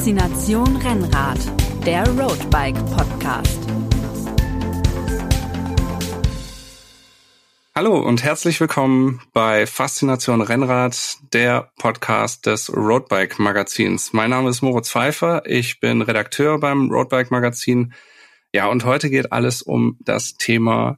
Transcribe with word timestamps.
Faszination 0.00 0.76
Rennrad, 0.76 1.38
der 1.84 2.08
Roadbike 2.18 2.78
Podcast. 2.86 3.60
Hallo 7.74 8.00
und 8.00 8.22
herzlich 8.22 8.58
willkommen 8.62 9.20
bei 9.34 9.66
Faszination 9.66 10.40
Rennrad, 10.40 11.18
der 11.34 11.70
Podcast 11.76 12.46
des 12.46 12.74
Roadbike 12.74 13.38
Magazins. 13.38 14.14
Mein 14.14 14.30
Name 14.30 14.48
ist 14.48 14.62
Moritz 14.62 14.88
Pfeiffer, 14.88 15.42
ich 15.44 15.80
bin 15.80 16.00
Redakteur 16.00 16.58
beim 16.58 16.90
Roadbike 16.90 17.30
Magazin. 17.30 17.92
Ja, 18.54 18.68
und 18.68 18.86
heute 18.86 19.10
geht 19.10 19.32
alles 19.32 19.60
um 19.60 19.98
das 20.00 20.32
Thema 20.38 20.96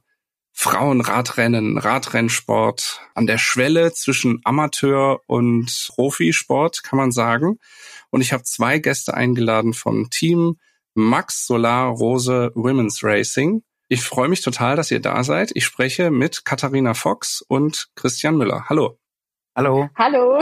Frauenradrennen, 0.53 1.77
Radrennsport 1.77 3.01
an 3.15 3.27
der 3.27 3.37
Schwelle 3.37 3.91
zwischen 3.91 4.39
Amateur 4.45 5.19
und 5.27 5.89
Profisport, 5.93 6.83
kann 6.83 6.97
man 6.97 7.11
sagen. 7.11 7.59
Und 8.13 8.21
ich 8.21 8.31
habe 8.31 8.43
zwei 8.43 8.77
Gäste 8.77 9.15
eingeladen 9.15 9.73
vom 9.73 10.11
Team 10.11 10.59
Max 10.93 11.47
Solar 11.47 11.87
Rose 11.87 12.51
Women's 12.53 13.03
Racing. 13.03 13.63
Ich 13.87 14.03
freue 14.03 14.27
mich 14.27 14.41
total, 14.41 14.75
dass 14.75 14.91
ihr 14.91 14.99
da 14.99 15.23
seid. 15.23 15.51
Ich 15.55 15.65
spreche 15.65 16.11
mit 16.11 16.45
Katharina 16.45 16.93
Fox 16.93 17.41
und 17.41 17.87
Christian 17.95 18.37
Müller. 18.37 18.65
Hallo. 18.69 18.99
Hallo. 19.55 19.89
Hallo. 19.95 20.39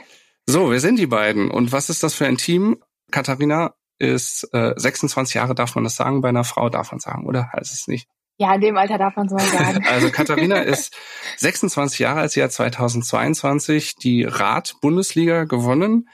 so, 0.46 0.70
wer 0.70 0.80
sind 0.80 0.98
die 0.98 1.06
beiden 1.06 1.50
und 1.50 1.72
was 1.72 1.88
ist 1.88 2.02
das 2.02 2.12
für 2.12 2.26
ein 2.26 2.36
Team? 2.36 2.76
Katharina 3.10 3.74
ist 3.98 4.46
äh, 4.52 4.74
26 4.76 5.36
Jahre, 5.36 5.54
darf 5.54 5.74
man 5.76 5.84
das 5.84 5.96
sagen? 5.96 6.20
Bei 6.20 6.28
einer 6.28 6.44
Frau 6.44 6.68
darf 6.68 6.92
man 6.92 7.00
sagen, 7.00 7.24
oder? 7.24 7.50
Heißt 7.54 7.72
es 7.72 7.88
nicht? 7.88 8.06
Ja, 8.36 8.54
in 8.54 8.60
dem 8.60 8.76
Alter 8.76 8.98
darf 8.98 9.16
man 9.16 9.30
so 9.30 9.36
mal 9.36 9.46
sagen. 9.46 9.82
also 9.88 10.10
Katharina 10.10 10.56
ist 10.60 10.94
26 11.38 12.00
Jahre 12.00 12.20
alt. 12.20 12.32
Sie 12.32 12.42
hat 12.42 12.52
2022 12.52 13.96
die 13.96 14.24
Rad-Bundesliga 14.24 15.44
gewonnen. 15.44 16.10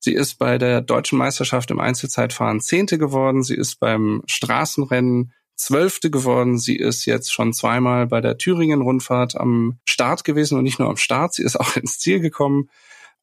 Sie 0.00 0.14
ist 0.14 0.38
bei 0.38 0.56
der 0.58 0.80
deutschen 0.80 1.18
Meisterschaft 1.18 1.70
im 1.70 1.78
Einzelzeitfahren 1.78 2.60
Zehnte 2.60 2.98
geworden. 2.98 3.42
Sie 3.42 3.54
ist 3.54 3.78
beim 3.78 4.22
Straßenrennen 4.26 5.32
Zwölfte 5.56 6.10
geworden. 6.10 6.58
Sie 6.58 6.76
ist 6.76 7.04
jetzt 7.04 7.32
schon 7.32 7.52
zweimal 7.52 8.06
bei 8.06 8.22
der 8.22 8.38
Thüringen-Rundfahrt 8.38 9.36
am 9.36 9.78
Start 9.84 10.24
gewesen 10.24 10.56
und 10.56 10.64
nicht 10.64 10.78
nur 10.78 10.88
am 10.88 10.96
Start. 10.96 11.34
Sie 11.34 11.42
ist 11.42 11.60
auch 11.60 11.76
ins 11.76 11.98
Ziel 11.98 12.20
gekommen. 12.20 12.70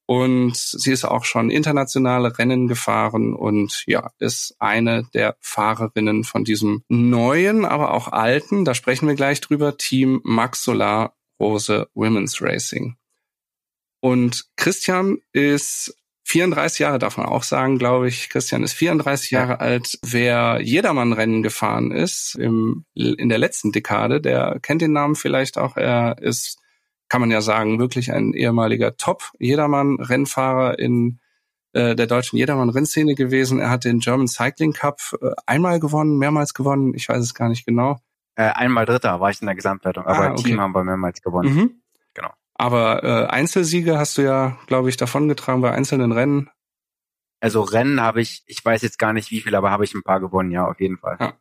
Und 0.06 0.56
sie 0.56 0.94
ist 0.94 1.04
auch 1.04 1.26
schon 1.26 1.50
internationale 1.50 2.38
Rennen 2.38 2.70
gefahren 2.70 3.34
und 3.34 3.84
ja, 3.88 4.12
ist 4.20 4.56
eine 4.58 5.04
der 5.14 5.36
Fahrerinnen 5.42 6.24
von 6.24 6.46
diesem 6.46 6.86
neuen, 6.88 7.66
aber 7.66 7.94
auch 7.94 8.08
alten, 8.08 8.64
da 8.64 8.74
sprechen 8.74 9.10
wir 9.10 9.16
gleich 9.16 9.42
drüber, 9.42 9.76
Team 9.76 10.22
Max 10.24 10.64
Solar 10.64 11.18
Rose 11.42 11.90
Women's 11.94 12.42
Racing. 12.42 12.96
Und 14.00 14.46
Christian 14.56 15.18
ist 15.34 15.94
34 16.28 16.80
Jahre, 16.80 17.00
darf 17.00 17.18
man 17.18 17.26
auch 17.26 17.44
sagen, 17.44 17.78
glaube 17.78 18.08
ich. 18.08 18.30
Christian 18.30 18.64
ist 18.64 18.74
34 18.74 19.32
Jahre 19.32 19.60
alt. 19.60 19.98
Wer 20.04 20.60
Jedermann-Rennen 20.62 21.42
gefahren 21.42 21.92
ist 21.92 22.36
im, 22.36 22.86
in 22.94 23.30
der 23.30 23.38
letzten 23.38 23.72
Dekade, 23.72 24.20
der 24.22 24.60
kennt 24.62 24.82
den 24.82 24.92
Namen 24.92 25.16
vielleicht 25.16 25.58
auch. 25.58 25.78
Er 25.78 26.18
ist 26.20 26.60
kann 27.10 27.22
man 27.22 27.32
ja 27.32 27.42
sagen, 27.42 27.80
wirklich 27.80 28.12
ein 28.12 28.34
ehemaliger 28.34 28.98
Top-Jedermann-Rennfahrer 28.98 30.78
in 30.80 31.20
äh, 31.74 31.96
der 31.96 32.08
deutschen 32.08 32.38
Jedermann-Rennszene 32.38 33.16
gewesen. 33.16 33.60
Er 33.60 33.70
hat 33.70 33.86
den 33.86 34.00
German 34.00 34.28
Cycling 34.28 34.74
Cup 34.74 35.00
äh, 35.22 35.32
einmal 35.46 35.80
gewonnen, 35.80 36.18
mehrmals 36.18 36.54
gewonnen, 36.54 36.94
ich 36.94 37.08
weiß 37.08 37.20
es 37.20 37.34
gar 37.34 37.50
nicht 37.50 37.66
genau. 37.66 37.98
Äh, 38.36 38.50
einmal 38.50 38.86
Dritter 38.86 39.20
war 39.20 39.30
ich 39.30 39.42
in 39.42 39.48
der 39.48 39.56
Gesamtwertung, 39.56 40.06
aber 40.06 40.30
ah, 40.30 40.32
okay. 40.32 40.44
Team 40.44 40.62
haben 40.62 40.74
wir 40.74 40.84
mehrmals 40.84 41.22
gewonnen. 41.22 41.54
Mhm. 41.54 41.82
Aber 42.58 43.04
äh, 43.04 43.28
Einzelsiege 43.28 43.98
hast 43.98 44.18
du 44.18 44.24
ja, 44.24 44.58
glaube 44.68 44.90
ich, 44.90 44.98
davongetragen 44.98 45.62
bei 45.62 45.72
einzelnen 45.72 46.12
Rennen. 46.12 46.50
Also 47.40 47.62
Rennen 47.62 48.02
habe 48.02 48.22
ich, 48.22 48.44
ich 48.48 48.64
weiß 48.66 48.82
jetzt 48.82 48.98
gar 48.98 49.14
nicht 49.14 49.30
wie 49.30 49.42
viel, 49.42 49.56
aber 49.56 49.70
habe 49.70 49.84
ich 49.84 49.94
ein 49.94 50.04
paar 50.04 50.20
gewonnen, 50.20 50.52
ja, 50.52 50.68
auf 50.68 50.80
jeden 50.80 50.98
Fall. 50.98 51.18
Ja. 51.20 51.34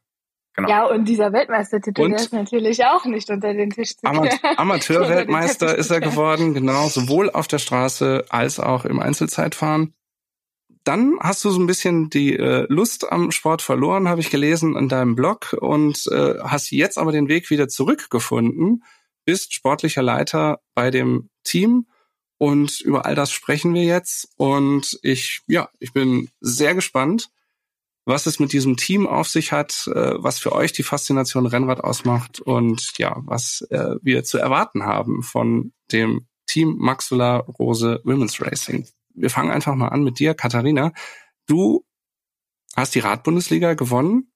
Genau. 0.57 0.69
Ja, 0.71 0.87
und 0.87 1.05
dieser 1.05 1.35
Weltmeistertitel, 1.35 2.01
und 2.01 2.11
der 2.13 2.21
ist 2.21 2.33
natürlich 2.33 2.83
auch 2.87 3.05
nicht 3.05 3.29
unter 3.29 3.53
den 3.53 3.69
Tisch 3.69 3.95
zu 3.95 4.07
Ama 4.07 4.27
Amateurweltmeister 4.57 5.77
ist 5.77 5.91
er 5.91 6.01
geworden, 6.01 6.55
genau, 6.55 6.89
sowohl 6.89 7.31
auf 7.31 7.47
der 7.47 7.59
Straße 7.59 8.25
als 8.31 8.59
auch 8.59 8.87
im 8.87 8.99
Einzelzeitfahren. 8.99 9.93
Dann 10.85 11.19
hast 11.21 11.45
du 11.45 11.51
so 11.51 11.61
ein 11.61 11.67
bisschen 11.67 12.09
die 12.09 12.37
äh, 12.37 12.65
Lust 12.71 13.13
am 13.13 13.33
Sport 13.33 13.61
verloren, 13.61 14.09
habe 14.09 14.23
ich 14.23 14.31
gelesen 14.31 14.77
in 14.77 14.89
deinem 14.89 15.15
Blog, 15.15 15.55
und 15.61 16.07
äh, 16.11 16.37
hast 16.41 16.71
jetzt 16.71 16.97
aber 16.97 17.13
den 17.13 17.29
Weg 17.29 17.51
wieder 17.51 17.69
zurückgefunden, 17.69 18.83
bist 19.27 19.55
sportlicher 19.55 20.03
Leiter 20.03 20.61
bei 20.75 20.91
dem 20.91 21.29
Team 21.45 21.87
und 22.39 22.81
über 22.81 23.05
all 23.05 23.15
das 23.15 23.31
sprechen 23.31 23.75
wir 23.75 23.85
jetzt. 23.85 24.31
Und 24.37 24.99
ich, 25.03 25.43
ja, 25.47 25.69
ich 25.79 25.93
bin 25.93 26.31
sehr 26.41 26.75
gespannt 26.75 27.29
was 28.07 28.27
es 28.27 28.39
mit 28.39 28.53
diesem 28.53 28.77
Team 28.77 29.07
auf 29.07 29.29
sich 29.29 29.53
hat, 29.53 29.89
äh, 29.89 30.15
was 30.17 30.39
für 30.39 30.53
euch 30.53 30.73
die 30.73 30.85
Faszination 30.85 31.45
Rennrad 31.45 31.83
ausmacht 31.83 32.41
und 32.41 32.93
ja, 32.99 33.17
was 33.27 33.67
äh, 33.71 33.97
wir 34.01 34.23
zu 34.23 34.39
erwarten 34.39 34.85
haben 34.85 35.23
von 35.23 35.73
dem 35.93 36.27
Team 36.47 36.77
Maxula 36.79 37.39
Rose 37.39 38.01
Women's 38.05 38.41
Racing. 38.41 38.87
Wir 39.15 39.29
fangen 39.29 39.51
einfach 39.51 39.75
mal 39.75 39.89
an 39.89 40.05
mit 40.05 40.21
dir, 40.21 40.35
Katharina. 40.35 40.93
Du 41.47 41.85
hast 42.77 42.95
die 42.95 43.01
Radbundesliga 43.01 43.75
gewonnen 43.75 44.33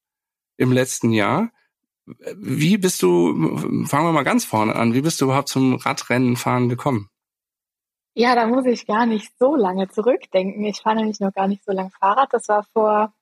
im 0.56 0.72
letzten 0.72 1.12
Jahr. 1.12 1.52
Wie 2.36 2.78
bist 2.78 3.02
du, 3.02 3.56
fangen 3.86 4.06
wir 4.06 4.12
mal 4.12 4.22
ganz 4.22 4.44
vorne 4.44 4.76
an, 4.76 4.94
wie 4.94 5.02
bist 5.02 5.20
du 5.20 5.26
überhaupt 5.26 5.48
zum 5.48 5.76
Radrennenfahren 5.76 6.68
gekommen? 6.68 7.08
Ja, 8.14 8.34
da 8.34 8.46
muss 8.46 8.66
ich 8.66 8.86
gar 8.86 9.06
nicht 9.06 9.32
so 9.38 9.56
lange 9.56 9.88
zurückdenken. 9.88 10.64
Ich 10.64 10.80
fahre 10.80 10.96
nämlich 10.96 11.20
noch 11.20 11.32
gar 11.32 11.48
nicht 11.48 11.64
so 11.64 11.72
lange 11.72 11.90
Fahrrad. 11.90 12.28
Das 12.32 12.48
war 12.48 12.64
vor 12.72 13.12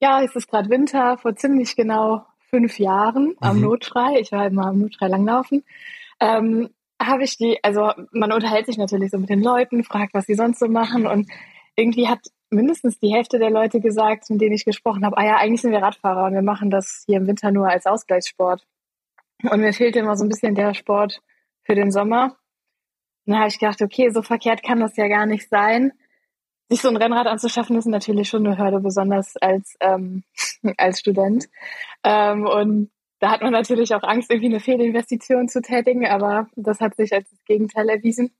ja, 0.00 0.22
es 0.22 0.34
ist 0.36 0.48
gerade 0.48 0.70
Winter, 0.70 1.18
vor 1.18 1.34
ziemlich 1.34 1.76
genau 1.76 2.24
fünf 2.50 2.78
Jahren 2.78 3.34
am 3.40 3.56
mhm. 3.56 3.62
Notschrei. 3.62 4.20
Ich 4.20 4.32
war 4.32 4.40
halt 4.40 4.52
mal 4.52 4.68
am 4.68 4.78
Notschrei 4.78 5.08
langlaufen. 5.08 5.64
Ähm, 6.20 6.70
habe 7.00 7.24
ich 7.24 7.36
die, 7.36 7.62
also 7.62 7.92
man 8.10 8.32
unterhält 8.32 8.66
sich 8.66 8.78
natürlich 8.78 9.10
so 9.10 9.18
mit 9.18 9.28
den 9.28 9.42
Leuten, 9.42 9.84
fragt, 9.84 10.14
was 10.14 10.26
sie 10.26 10.34
sonst 10.34 10.58
so 10.58 10.68
machen 10.68 11.06
und 11.06 11.28
irgendwie 11.76 12.08
hat 12.08 12.20
mindestens 12.50 12.98
die 12.98 13.12
Hälfte 13.12 13.38
der 13.38 13.50
Leute 13.50 13.80
gesagt, 13.80 14.30
mit 14.30 14.40
denen 14.40 14.54
ich 14.54 14.64
gesprochen 14.64 15.04
habe, 15.04 15.16
ah 15.18 15.24
ja, 15.24 15.36
eigentlich 15.36 15.62
sind 15.62 15.72
wir 15.72 15.82
Radfahrer 15.82 16.26
und 16.26 16.34
wir 16.34 16.42
machen 16.42 16.70
das 16.70 17.04
hier 17.06 17.18
im 17.18 17.26
Winter 17.26 17.50
nur 17.50 17.68
als 17.68 17.86
Ausgleichssport. 17.86 18.66
Und 19.42 19.60
mir 19.60 19.72
fehlte 19.72 20.00
immer 20.00 20.16
so 20.16 20.24
ein 20.24 20.28
bisschen 20.28 20.54
der 20.54 20.74
Sport 20.74 21.20
für 21.62 21.74
den 21.74 21.90
Sommer. 21.90 22.36
Und 23.26 23.32
dann 23.32 23.38
habe 23.38 23.48
ich 23.48 23.58
gedacht, 23.58 23.82
okay, 23.82 24.10
so 24.10 24.22
verkehrt 24.22 24.62
kann 24.62 24.80
das 24.80 24.96
ja 24.96 25.08
gar 25.08 25.26
nicht 25.26 25.48
sein 25.48 25.92
sich 26.68 26.82
so 26.82 26.88
ein 26.88 26.96
Rennrad 26.96 27.26
anzuschaffen, 27.26 27.76
ist 27.76 27.86
natürlich 27.86 28.28
schon 28.28 28.46
eine 28.46 28.58
Hürde, 28.58 28.80
besonders 28.80 29.36
als, 29.36 29.76
ähm, 29.80 30.24
als 30.76 31.00
Student. 31.00 31.48
Ähm, 32.04 32.46
und 32.46 32.90
da 33.20 33.30
hat 33.30 33.42
man 33.42 33.52
natürlich 33.52 33.94
auch 33.94 34.02
Angst, 34.02 34.30
irgendwie 34.30 34.50
eine 34.50 34.60
Fehlinvestition 34.60 35.48
zu 35.48 35.60
tätigen, 35.60 36.06
aber 36.06 36.48
das 36.56 36.80
hat 36.80 36.94
sich 36.96 37.12
als 37.12 37.30
das 37.30 37.44
Gegenteil 37.44 37.88
erwiesen. 37.88 38.32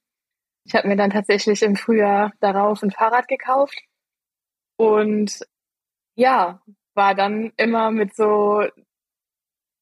Ich 0.64 0.74
habe 0.74 0.86
mir 0.86 0.96
dann 0.96 1.10
tatsächlich 1.10 1.62
im 1.62 1.76
Frühjahr 1.76 2.32
darauf 2.40 2.82
ein 2.82 2.90
Fahrrad 2.90 3.26
gekauft 3.26 3.80
und 4.78 5.40
ja, 6.14 6.62
war 6.94 7.14
dann 7.14 7.52
immer 7.56 7.90
mit 7.90 8.16
so 8.16 8.62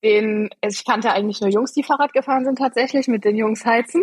den, 0.03 0.51
ich 0.61 0.85
kannte 0.85 1.13
eigentlich 1.13 1.41
nur 1.41 1.51
Jungs, 1.51 1.73
die 1.73 1.83
Fahrrad 1.83 2.13
gefahren 2.13 2.45
sind 2.45 2.59
tatsächlich, 2.59 3.09
mit 3.09 3.25
den 3.25 3.37
Jungs 3.37 3.65
heizen. 3.65 4.03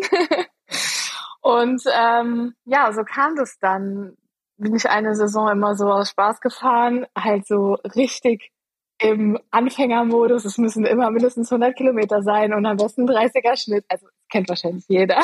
und 1.41 1.83
ähm, 1.93 2.55
ja, 2.65 2.91
so 2.93 3.03
kam 3.03 3.35
das 3.35 3.59
dann 3.59 4.15
bin 4.57 4.75
ich 4.75 4.89
eine 4.89 5.15
Saison 5.15 5.49
immer 5.49 5.75
so 5.75 5.91
aus 5.91 6.09
Spaß 6.09 6.39
gefahren, 6.39 7.05
halt 7.17 7.45
so 7.47 7.73
richtig 7.95 8.51
im 8.99 9.37
Anfängermodus. 9.51 10.45
Es 10.45 10.57
müssen 10.57 10.85
immer 10.85 11.11
mindestens 11.11 11.51
100 11.51 11.75
Kilometer 11.75 12.21
sein 12.21 12.53
und 12.53 12.65
am 12.65 12.77
besten 12.77 13.09
30er 13.09 13.61
Schnitt. 13.61 13.85
Also 13.89 14.07
kennt 14.29 14.49
wahrscheinlich 14.49 14.85
jeder. 14.87 15.21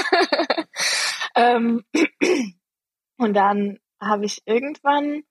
ähm, 1.36 1.84
und 3.18 3.34
dann 3.34 3.80
habe 4.02 4.26
ich 4.26 4.42
irgendwann 4.46 5.24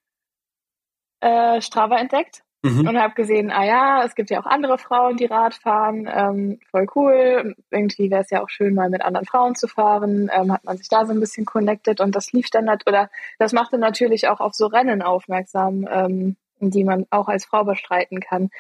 äh, 1.20 1.61
Strava 1.61 1.99
entdeckt 1.99 2.43
Mhm. 2.62 2.88
Und 2.88 2.99
habe 2.99 3.15
gesehen, 3.15 3.53
ah 3.53 3.65
ja, 3.65 4.03
es 4.05 4.17
gibt 4.17 4.31
ja 4.31 4.41
auch 4.41 4.47
andere 4.47 4.79
Frauen, 4.79 5.17
die 5.17 5.26
Rad 5.26 5.55
fahren, 5.55 6.11
ähm, 6.12 6.59
voll 6.73 6.87
cool. 6.97 7.55
Irgendwie 7.70 8.11
wäre 8.11 8.23
es 8.23 8.31
ja 8.31 8.43
auch 8.43 8.49
schön, 8.49 8.75
mal 8.75 8.91
mit 8.91 9.03
anderen 9.03 9.26
Frauen 9.26 9.55
zu 9.55 9.69
fahren. 9.69 10.29
Ähm, 10.35 10.53
hat 10.53 10.65
man 10.65 10.76
sich 10.76 10.88
da 10.88 11.06
so 11.06 11.12
ein 11.12 11.20
bisschen 11.20 11.44
connected 11.44 12.00
und 12.00 12.17
das 12.17 12.32
lief 12.32 12.50
dann, 12.50 12.69
oder 12.69 13.11
das 13.38 13.53
machte 13.53 13.79
natürlich 13.79 14.26
auch 14.26 14.41
auf 14.41 14.55
so 14.55 14.67
Rennen 14.67 15.03
aufmerksam, 15.03 15.87
ähm, 15.88 16.37
die 16.59 16.82
man 16.82 17.06
auch 17.11 17.29
als 17.29 17.44
Frau 17.44 17.62
bestreiten 17.62 18.19
kann. 18.20 18.50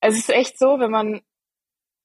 Es 0.00 0.16
ist 0.16 0.30
echt 0.30 0.56
so, 0.56 0.78
wenn 0.78 0.92
man 0.92 1.20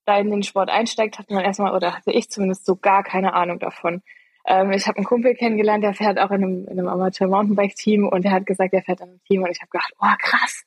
da 0.06 0.18
in 0.18 0.32
den 0.32 0.42
Sport 0.42 0.72
einsteigt, 0.72 1.20
hat 1.20 1.30
man 1.30 1.44
erstmal, 1.44 1.76
oder 1.76 1.96
hatte 1.96 2.12
ich 2.12 2.32
zumindest 2.32 2.66
so 2.66 2.76
gar 2.76 3.04
keine 3.04 3.34
Ahnung 3.36 3.60
davon. 3.60 4.02
Ähm, 4.46 4.72
ich 4.72 4.88
habe 4.88 4.98
einen 4.98 5.06
Kumpel 5.06 5.36
kennengelernt, 5.36 5.84
der 5.84 5.94
fährt 5.94 6.20
auch 6.20 6.32
in 6.32 6.44
einem, 6.44 6.68
in 6.68 6.80
einem 6.80 6.88
Amateur-Mountainbike-Team 6.88 8.08
und 8.08 8.24
der 8.24 8.32
hat 8.32 8.46
gesagt, 8.46 8.74
er 8.74 8.82
fährt 8.82 9.02
in 9.02 9.10
einem 9.10 9.24
Team 9.24 9.44
und 9.44 9.52
ich 9.52 9.62
habe 9.62 9.70
gedacht, 9.70 9.94
oh 10.00 10.16
krass, 10.20 10.64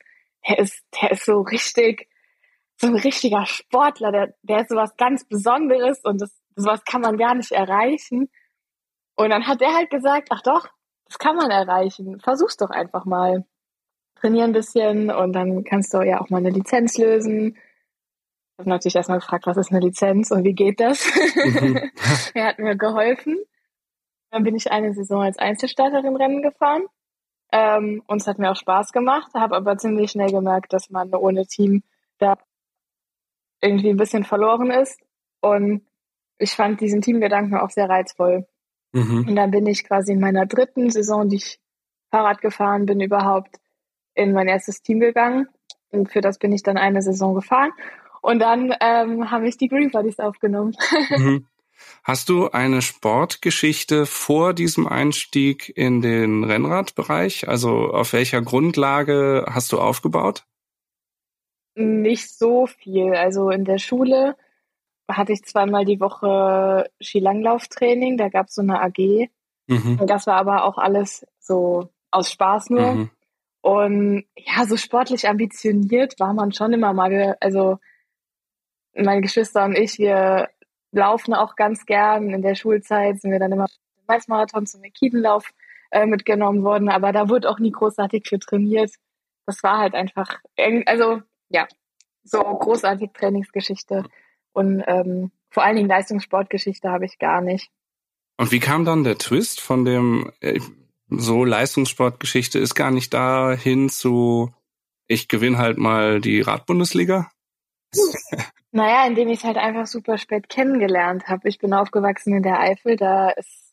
der 0.48 0.58
ist, 0.58 0.84
der 1.00 1.12
ist 1.12 1.24
so 1.24 1.40
richtig, 1.40 2.08
so 2.76 2.86
ein 2.86 2.96
richtiger 2.96 3.46
Sportler, 3.46 4.12
der, 4.12 4.34
der 4.42 4.60
ist 4.60 4.70
so 4.70 4.76
was 4.76 4.96
ganz 4.96 5.24
Besonderes 5.24 6.00
und 6.04 6.20
das, 6.20 6.40
sowas 6.56 6.84
kann 6.84 7.00
man 7.00 7.16
gar 7.16 7.34
nicht 7.34 7.52
erreichen. 7.52 8.28
Und 9.16 9.30
dann 9.30 9.46
hat 9.46 9.62
er 9.62 9.74
halt 9.74 9.90
gesagt, 9.90 10.28
ach 10.30 10.42
doch, 10.42 10.68
das 11.06 11.18
kann 11.18 11.36
man 11.36 11.50
erreichen. 11.50 12.20
Versuch's 12.20 12.56
doch 12.56 12.70
einfach 12.70 13.04
mal. 13.04 13.44
Trainier 14.16 14.44
ein 14.44 14.52
bisschen 14.52 15.10
und 15.10 15.32
dann 15.32 15.64
kannst 15.64 15.92
du 15.92 16.00
ja 16.00 16.20
auch 16.20 16.30
mal 16.30 16.38
eine 16.38 16.50
Lizenz 16.50 16.96
lösen. 16.96 17.56
Ich 17.56 18.58
habe 18.58 18.70
natürlich 18.70 18.96
erstmal 18.96 19.18
gefragt, 19.18 19.46
was 19.46 19.56
ist 19.56 19.70
eine 19.70 19.80
Lizenz 19.80 20.30
und 20.30 20.44
wie 20.44 20.54
geht 20.54 20.80
das? 20.80 21.04
Mhm. 21.34 21.90
er 22.34 22.46
hat 22.46 22.58
mir 22.58 22.76
geholfen. 22.76 23.36
Dann 24.34 24.42
bin 24.42 24.56
ich 24.56 24.72
eine 24.72 24.92
Saison 24.92 25.22
als 25.22 25.38
Einzelstarterin 25.38 26.16
Rennen 26.16 26.42
gefahren. 26.42 26.86
Ähm, 27.52 28.02
und 28.08 28.20
es 28.20 28.26
hat 28.26 28.40
mir 28.40 28.50
auch 28.50 28.56
Spaß 28.56 28.90
gemacht, 28.90 29.32
habe 29.32 29.54
aber 29.54 29.78
ziemlich 29.78 30.10
schnell 30.10 30.32
gemerkt, 30.32 30.72
dass 30.72 30.90
man 30.90 31.14
ohne 31.14 31.46
Team 31.46 31.84
da 32.18 32.36
irgendwie 33.60 33.90
ein 33.90 33.96
bisschen 33.96 34.24
verloren 34.24 34.72
ist. 34.72 35.00
Und 35.40 35.86
ich 36.38 36.50
fand 36.50 36.80
diesen 36.80 37.00
Teamgedanken 37.00 37.56
auch 37.56 37.70
sehr 37.70 37.88
reizvoll. 37.88 38.44
Mhm. 38.90 39.28
Und 39.28 39.36
dann 39.36 39.52
bin 39.52 39.68
ich 39.68 39.84
quasi 39.84 40.10
in 40.10 40.20
meiner 40.20 40.46
dritten 40.46 40.90
Saison, 40.90 41.28
die 41.28 41.36
ich 41.36 41.60
Fahrrad 42.10 42.40
gefahren 42.40 42.86
bin, 42.86 43.00
überhaupt 43.00 43.60
in 44.14 44.32
mein 44.32 44.48
erstes 44.48 44.82
Team 44.82 44.98
gegangen. 44.98 45.46
Und 45.92 46.10
für 46.10 46.22
das 46.22 46.40
bin 46.40 46.50
ich 46.50 46.64
dann 46.64 46.76
eine 46.76 47.02
Saison 47.02 47.36
gefahren. 47.36 47.70
Und 48.20 48.40
dann 48.40 48.74
ähm, 48.80 49.30
habe 49.30 49.46
ich 49.46 49.58
die 49.58 49.68
Green 49.68 49.92
Buddies 49.92 50.18
aufgenommen. 50.18 50.74
Mhm. 51.10 51.46
Hast 52.02 52.28
du 52.28 52.50
eine 52.50 52.82
Sportgeschichte 52.82 54.06
vor 54.06 54.52
diesem 54.52 54.86
Einstieg 54.86 55.72
in 55.74 56.02
den 56.02 56.44
Rennradbereich? 56.44 57.48
Also 57.48 57.92
auf 57.92 58.12
welcher 58.12 58.42
Grundlage 58.42 59.46
hast 59.48 59.72
du 59.72 59.80
aufgebaut? 59.80 60.44
Nicht 61.74 62.30
so 62.30 62.66
viel. 62.66 63.14
Also 63.14 63.50
in 63.50 63.64
der 63.64 63.78
Schule 63.78 64.36
hatte 65.08 65.32
ich 65.32 65.44
zweimal 65.44 65.84
die 65.84 66.00
Woche 66.00 66.90
Skilanglauftraining, 67.00 68.16
da 68.16 68.28
gab 68.28 68.46
es 68.48 68.54
so 68.54 68.62
eine 68.62 68.80
AG. 68.80 69.28
Mhm. 69.66 69.98
Und 70.00 70.08
das 70.08 70.26
war 70.26 70.36
aber 70.36 70.64
auch 70.64 70.78
alles 70.78 71.26
so 71.38 71.88
aus 72.10 72.30
Spaß 72.30 72.70
nur. 72.70 72.92
Mhm. 72.94 73.10
Und 73.60 74.24
ja, 74.36 74.66
so 74.66 74.76
sportlich 74.76 75.28
ambitioniert 75.28 76.20
war 76.20 76.34
man 76.34 76.52
schon 76.52 76.72
immer 76.72 76.92
mal. 76.92 77.36
Also 77.40 77.78
meine 78.94 79.22
Geschwister 79.22 79.64
und 79.64 79.76
ich, 79.76 79.98
wir 79.98 80.50
laufen 80.94 81.34
auch 81.34 81.56
ganz 81.56 81.86
gern. 81.86 82.30
In 82.30 82.42
der 82.42 82.54
Schulzeit 82.54 83.20
sind 83.20 83.30
wir 83.30 83.38
dann 83.38 83.52
immer 83.52 83.66
im 83.96 84.04
Mainz-Marathon 84.06 84.66
zum 84.66 84.84
Ekidenlauf 84.84 85.50
äh, 85.90 86.06
mitgenommen 86.06 86.62
worden, 86.64 86.88
aber 86.88 87.12
da 87.12 87.28
wurde 87.28 87.48
auch 87.48 87.58
nie 87.58 87.70
großartig 87.70 88.26
für 88.28 88.38
trainiert. 88.38 88.92
Das 89.46 89.62
war 89.62 89.78
halt 89.78 89.94
einfach, 89.94 90.38
also 90.86 91.20
ja, 91.50 91.68
so 92.22 92.40
großartig 92.40 93.10
Trainingsgeschichte. 93.12 94.04
Und 94.52 94.82
ähm, 94.86 95.30
vor 95.50 95.62
allen 95.62 95.76
Dingen 95.76 95.88
Leistungssportgeschichte 95.88 96.90
habe 96.90 97.04
ich 97.04 97.18
gar 97.18 97.40
nicht. 97.40 97.70
Und 98.36 98.50
wie 98.50 98.60
kam 98.60 98.84
dann 98.84 99.04
der 99.04 99.18
Twist 99.18 99.60
von 99.60 99.84
dem, 99.84 100.32
äh, 100.40 100.60
so 101.08 101.44
Leistungssportgeschichte 101.44 102.58
ist 102.58 102.74
gar 102.74 102.90
nicht 102.90 103.12
da 103.14 103.52
hin 103.52 103.88
zu, 103.88 104.52
ich 105.06 105.28
gewinne 105.28 105.58
halt 105.58 105.78
mal 105.78 106.20
die 106.20 106.40
Radbundesliga? 106.40 107.30
naja, 108.74 109.06
indem 109.06 109.28
ich 109.28 109.38
es 109.38 109.44
halt 109.44 109.56
einfach 109.56 109.86
super 109.86 110.18
spät 110.18 110.48
kennengelernt 110.48 111.28
habe. 111.28 111.48
Ich 111.48 111.58
bin 111.58 111.72
aufgewachsen 111.72 112.34
in 112.34 112.42
der 112.42 112.60
Eifel, 112.60 112.96
da 112.96 113.30
ist, 113.30 113.72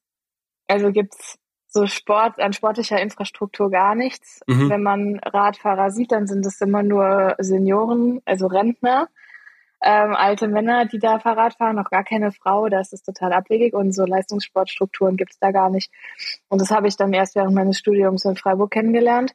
also 0.68 0.92
gibt's 0.92 1.38
so 1.68 1.88
Sport, 1.88 2.39
an 2.39 2.53
sportlicher 2.53 3.01
Infrastruktur 3.01 3.71
gar 3.71 3.95
nichts. 3.95 4.42
Mhm. 4.48 4.69
Wenn 4.69 4.83
man 4.83 5.19
Radfahrer 5.19 5.89
sieht, 5.89 6.12
dann 6.12 6.27
sind 6.27 6.45
es 6.45 6.59
immer 6.62 6.83
nur 6.83 7.36
Senioren, 7.39 8.21
also 8.25 8.48
Rentner 8.48 9.07
ähm, 9.83 10.13
alte 10.13 10.48
Männer, 10.48 10.86
die 10.86 11.00
da 11.00 11.19
Fahrrad 11.19 11.56
fahren, 11.56 11.75
noch 11.75 11.89
gar 11.89 12.04
keine 12.04 12.31
Frau, 12.31 12.69
das 12.69 12.94
ist 12.94 13.04
total 13.04 13.33
abwegig 13.33 13.74
und 13.74 13.94
so 13.94 14.06
Leistungssportstrukturen 14.06 15.18
gibt 15.18 15.33
es 15.33 15.39
da 15.39 15.51
gar 15.51 15.69
nicht. 15.69 15.92
Und 16.50 16.62
das 16.62 16.69
habe 16.69 16.88
ich 16.88 16.97
dann 16.97 17.13
erst 17.13 17.36
während 17.36 17.56
meines 17.56 17.80
Studiums 17.80 18.24
in 18.25 18.36
Freiburg 18.36 18.71
kennengelernt. 18.71 19.33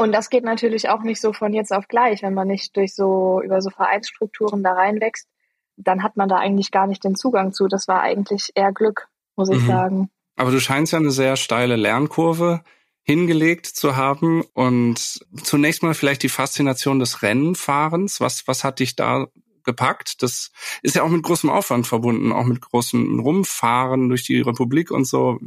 Und 0.00 0.12
das 0.12 0.30
geht 0.30 0.44
natürlich 0.44 0.88
auch 0.88 1.02
nicht 1.02 1.20
so 1.20 1.34
von 1.34 1.52
jetzt 1.52 1.74
auf 1.74 1.86
gleich, 1.86 2.22
wenn 2.22 2.32
man 2.32 2.48
nicht 2.48 2.74
durch 2.74 2.94
so 2.94 3.42
über 3.44 3.60
so 3.60 3.68
Vereinsstrukturen 3.68 4.62
da 4.62 4.72
reinwächst, 4.72 5.28
dann 5.76 6.02
hat 6.02 6.16
man 6.16 6.26
da 6.26 6.38
eigentlich 6.38 6.70
gar 6.70 6.86
nicht 6.86 7.04
den 7.04 7.16
Zugang 7.16 7.52
zu. 7.52 7.68
Das 7.68 7.86
war 7.86 8.00
eigentlich 8.00 8.48
eher 8.54 8.72
Glück, 8.72 9.08
muss 9.36 9.50
ich 9.50 9.60
mhm. 9.60 9.66
sagen. 9.66 10.10
Aber 10.36 10.52
du 10.52 10.58
scheinst 10.58 10.94
ja 10.94 10.98
eine 10.98 11.10
sehr 11.10 11.36
steile 11.36 11.76
Lernkurve 11.76 12.62
hingelegt 13.02 13.66
zu 13.66 13.94
haben 13.94 14.42
und 14.54 15.20
zunächst 15.42 15.82
mal 15.82 15.92
vielleicht 15.92 16.22
die 16.22 16.30
Faszination 16.30 16.98
des 16.98 17.20
Rennenfahrens. 17.20 18.22
Was, 18.22 18.48
was 18.48 18.64
hat 18.64 18.78
dich 18.78 18.96
da 18.96 19.26
gepackt. 19.64 20.22
Das 20.22 20.50
ist 20.80 20.96
ja 20.96 21.02
auch 21.02 21.10
mit 21.10 21.22
großem 21.22 21.50
Aufwand 21.50 21.86
verbunden, 21.86 22.32
auch 22.32 22.46
mit 22.46 22.62
großem 22.62 23.20
Rumfahren 23.20 24.08
durch 24.08 24.24
die 24.24 24.40
Republik 24.40 24.90
und 24.90 25.04
so. 25.04 25.38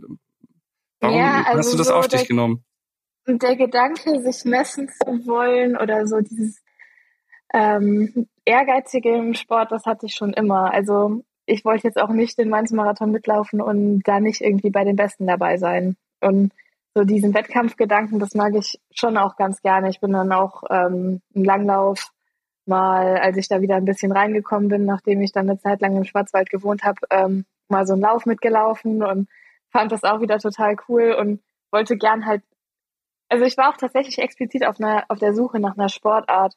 Warum 1.00 1.18
ja, 1.18 1.44
also 1.48 1.58
hast 1.58 1.74
du 1.74 1.78
das 1.78 1.88
so 1.88 1.96
auf 1.96 2.08
dich 2.08 2.28
genommen? 2.28 2.64
Der 3.26 3.56
Gedanke, 3.56 4.22
sich 4.22 4.44
messen 4.46 4.90
zu 4.90 5.26
wollen 5.26 5.78
oder 5.78 6.06
so 6.08 6.20
dieses 6.20 6.62
ähm, 7.54 8.28
Ehrgeizige 8.46 9.16
im 9.16 9.34
Sport, 9.34 9.72
das 9.72 9.86
hatte 9.86 10.08
ich 10.08 10.16
schon 10.16 10.34
immer. 10.34 10.74
Also 10.74 11.24
ich 11.46 11.64
wollte 11.66 11.88
jetzt 11.88 12.00
auch 12.00 12.10
nicht 12.10 12.38
den 12.38 12.50
Mainz-Marathon 12.50 13.12
mitlaufen 13.12 13.62
und 13.62 14.02
da 14.04 14.20
nicht 14.20 14.42
irgendwie 14.42 14.70
bei 14.70 14.84
den 14.84 14.96
Besten 14.96 15.28
dabei 15.28 15.58
sein. 15.58 15.96
Und 16.20 16.52
so 16.96 17.04
diesen 17.04 17.34
Wettkampfgedanken, 17.34 18.20
das 18.20 18.36
mag 18.36 18.54
ich 18.56 18.80
schon 18.94 19.18
auch 19.18 19.36
ganz 19.36 19.62
gerne. 19.62 19.90
Ich 19.90 20.00
bin 20.00 20.12
dann 20.12 20.32
auch 20.32 20.64
ähm, 20.70 21.22
im 21.34 21.44
Langlauf 21.44 22.12
mal, 22.66 23.18
als 23.18 23.38
ich 23.38 23.48
da 23.48 23.62
wieder 23.62 23.76
ein 23.76 23.86
bisschen 23.86 24.12
reingekommen 24.12 24.70
bin, 24.70 24.86
nachdem 24.86 25.22
ich 25.22 25.32
dann 25.32 25.50
eine 25.50 25.60
Zeit 25.60 25.82
lang 25.82 25.98
im 25.98 26.06
Schwarzwald 26.06 26.50
gewohnt 26.50 26.84
habe, 26.84 27.00
ähm, 27.10 27.46
mal 27.68 27.86
so 27.86 27.94
einen 27.94 28.02
Lauf 28.02 28.26
mitgelaufen 28.26 29.04
und 29.04 29.28
fand 29.70 29.92
das 29.92 30.04
auch 30.04 30.22
wieder 30.22 30.40
total 30.40 30.76
cool 30.88 31.16
und 31.20 31.42
wollte 31.72 31.98
gern 31.98 32.26
halt, 32.26 32.44
also 33.34 33.46
ich 33.46 33.58
war 33.58 33.70
auch 33.70 33.78
tatsächlich 33.78 34.20
explizit 34.20 34.64
auf, 34.64 34.80
einer, 34.80 35.06
auf 35.10 35.18
der 35.18 35.34
Suche 35.34 35.60
nach 35.60 35.76
einer 35.76 35.90
Sportart, 35.90 36.54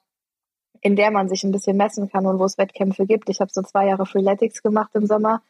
in 0.83 0.95
der 0.95 1.11
man 1.11 1.27
sich 1.27 1.43
ein 1.43 1.51
bisschen 1.51 1.79
messen 1.79 2.11
kann 2.11 2.27
und 2.27 2.39
wo 2.39 2.45
es 2.45 2.59
Wettkämpfe 2.59 3.07
gibt. 3.07 3.31
Ich 3.31 3.41
habe 3.41 3.51
so 3.51 3.63
zwei 3.63 3.87
Jahre 3.87 4.05
Freeletics 4.05 4.63
gemacht 4.63 4.91
im 4.93 5.07
Sommer 5.07 5.43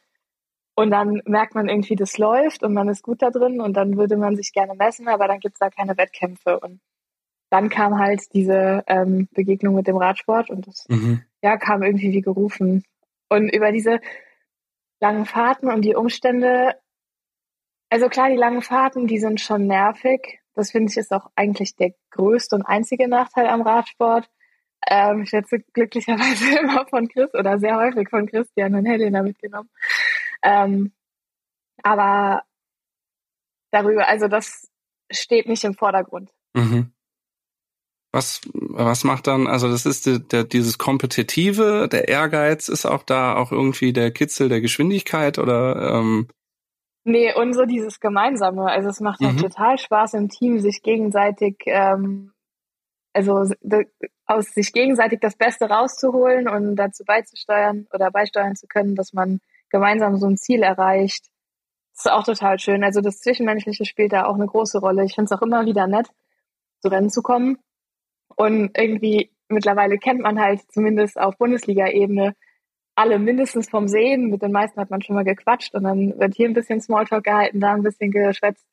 und 0.75 0.89
dann 0.89 1.21
merkt 1.25 1.53
man 1.53 1.67
irgendwie, 1.67 1.97
das 1.97 2.17
läuft 2.17 2.63
und 2.63 2.73
man 2.73 2.87
ist 2.87 3.03
gut 3.03 3.21
da 3.21 3.29
drin 3.29 3.59
und 3.59 3.73
dann 3.73 3.97
würde 3.97 4.15
man 4.15 4.37
sich 4.37 4.53
gerne 4.53 4.73
messen, 4.75 5.09
aber 5.09 5.27
dann 5.27 5.41
gibt's 5.41 5.59
da 5.59 5.69
keine 5.69 5.97
Wettkämpfe 5.97 6.61
und 6.61 6.79
dann 7.49 7.69
kam 7.69 7.99
halt 7.99 8.21
diese 8.33 8.85
ähm, 8.87 9.27
Begegnung 9.33 9.75
mit 9.75 9.87
dem 9.87 9.97
Radsport 9.97 10.49
und 10.49 10.65
das 10.65 10.85
mhm. 10.87 11.23
ja, 11.41 11.57
kam 11.57 11.83
irgendwie 11.83 12.13
wie 12.13 12.21
gerufen. 12.21 12.85
Und 13.27 13.49
über 13.49 13.73
diese 13.73 13.99
langen 15.01 15.25
Fahrten 15.25 15.69
und 15.69 15.81
die 15.81 15.95
Umstände, 15.95 16.75
also 17.89 18.07
klar, 18.07 18.29
die 18.29 18.37
langen 18.37 18.61
Fahrten, 18.61 19.07
die 19.07 19.19
sind 19.19 19.41
schon 19.41 19.67
nervig. 19.67 20.39
Das 20.57 20.71
finde 20.71 20.91
ich 20.91 20.97
ist 20.97 21.13
auch 21.13 21.29
eigentlich 21.35 21.75
der 21.75 21.91
größte 22.09 22.55
und 22.55 22.63
einzige 22.63 23.07
Nachteil 23.07 23.45
am 23.45 23.61
Radsport. 23.61 24.27
Ähm, 24.89 25.21
ich 25.21 25.31
werde 25.31 25.59
glücklicherweise 25.71 26.59
immer 26.59 26.87
von 26.87 27.07
Chris 27.07 27.31
oder 27.35 27.59
sehr 27.59 27.77
häufig 27.77 28.09
von 28.09 28.25
Christian 28.25 28.73
und 28.73 28.87
Helena 28.87 29.21
mitgenommen. 29.21 29.69
Ähm, 30.41 30.93
aber 31.83 32.41
darüber, 33.69 34.07
also 34.07 34.27
das 34.27 34.67
steht 35.11 35.47
nicht 35.47 35.63
im 35.63 35.75
Vordergrund. 35.75 36.31
Mhm. 36.55 36.91
Was, 38.11 38.41
was 38.53 39.03
macht 39.03 39.27
dann, 39.27 39.45
also 39.45 39.69
das 39.69 39.85
ist 39.85 40.07
der, 40.07 40.17
der, 40.17 40.43
dieses 40.43 40.79
Kompetitive, 40.79 41.87
der 41.87 42.07
Ehrgeiz 42.07 42.67
ist 42.67 42.87
auch 42.87 43.03
da 43.03 43.35
auch 43.35 43.51
irgendwie 43.51 43.93
der 43.93 44.09
Kitzel 44.09 44.49
der 44.49 44.61
Geschwindigkeit 44.61 45.37
oder 45.37 45.99
ähm 45.99 46.27
Nee, 47.09 47.33
und 47.33 47.53
so 47.53 47.63
dieses 47.63 48.01
Gemeinsame. 48.01 48.65
Also 48.65 48.89
es 48.89 48.99
macht 48.99 49.21
halt 49.21 49.35
mhm. 49.35 49.43
total 49.43 49.77
Spaß 49.77 50.15
im 50.15 50.27
Team, 50.27 50.59
sich 50.59 50.81
gegenseitig, 50.81 51.55
ähm, 51.65 52.33
also 53.13 53.45
aus 54.25 54.45
sich 54.53 54.73
gegenseitig 54.73 55.21
das 55.21 55.37
Beste 55.37 55.69
rauszuholen 55.69 56.49
und 56.49 56.75
dazu 56.75 57.05
beizusteuern 57.05 57.87
oder 57.93 58.11
beisteuern 58.11 58.57
zu 58.57 58.67
können, 58.67 58.95
dass 58.95 59.13
man 59.13 59.39
gemeinsam 59.69 60.17
so 60.17 60.27
ein 60.27 60.35
Ziel 60.35 60.63
erreicht. 60.63 61.27
Das 61.95 62.07
ist 62.07 62.11
auch 62.11 62.25
total 62.25 62.59
schön. 62.59 62.83
Also 62.83 62.99
das 62.99 63.19
Zwischenmenschliche 63.19 63.85
spielt 63.85 64.11
da 64.11 64.25
auch 64.25 64.35
eine 64.35 64.47
große 64.47 64.79
Rolle. 64.79 65.05
Ich 65.05 65.15
finde 65.15 65.31
es 65.31 65.39
auch 65.39 65.41
immer 65.41 65.65
wieder 65.65 65.87
nett, 65.87 66.07
zu 66.81 66.89
Rennen 66.89 67.09
zu 67.09 67.21
kommen 67.21 67.57
und 68.35 68.77
irgendwie 68.77 69.31
mittlerweile 69.47 69.97
kennt 69.97 70.19
man 70.19 70.41
halt 70.41 70.59
zumindest 70.73 71.17
auf 71.17 71.37
Bundesliga-Ebene 71.37 72.33
alle 72.97 73.19
mindestens 73.19 73.69
vom 73.69 73.87
Sehen. 73.87 74.29
Mit 74.29 74.41
den 74.41 74.51
meisten 74.51 74.81
hat 74.81 74.89
man 74.89 75.01
schon 75.01 75.15
mal 75.15 75.23
gequatscht 75.23 75.73
und 75.75 75.83
dann 75.83 76.17
wird 76.19 76.35
hier 76.35 76.47
ein 76.47 76.53
bisschen 76.53 76.81
Smalltalk 76.81 77.23
gehalten, 77.23 77.59
da 77.59 77.73
ein 77.73 77.83
bisschen 77.83 78.11
geschwätzt. 78.11 78.65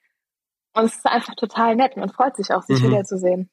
Und 0.74 0.84
es 0.84 0.96
ist 0.96 1.06
einfach 1.06 1.34
total 1.34 1.76
nett. 1.76 1.96
Man 1.96 2.08
freut 2.08 2.34
sich 2.36 2.50
auch, 2.50 2.62
sich 2.62 2.80
mhm. 2.80 2.88
wiederzusehen. 2.88 3.50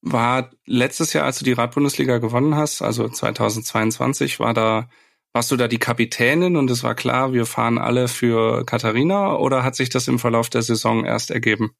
War 0.00 0.50
letztes 0.64 1.12
Jahr, 1.12 1.24
als 1.24 1.38
du 1.38 1.44
die 1.44 1.52
Radbundesliga 1.52 2.18
gewonnen 2.18 2.56
hast, 2.56 2.82
also 2.82 3.08
2022, 3.08 4.40
war 4.40 4.54
da, 4.54 4.88
warst 5.32 5.50
du 5.50 5.56
da 5.56 5.68
die 5.68 5.78
Kapitänin 5.78 6.56
und 6.56 6.70
es 6.70 6.82
war 6.82 6.94
klar, 6.94 7.32
wir 7.32 7.46
fahren 7.46 7.78
alle 7.78 8.08
für 8.08 8.64
Katharina 8.64 9.36
oder 9.36 9.62
hat 9.62 9.74
sich 9.74 9.90
das 9.90 10.08
im 10.08 10.18
Verlauf 10.18 10.50
der 10.50 10.62
Saison 10.62 11.04
erst 11.04 11.30
ergeben? 11.30 11.72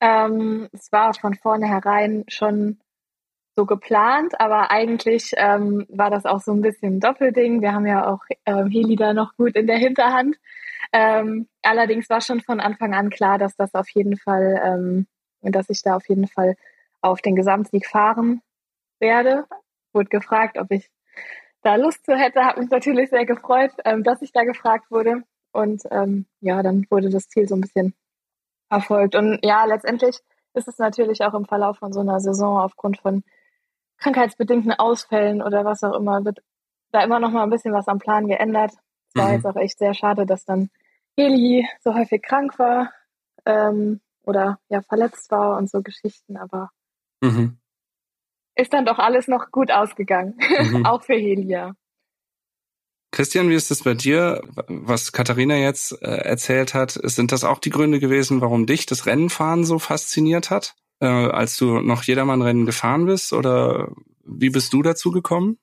Ähm, 0.00 0.68
es 0.72 0.90
war 0.92 1.14
von 1.14 1.34
vornherein 1.34 2.24
schon 2.28 2.78
so 3.60 3.66
geplant, 3.66 4.40
aber 4.40 4.70
eigentlich 4.70 5.32
ähm, 5.36 5.84
war 5.90 6.08
das 6.08 6.24
auch 6.24 6.40
so 6.40 6.50
ein 6.52 6.62
bisschen 6.62 6.96
ein 6.96 7.00
Doppelding. 7.00 7.60
Wir 7.60 7.74
haben 7.74 7.86
ja 7.86 8.10
auch 8.10 8.20
ähm, 8.46 8.68
Heli 8.68 8.96
da 8.96 9.12
noch 9.12 9.36
gut 9.36 9.54
in 9.54 9.66
der 9.66 9.76
Hinterhand. 9.76 10.36
Ähm, 10.92 11.46
allerdings 11.62 12.08
war 12.08 12.22
schon 12.22 12.40
von 12.40 12.58
Anfang 12.58 12.94
an 12.94 13.10
klar, 13.10 13.36
dass 13.36 13.54
das 13.56 13.74
auf 13.74 13.90
jeden 13.90 14.16
Fall, 14.16 14.58
ähm, 14.64 15.06
dass 15.42 15.68
ich 15.68 15.82
da 15.82 15.96
auf 15.96 16.08
jeden 16.08 16.26
Fall 16.26 16.54
auf 17.02 17.20
den 17.20 17.36
Gesamtsieg 17.36 17.86
fahren 17.86 18.40
werde. 18.98 19.44
Wurde 19.92 20.08
gefragt, 20.08 20.56
ob 20.56 20.70
ich 20.70 20.88
da 21.62 21.76
Lust 21.76 22.06
zu 22.06 22.16
hätte, 22.16 22.42
hat 22.46 22.56
mich 22.56 22.70
natürlich 22.70 23.10
sehr 23.10 23.26
gefreut, 23.26 23.72
ähm, 23.84 24.02
dass 24.04 24.22
ich 24.22 24.32
da 24.32 24.44
gefragt 24.44 24.90
wurde. 24.90 25.22
Und 25.52 25.82
ähm, 25.90 26.24
ja, 26.40 26.62
dann 26.62 26.86
wurde 26.88 27.10
das 27.10 27.28
Ziel 27.28 27.46
so 27.46 27.56
ein 27.56 27.60
bisschen 27.60 27.92
erfolgt. 28.70 29.14
Und 29.16 29.38
ja, 29.42 29.66
letztendlich 29.66 30.18
ist 30.54 30.66
es 30.66 30.78
natürlich 30.78 31.22
auch 31.24 31.34
im 31.34 31.44
Verlauf 31.44 31.76
von 31.76 31.92
so 31.92 32.00
einer 32.00 32.20
Saison 32.20 32.58
aufgrund 32.58 32.98
von 32.98 33.22
krankheitsbedingten 34.00 34.72
Ausfällen 34.72 35.42
oder 35.42 35.64
was 35.64 35.84
auch 35.84 35.94
immer, 35.94 36.24
wird 36.24 36.42
da 36.92 37.04
immer 37.04 37.20
noch 37.20 37.30
mal 37.30 37.44
ein 37.44 37.50
bisschen 37.50 37.72
was 37.72 37.88
am 37.88 37.98
Plan 37.98 38.26
geändert. 38.26 38.72
Es 39.08 39.20
war 39.20 39.28
mhm. 39.28 39.34
jetzt 39.34 39.46
auch 39.46 39.56
echt 39.56 39.78
sehr 39.78 39.94
schade, 39.94 40.26
dass 40.26 40.44
dann 40.44 40.70
Heli 41.16 41.66
so 41.80 41.94
häufig 41.94 42.22
krank 42.22 42.58
war 42.58 42.90
ähm, 43.46 44.00
oder 44.24 44.58
ja 44.68 44.82
verletzt 44.82 45.30
war 45.30 45.56
und 45.56 45.70
so 45.70 45.82
Geschichten, 45.82 46.36
aber 46.36 46.70
mhm. 47.20 47.58
ist 48.54 48.72
dann 48.72 48.86
doch 48.86 48.98
alles 48.98 49.28
noch 49.28 49.50
gut 49.50 49.70
ausgegangen, 49.70 50.38
mhm. 50.38 50.84
auch 50.86 51.02
für 51.02 51.14
Helia. 51.14 51.74
Christian, 53.12 53.48
wie 53.48 53.54
ist 53.54 53.72
es 53.72 53.82
bei 53.82 53.94
dir? 53.94 54.40
Was 54.68 55.10
Katharina 55.10 55.56
jetzt 55.56 56.00
äh, 56.00 56.06
erzählt 56.06 56.74
hat, 56.74 56.92
sind 56.92 57.32
das 57.32 57.42
auch 57.42 57.58
die 57.58 57.70
Gründe 57.70 57.98
gewesen, 57.98 58.40
warum 58.40 58.66
dich 58.66 58.86
das 58.86 59.04
Rennenfahren 59.04 59.64
so 59.64 59.80
fasziniert 59.80 60.50
hat, 60.50 60.76
äh, 61.00 61.06
als 61.06 61.56
du 61.56 61.80
noch 61.80 62.02
Jedermann-Rennen 62.02 62.66
gefahren 62.66 63.06
bist? 63.06 63.32
Oder 63.32 63.90
wie 64.24 64.50
bist 64.50 64.72
du 64.72 64.82
dazu 64.82 65.10
gekommen? 65.10 65.58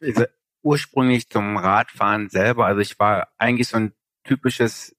Also 0.00 0.24
ursprünglich 0.62 1.28
zum 1.28 1.56
Radfahren 1.56 2.28
selber. 2.28 2.66
Also 2.66 2.80
ich 2.80 2.98
war 2.98 3.28
eigentlich 3.38 3.68
so 3.68 3.76
ein 3.76 3.92
typisches 4.24 4.96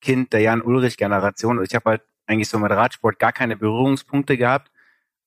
Kind 0.00 0.32
der 0.32 0.40
Jan-Ulrich-Generation. 0.40 1.62
Ich 1.62 1.74
habe 1.74 1.90
halt 1.90 2.02
eigentlich 2.26 2.48
so 2.48 2.58
mit 2.58 2.70
Radsport 2.70 3.18
gar 3.18 3.32
keine 3.32 3.56
Berührungspunkte 3.56 4.36
gehabt 4.36 4.70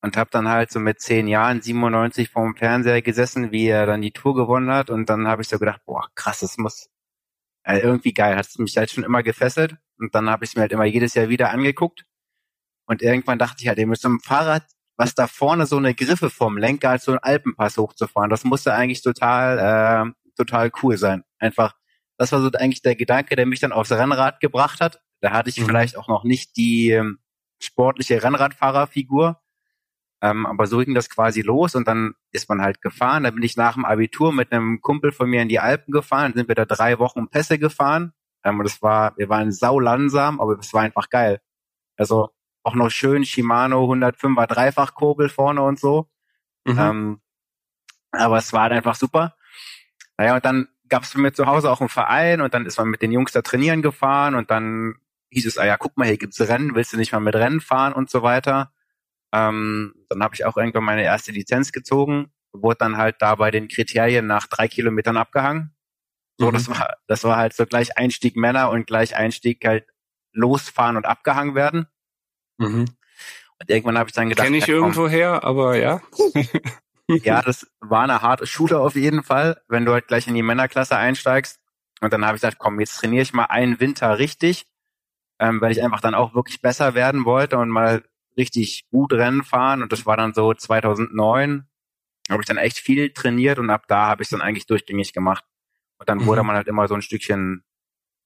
und 0.01 0.17
habe 0.17 0.29
dann 0.31 0.47
halt 0.47 0.71
so 0.71 0.79
mit 0.79 0.99
zehn 0.99 1.27
Jahren 1.27 1.61
97 1.61 2.29
vorm 2.29 2.55
Fernseher 2.55 3.01
gesessen, 3.01 3.51
wie 3.51 3.67
er 3.67 3.85
dann 3.85 4.01
die 4.01 4.11
Tour 4.11 4.35
gewonnen 4.35 4.71
hat 4.71 4.89
und 4.89 5.09
dann 5.09 5.27
habe 5.27 5.41
ich 5.41 5.47
so 5.47 5.59
gedacht, 5.59 5.81
boah, 5.85 6.09
krass, 6.15 6.39
das 6.39 6.57
muss 6.57 6.89
äh, 7.63 7.79
irgendwie 7.79 8.13
geil, 8.13 8.35
hat 8.35 8.47
mich 8.57 8.77
halt 8.77 8.91
schon 8.91 9.03
immer 9.03 9.23
gefesselt 9.23 9.77
und 9.99 10.15
dann 10.15 10.29
habe 10.29 10.43
ich 10.43 10.51
es 10.51 10.55
mir 10.55 10.61
halt 10.61 10.71
immer 10.71 10.85
jedes 10.85 11.13
Jahr 11.13 11.29
wieder 11.29 11.51
angeguckt 11.51 12.05
und 12.85 13.01
irgendwann 13.01 13.39
dachte 13.39 13.57
ich 13.61 13.67
halt, 13.67 13.77
ihr 13.79 13.87
müsst 13.87 14.03
dem 14.03 14.19
Fahrrad, 14.19 14.63
was 14.97 15.15
da 15.15 15.27
vorne 15.27 15.65
so 15.65 15.77
eine 15.77 15.95
Griffe 15.95 16.29
vom 16.29 16.57
Lenker 16.57 16.91
als 16.91 17.05
so 17.05 17.11
einen 17.11 17.19
Alpenpass 17.19 17.77
hochzufahren, 17.77 18.29
das 18.29 18.43
musste 18.43 18.73
eigentlich 18.73 19.01
total 19.01 20.07
äh, 20.07 20.11
total 20.35 20.71
cool 20.81 20.97
sein. 20.97 21.23
Einfach, 21.39 21.75
das 22.17 22.31
war 22.31 22.41
so 22.41 22.51
eigentlich 22.51 22.81
der 22.81 22.95
Gedanke, 22.95 23.35
der 23.35 23.45
mich 23.45 23.59
dann 23.59 23.71
aufs 23.71 23.91
Rennrad 23.91 24.39
gebracht 24.39 24.81
hat. 24.81 25.01
Da 25.21 25.31
hatte 25.31 25.49
ich 25.49 25.59
mhm. 25.59 25.65
vielleicht 25.65 25.97
auch 25.97 26.07
noch 26.07 26.23
nicht 26.23 26.57
die 26.57 26.91
ähm, 26.91 27.19
sportliche 27.59 28.21
Rennradfahrerfigur, 28.21 29.39
ähm, 30.21 30.45
aber 30.45 30.67
so 30.67 30.79
ging 30.79 30.93
das 30.93 31.09
quasi 31.09 31.41
los 31.41 31.75
und 31.75 31.87
dann 31.87 32.13
ist 32.31 32.49
man 32.49 32.61
halt 32.61 32.81
gefahren. 32.81 33.23
Da 33.23 33.31
bin 33.31 33.43
ich 33.43 33.57
nach 33.57 33.73
dem 33.73 33.85
Abitur 33.85 34.33
mit 34.33 34.51
einem 34.51 34.81
Kumpel 34.81 35.11
von 35.11 35.29
mir 35.29 35.41
in 35.41 35.49
die 35.49 35.59
Alpen 35.59 35.91
gefahren, 35.91 36.33
sind 36.33 36.47
wir 36.47 36.55
da 36.55 36.65
drei 36.65 36.99
Wochen 36.99 37.29
Pässe 37.29 37.59
gefahren. 37.59 38.13
Ähm, 38.43 38.59
und 38.59 38.65
das 38.65 38.81
war, 38.81 39.17
wir 39.17 39.29
waren 39.29 39.51
sau 39.51 39.79
langsam, 39.79 40.39
aber 40.39 40.57
es 40.59 40.73
war 40.73 40.81
einfach 40.81 41.09
geil. 41.09 41.41
Also 41.97 42.29
auch 42.63 42.75
noch 42.75 42.89
schön 42.89 43.25
Shimano 43.25 43.91
105er 43.91 44.47
Dreifachkurbel 44.47 45.29
vorne 45.29 45.61
und 45.61 45.79
so. 45.79 46.09
Mhm. 46.65 46.79
Ähm, 46.79 47.21
aber 48.11 48.37
es 48.37 48.53
war 48.53 48.63
halt 48.63 48.73
einfach 48.73 48.95
super. 48.95 49.35
Naja, 50.17 50.35
und 50.35 50.45
dann 50.45 50.67
gab 50.87 51.03
es 51.03 51.11
für 51.11 51.19
mich 51.19 51.33
zu 51.33 51.45
Hause 51.45 51.71
auch 51.71 51.81
einen 51.81 51.89
Verein 51.89 52.41
und 52.41 52.53
dann 52.53 52.65
ist 52.65 52.77
man 52.77 52.87
mit 52.87 53.01
den 53.01 53.11
Jungs 53.11 53.31
da 53.31 53.41
trainieren 53.41 53.81
gefahren 53.81 54.35
und 54.35 54.51
dann 54.51 54.95
hieß 55.31 55.47
es, 55.47 55.57
ah 55.57 55.65
ja, 55.65 55.77
guck 55.77 55.97
mal, 55.97 56.07
hier 56.07 56.17
gibt's 56.17 56.39
Rennen, 56.39 56.75
willst 56.75 56.93
du 56.93 56.97
nicht 56.97 57.11
mal 57.11 57.19
mit 57.19 57.35
Rennen 57.35 57.61
fahren 57.61 57.93
und 57.93 58.09
so 58.09 58.21
weiter. 58.21 58.71
Ähm, 59.33 59.95
dann 60.09 60.21
habe 60.21 60.35
ich 60.35 60.45
auch 60.45 60.55
irgendwann 60.57 60.83
meine 60.83 61.03
erste 61.03 61.31
Lizenz 61.31 61.71
gezogen, 61.71 62.31
wurde 62.51 62.77
dann 62.79 62.97
halt 62.97 63.15
da 63.19 63.35
bei 63.35 63.49
den 63.49 63.67
Kriterien 63.67 64.27
nach 64.27 64.45
drei 64.45 64.67
Kilometern 64.67 65.17
abgehangen. 65.17 65.75
So, 66.37 66.49
mhm. 66.49 66.53
das 66.53 66.69
war, 66.69 66.97
das 67.07 67.23
war 67.23 67.37
halt 67.37 67.53
so 67.53 67.65
gleich 67.65 67.97
Einstieg 67.97 68.35
Männer 68.35 68.69
und 68.69 68.85
gleich 68.85 69.15
Einstieg 69.15 69.65
halt 69.65 69.87
losfahren 70.31 70.97
und 70.97 71.05
abgehangen 71.05 71.55
werden. 71.55 71.87
Mhm. 72.57 72.85
Und 73.59 73.69
irgendwann 73.69 73.97
habe 73.97 74.09
ich 74.09 74.15
dann 74.15 74.29
gedacht, 74.29 74.45
kenne 74.45 74.57
ich 74.57 74.67
ja, 74.67 74.73
irgendwo 74.73 75.07
her, 75.07 75.43
aber 75.43 75.77
ja. 75.77 76.01
ja, 77.07 77.41
das 77.41 77.67
war 77.79 78.03
eine 78.03 78.21
harte 78.21 78.45
Schule 78.47 78.79
auf 78.79 78.95
jeden 78.95 79.23
Fall, 79.23 79.61
wenn 79.67 79.85
du 79.85 79.93
halt 79.93 80.07
gleich 80.07 80.27
in 80.27 80.35
die 80.35 80.43
Männerklasse 80.43 80.97
einsteigst. 80.97 81.59
Und 82.01 82.11
dann 82.11 82.25
habe 82.25 82.35
ich 82.35 82.41
gesagt, 82.41 82.59
komm, 82.59 82.79
jetzt 82.79 82.95
trainiere 82.97 83.23
ich 83.23 83.33
mal 83.33 83.45
einen 83.45 83.79
Winter 83.79 84.19
richtig, 84.19 84.65
ähm, 85.39 85.61
weil 85.61 85.71
ich 85.71 85.81
einfach 85.81 86.01
dann 86.01 86.15
auch 86.15 86.33
wirklich 86.35 86.61
besser 86.61 86.95
werden 86.95 87.25
wollte 87.25 87.57
und 87.57 87.69
mal 87.69 88.03
richtig 88.35 88.85
gut 88.89 89.13
Rennen 89.13 89.43
fahren 89.43 89.83
und 89.83 89.91
das 89.91 90.05
war 90.05 90.17
dann 90.17 90.33
so 90.33 90.53
2009, 90.53 91.67
habe 92.29 92.41
ich 92.41 92.47
dann 92.47 92.57
echt 92.57 92.79
viel 92.79 93.13
trainiert 93.13 93.59
und 93.59 93.69
ab 93.69 93.85
da 93.87 94.07
habe 94.07 94.23
ich 94.23 94.29
dann 94.29 94.41
eigentlich 94.41 94.65
durchgängig 94.65 95.13
gemacht. 95.13 95.45
Und 95.97 96.09
dann 96.09 96.19
mhm. 96.19 96.25
wurde 96.25 96.43
man 96.43 96.55
halt 96.55 96.67
immer 96.67 96.87
so 96.87 96.95
ein 96.95 97.01
Stückchen 97.01 97.63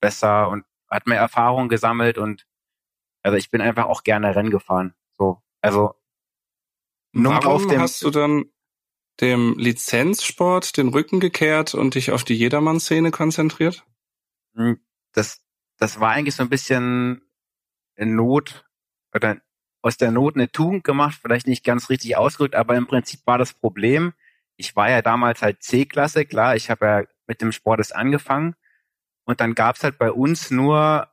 besser 0.00 0.48
und 0.48 0.64
hat 0.90 1.06
mehr 1.06 1.18
Erfahrung 1.20 1.68
gesammelt 1.68 2.18
und 2.18 2.46
also 3.22 3.36
ich 3.36 3.50
bin 3.50 3.60
einfach 3.60 3.86
auch 3.86 4.02
gerne 4.02 4.34
Rennen 4.34 4.50
gefahren. 4.50 4.94
So, 5.16 5.42
also 5.60 5.94
Warum 7.12 7.46
auf 7.46 7.66
dem 7.66 7.80
hast 7.80 8.02
du 8.02 8.10
dann 8.10 8.46
dem 9.20 9.56
Lizenzsport 9.58 10.76
den 10.76 10.88
Rücken 10.88 11.20
gekehrt 11.20 11.74
und 11.74 11.94
dich 11.94 12.12
auf 12.12 12.24
die 12.24 12.34
Jedermann-Szene 12.34 13.10
konzentriert? 13.10 13.84
Hm, 14.54 14.80
das, 15.12 15.40
das 15.78 16.00
war 16.00 16.10
eigentlich 16.10 16.36
so 16.36 16.42
ein 16.42 16.48
bisschen 16.48 17.22
in 17.96 18.14
Not 18.14 18.64
oder 19.12 19.40
aus 19.82 19.96
der 19.96 20.10
Not 20.10 20.36
eine 20.36 20.50
Tugend 20.50 20.84
gemacht, 20.84 21.18
vielleicht 21.20 21.46
nicht 21.46 21.64
ganz 21.64 21.88
richtig 21.88 22.16
ausgedrückt, 22.16 22.54
aber 22.54 22.76
im 22.76 22.86
Prinzip 22.86 23.20
war 23.26 23.38
das 23.38 23.54
Problem, 23.54 24.12
ich 24.56 24.76
war 24.76 24.90
ja 24.90 25.02
damals 25.02 25.40
halt 25.40 25.62
C-Klasse, 25.62 26.24
klar, 26.24 26.56
ich 26.56 26.68
habe 26.68 26.86
ja 26.86 27.02
mit 27.26 27.40
dem 27.40 27.52
Sport 27.52 27.78
erst 27.78 27.94
angefangen 27.94 28.54
und 29.24 29.40
dann 29.40 29.54
gab's 29.54 29.82
halt 29.82 29.98
bei 29.98 30.10
uns 30.12 30.50
nur 30.50 31.08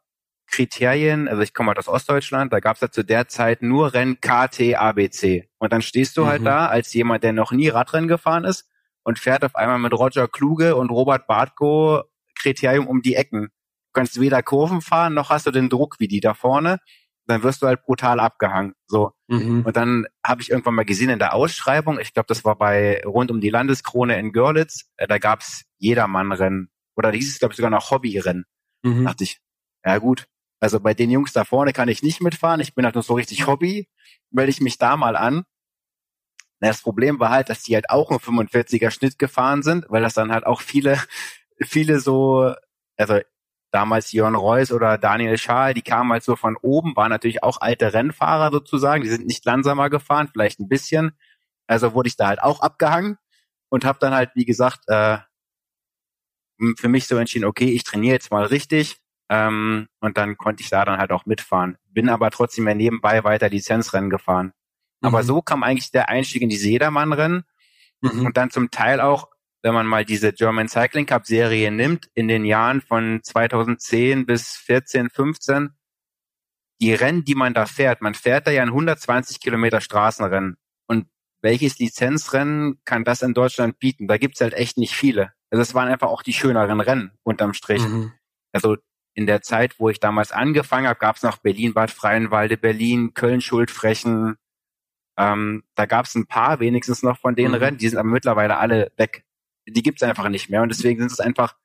Kriterien, 0.48 1.28
also 1.28 1.42
ich 1.42 1.54
komme 1.54 1.70
halt 1.70 1.80
aus 1.80 1.88
Ostdeutschland, 1.88 2.54
da 2.54 2.60
gab's 2.60 2.82
halt 2.82 2.94
zu 2.94 3.04
der 3.04 3.28
Zeit 3.28 3.62
nur 3.62 3.94
Rennen 3.94 4.20
KT, 4.22 4.76
ABC. 4.76 5.50
Und 5.58 5.74
dann 5.74 5.82
stehst 5.82 6.18
du 6.18 6.28
halt 6.28 6.42
mhm. 6.42 6.46
da 6.46 6.68
als 6.68 6.94
jemand, 6.94 7.24
der 7.24 7.34
noch 7.34 7.52
nie 7.52 7.70
Radrennen 7.70 8.08
gefahren 8.08 8.46
ist 8.46 8.68
und 9.04 9.20
fährt 9.20 9.44
auf 9.44 9.56
einmal 9.56 9.80
mit 9.80 9.94
Roger 9.94 10.28
Kluge 10.28 10.76
und 10.76 10.92
Robert 10.92 11.28
Bartko 11.28 12.04
Kriterium 12.38 12.88
um 12.88 13.02
die 13.02 13.16
Ecken. 13.16 13.48
Du 13.48 14.00
kannst 14.00 14.20
weder 14.20 14.44
Kurven 14.44 14.82
fahren, 14.82 15.14
noch 15.14 15.30
hast 15.30 15.48
du 15.48 15.52
den 15.52 15.70
Druck 15.70 15.96
wie 16.00 16.08
die 16.08 16.20
da 16.20 16.34
vorne 16.34 16.80
dann 17.28 17.44
wirst 17.44 17.62
du 17.62 17.68
halt 17.68 17.84
brutal 17.84 18.20
abgehangen. 18.20 18.74
So. 18.88 19.12
Mhm. 19.28 19.64
Und 19.66 19.76
dann 19.76 20.06
habe 20.24 20.42
ich 20.42 20.52
irgendwann 20.52 20.76
mal 20.76 20.86
gesehen 20.86 21.10
in 21.10 21.20
der 21.20 21.34
Ausschreibung, 21.34 22.00
ich 22.00 22.14
glaube, 22.14 22.28
das 22.28 22.46
war 22.46 22.56
bei 22.56 23.02
rund 23.06 23.32
um 23.32 23.42
die 23.42 23.50
Landeskrone 23.50 24.18
in 24.20 24.32
Görlitz, 24.32 24.90
äh, 24.98 25.08
da 25.08 25.18
gab's 25.18 25.66
Jedermannrennen. 25.78 26.70
Oder 26.96 27.12
hieß 27.12 27.34
es, 27.34 27.40
glaube 27.40 27.54
ich, 27.54 27.58
sogar 27.58 27.72
noch 27.72 27.92
Hobbyrennen. 27.92 28.46
Mhm. 28.84 29.06
dachte 29.06 29.24
ich, 29.24 29.40
ja 29.84 29.98
gut, 29.98 30.28
also 30.66 30.80
bei 30.80 30.96
den 30.96 31.12
Jungs 31.12 31.32
da 31.32 31.44
vorne 31.44 31.74
kann 31.74 31.90
ich 31.90 32.02
nicht 32.02 32.22
mitfahren, 32.22 32.60
ich 32.60 32.74
bin 32.74 32.86
halt 32.86 32.96
nur 32.96 33.04
so 33.04 33.14
richtig 33.14 33.46
Hobby, 33.46 33.88
melde 34.32 34.50
ich 34.50 34.62
mich 34.62 34.80
da 34.80 34.98
mal 34.98 35.16
an. 35.16 35.46
Das 36.60 36.82
Problem 36.82 37.20
war 37.20 37.30
halt, 37.30 37.50
dass 37.50 37.62
die 37.62 37.76
halt 37.76 37.92
auch 37.92 38.10
einen 38.10 38.18
45er 38.20 38.90
Schnitt 38.90 39.20
gefahren 39.20 39.62
sind, 39.62 39.86
weil 39.90 40.02
das 40.02 40.16
dann 40.16 40.32
halt 40.32 40.44
auch 40.48 40.62
viele, 40.62 41.00
viele 41.62 42.00
so, 42.00 42.52
also 42.98 43.20
damals 43.70 44.12
Jörn 44.12 44.34
Reus 44.34 44.72
oder 44.72 44.98
Daniel 44.98 45.38
Schaal, 45.38 45.76
die 45.76 45.84
kamen 45.84 46.12
halt 46.12 46.24
so 46.24 46.36
von 46.36 46.58
oben, 46.60 46.96
waren 46.96 47.12
natürlich 47.12 47.44
auch 47.44 47.62
alte 47.62 47.94
Rennfahrer 47.94 48.52
sozusagen, 48.52 49.04
die 49.04 49.10
sind 49.10 49.28
nicht 49.28 49.46
langsamer 49.46 49.92
gefahren, 49.92 50.30
vielleicht 50.34 50.60
ein 50.60 50.68
bisschen. 50.68 51.12
Also 51.68 51.94
wurde 51.94 52.08
ich 52.08 52.18
da 52.18 52.30
halt 52.30 52.42
auch 52.42 52.62
abgehangen 52.62 53.20
und 53.70 53.86
habe 53.86 54.00
dann 54.00 54.16
halt, 54.16 54.32
wie 54.34 54.46
gesagt, 54.46 54.80
äh, 54.88 55.20
für 56.78 56.90
mich 56.90 57.06
so 57.06 57.18
entschieden, 57.18 57.46
okay, 57.46 57.70
ich 57.70 57.84
trainiere 57.84 58.16
jetzt 58.16 58.32
mal 58.32 58.46
richtig 58.46 58.98
ähm, 59.30 59.88
und 60.00 60.18
dann 60.18 60.38
konnte 60.38 60.64
ich 60.64 60.70
da 60.70 60.86
dann 60.86 61.00
halt 61.00 61.12
auch 61.12 61.26
mitfahren. 61.26 61.78
Bin 61.90 62.10
aber 62.10 62.32
trotzdem 62.32 62.66
mehr 62.66 62.76
nebenbei 62.76 63.24
weiter 63.24 63.50
Lizenzrennen 63.50 64.10
gefahren. 64.10 64.54
Mhm. 65.02 65.08
Aber 65.08 65.24
so 65.24 65.42
kam 65.42 65.64
eigentlich 65.64 65.92
der 65.92 66.10
Einstieg 66.10 66.42
in 66.42 66.50
diese 66.50 66.70
Jedermann-Rennen 66.70 67.44
mhm. 68.02 68.26
und 68.26 68.38
dann 68.38 68.52
zum 68.52 68.72
Teil 68.72 69.02
auch 69.02 69.28
wenn 69.66 69.74
man 69.74 69.88
mal 69.88 70.06
diese 70.06 70.32
German 70.32 70.68
Cycling 70.68 71.08
Cup 71.08 71.26
Serie 71.26 71.72
nimmt, 71.72 72.08
in 72.14 72.28
den 72.28 72.46
Jahren 72.46 72.82
von 72.82 73.22
2010 73.24 74.28
bis 74.28 74.52
14, 74.58 75.10
15, 75.10 75.72
die 76.80 76.94
Rennen, 76.94 77.24
die 77.24 77.34
man 77.34 77.56
da 77.56 77.66
fährt, 77.66 78.00
man 78.00 78.14
fährt 78.14 78.46
da 78.46 78.52
ja 78.52 78.62
ein 78.62 78.68
120 78.68 79.40
Kilometer 79.40 79.82
Straßenrennen. 79.82 80.58
Und 80.86 81.08
welches 81.42 81.80
Lizenzrennen 81.80 82.80
kann 82.86 83.06
das 83.06 83.24
in 83.24 83.34
Deutschland 83.34 83.80
bieten? 83.80 84.08
Da 84.08 84.20
gibt's 84.20 84.40
halt 84.40 84.54
echt 84.54 84.78
nicht 84.78 84.94
viele. 84.94 85.34
Also 85.50 85.64
es 85.64 85.74
waren 85.74 85.88
einfach 85.88 86.10
auch 86.10 86.22
die 86.22 86.34
schöneren 86.34 86.80
Rennen 86.80 87.18
unterm 87.24 87.56
Strich. 87.56 87.82
Mhm. 87.82 88.12
Also 88.52 88.78
in 89.16 89.26
der 89.26 89.42
Zeit, 89.42 89.80
wo 89.80 89.90
ich 89.90 90.00
damals 90.00 90.32
angefangen 90.32 90.88
habe, 90.88 91.00
gab's 91.00 91.24
noch 91.24 91.38
Berlin-Bad 91.38 91.90
Freienwalde, 91.90 92.58
Berlin, 92.58 93.14
Köln-Schuldfrechen, 93.14 94.36
Ähm, 95.18 95.64
da 95.76 95.86
gab 95.86 96.06
es 96.06 96.16
ein 96.16 96.28
paar 96.28 96.60
wenigstens 96.60 97.02
noch 97.02 97.18
von 97.18 97.36
den 97.36 97.52
mhm. 97.52 97.56
Rennen, 97.56 97.78
die 97.78 97.88
sind 97.88 97.98
aber 97.98 98.10
mittlerweile 98.10 98.58
alle 98.58 98.92
weg. 98.98 99.24
Die 99.66 99.82
gibt's 99.82 100.04
einfach 100.04 100.28
nicht 100.28 100.50
mehr 100.50 100.62
und 100.62 100.70
deswegen 100.70 101.00
sind 101.00 101.12
es 101.12 101.22
einfach, 101.22 101.56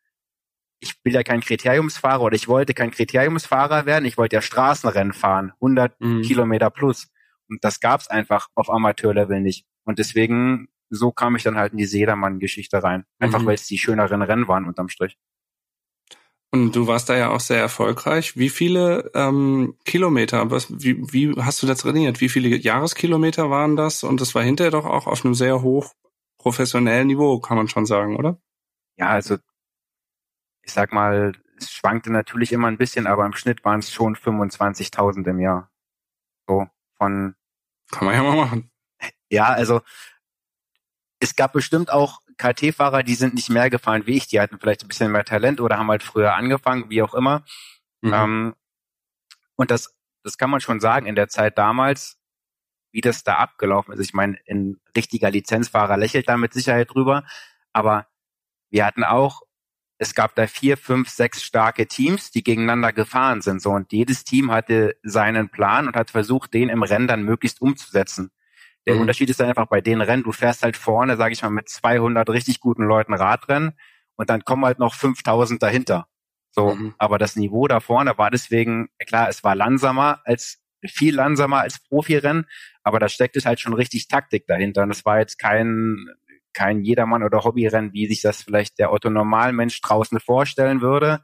ich 0.79 0.95
will 1.05 1.13
ja 1.13 1.25
kein 1.25 1.41
Kriteriumsfahrer 1.41 2.23
oder 2.23 2.37
ich 2.37 2.47
wollte 2.47 2.75
kein 2.75 2.93
Kriteriumsfahrer 2.93 3.87
werden, 3.87 4.05
ich 4.05 4.17
wollte 4.17 4.37
ja 4.37 4.43
Straßenrennen 4.43 5.13
fahren, 5.13 5.53
100 5.57 6.01
mhm. 6.01 6.23
Kilometer 6.23 6.71
plus. 6.71 7.09
Und 7.49 7.65
das 7.65 7.81
gab's 7.81 8.07
einfach 8.09 8.49
auf 8.55 8.71
Amateurlevel 8.71 9.41
nicht. 9.41 9.67
Und 9.85 9.99
deswegen, 9.99 10.69
so 10.89 11.11
kam 11.11 11.35
ich 11.35 11.43
dann 11.43 11.57
halt 11.57 11.73
in 11.73 11.79
die 11.79 11.87
Sedermann-Geschichte 11.87 12.83
rein. 12.83 13.05
Einfach 13.19 13.43
mhm. 13.43 13.47
weil 13.47 13.55
es 13.57 13.67
die 13.67 13.79
schöneren 13.79 14.23
Rennen 14.23 14.47
waren 14.47 14.67
unterm 14.67 14.89
Strich. 14.89 15.19
Und 16.53 16.75
du 16.75 16.89
warst 16.89 17.09
da 17.09 17.17
ja 17.17 17.31
auch 17.31 17.41
sehr 17.41 17.61
erfolgreich. 17.61 18.37
Wie 18.37 18.51
viele 18.51 19.11
ähm, 19.15 19.77
Kilometer, 19.85 20.51
was, 20.51 20.67
wie, 20.83 21.01
wie 21.13 21.33
hast 21.41 21.63
du 21.63 21.67
das 21.67 21.79
trainiert? 21.79 22.21
Wie 22.21 22.29
viele 22.29 22.49
Jahreskilometer 22.57 23.51
waren 23.51 23.77
das? 23.77 24.03
Und 24.03 24.21
das 24.21 24.35
war 24.35 24.43
hinterher 24.43 24.73
doch 24.73 24.85
auch 24.85 25.07
auf 25.07 25.25
einem 25.25 25.35
sehr 25.35 25.63
hoch 25.63 25.95
professionellen 26.39 27.07
Niveau, 27.07 27.39
kann 27.39 27.57
man 27.57 27.69
schon 27.69 27.87
sagen, 27.87 28.17
oder? 28.17 28.41
Ja, 28.97 29.11
also 29.11 29.37
ich 30.63 30.73
sag 30.73 30.93
mal, 30.93 31.33
es 31.57 31.71
schwankte 31.71 32.11
natürlich 32.11 32.53
immer 32.53 32.69
ein 32.69 32.79
bisschen, 32.79 33.07
aber 33.07 33.27
im 33.27 33.35
Schnitt 33.35 33.65
waren 33.65 33.81
es 33.81 33.93
schon 33.93 34.17
25.000 34.17 35.29
im 35.29 35.39
Jahr. 35.39 35.71
So 36.49 36.67
von. 36.97 37.37
Kann 37.93 38.07
man 38.07 38.15
ja 38.15 38.23
mal 38.23 38.37
machen. 38.37 38.71
Ja, 39.31 39.47
also 39.47 39.81
es 41.21 41.37
gab 41.37 41.53
bestimmt 41.53 41.93
auch 41.93 42.21
KT-Fahrer, 42.41 43.03
die 43.03 43.15
sind 43.15 43.35
nicht 43.35 43.51
mehr 43.51 43.69
gefahren 43.69 44.07
wie 44.07 44.17
ich, 44.17 44.27
die 44.27 44.41
hatten 44.41 44.59
vielleicht 44.59 44.83
ein 44.83 44.89
bisschen 44.89 45.13
mehr 45.13 45.25
Talent 45.25 45.61
oder 45.61 45.79
haben 45.79 45.91
halt 45.91 46.03
früher 46.03 46.35
angefangen, 46.35 46.89
wie 46.89 47.03
auch 47.03 47.15
immer. 47.15 47.45
Mhm. 48.01 48.13
Ähm, 48.13 48.55
und 49.57 49.71
das, 49.71 49.95
das 50.25 50.39
kann 50.39 50.51
man 50.51 50.61
schon 50.61 50.81
sagen, 50.81 51.07
in 51.07 51.17
der 51.17 51.29
Zeit 51.29 51.59
damals, 51.59 52.19
wie 52.93 53.03
das 53.03 53.23
da 53.23 53.37
abgelaufen 53.37 53.93
ist. 53.93 54.01
Ich 54.01 54.15
meine, 54.15 54.39
ein 54.49 54.81
richtiger 54.97 55.31
Lizenzfahrer 55.31 55.97
lächelt 55.97 56.29
da 56.29 56.37
mit 56.37 56.55
Sicherheit 56.55 56.93
drüber, 56.93 57.25
aber 57.73 58.07
wir 58.71 58.87
hatten 58.87 59.05
auch, 59.05 59.43
es 59.99 60.15
gab 60.15 60.35
da 60.35 60.47
vier, 60.47 60.79
fünf, 60.79 61.11
sechs 61.11 61.43
starke 61.43 61.87
Teams, 61.87 62.31
die 62.31 62.43
gegeneinander 62.43 62.95
gefahren 62.95 63.43
sind, 63.43 63.61
so, 63.61 63.71
und 63.71 63.93
jedes 63.93 64.25
Team 64.25 64.51
hatte 64.51 64.97
seinen 65.03 65.51
Plan 65.51 65.87
und 65.87 65.95
hat 65.95 66.11
versucht, 66.11 66.55
den 66.55 66.71
im 66.71 66.83
Rennen 66.83 67.07
dann 67.07 67.23
möglichst 67.23 67.61
umzusetzen. 67.61 68.31
Der 68.87 68.95
mhm. 68.95 69.03
Unterschied 69.03 69.31
ist 69.31 69.41
einfach 69.41 69.67
bei 69.67 69.81
den 69.81 70.01
Rennen, 70.01 70.23
du 70.23 70.33
fährst 70.33 70.63
halt 70.63 70.77
vorne, 70.77 71.17
sage 71.17 71.33
ich 71.33 71.43
mal, 71.43 71.51
mit 71.51 71.69
200 71.69 72.29
richtig 72.31 72.61
guten 72.61 72.85
Leuten 72.85 73.15
Radrennen 73.15 73.73
und 74.17 74.31
dann 74.31 74.45
kommen 74.45 74.65
halt 74.65 74.79
noch 74.79 74.95
5000 74.95 75.63
dahinter. 75.63 76.07
So, 76.51 76.75
mhm. 76.75 76.95
aber 76.99 77.19
das 77.19 77.37
Niveau 77.37 77.69
da 77.69 77.81
vorne 77.81 78.17
war 78.19 78.31
deswegen, 78.31 78.89
klar, 79.07 79.29
es 79.29 79.45
war 79.45 79.55
langsamer 79.55 80.21
als, 80.25 80.63
viel 80.85 81.15
langsamer 81.15 81.61
als 81.61 81.79
Profirennen, 81.79 82.47
aber 82.83 82.99
da 82.99 83.09
steckt 83.09 83.37
es 83.37 83.45
halt 83.45 83.61
schon 83.61 83.75
richtig 83.75 84.09
Taktik 84.09 84.47
dahinter. 84.47 84.83
Und 84.83 84.91
es 84.91 85.05
war 85.05 85.19
jetzt 85.19 85.39
kein, 85.39 86.07
kein 86.55 86.83
Jedermann 86.83 87.23
oder 87.23 87.45
Hobbyrennen, 87.45 87.93
wie 87.93 88.07
sich 88.07 88.23
das 88.23 88.43
vielleicht 88.43 88.79
der 88.79 88.93
Otto 88.93 89.11
Normalmensch 89.11 89.81
draußen 89.81 90.19
vorstellen 90.21 90.81
würde, 90.81 91.23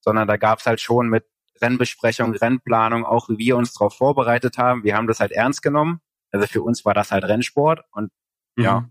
sondern 0.00 0.28
da 0.28 0.36
gab 0.36 0.58
es 0.58 0.66
halt 0.66 0.80
schon 0.80 1.08
mit 1.08 1.24
Rennbesprechung, 1.62 2.34
Rennplanung, 2.34 3.06
auch 3.06 3.30
wie 3.30 3.38
wir 3.38 3.56
uns 3.56 3.72
darauf 3.72 3.96
vorbereitet 3.96 4.58
haben. 4.58 4.84
Wir 4.84 4.94
haben 4.96 5.06
das 5.06 5.20
halt 5.20 5.32
ernst 5.32 5.62
genommen 5.62 6.00
also 6.32 6.46
für 6.46 6.62
uns 6.62 6.84
war 6.84 6.94
das 6.94 7.12
halt 7.12 7.24
Rennsport 7.24 7.84
und 7.92 8.10
mhm. 8.56 8.64
ja, 8.64 8.88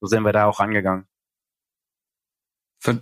so 0.00 0.06
sind 0.06 0.24
wir 0.24 0.32
da 0.32 0.46
auch 0.46 0.60
rangegangen. 0.60 1.06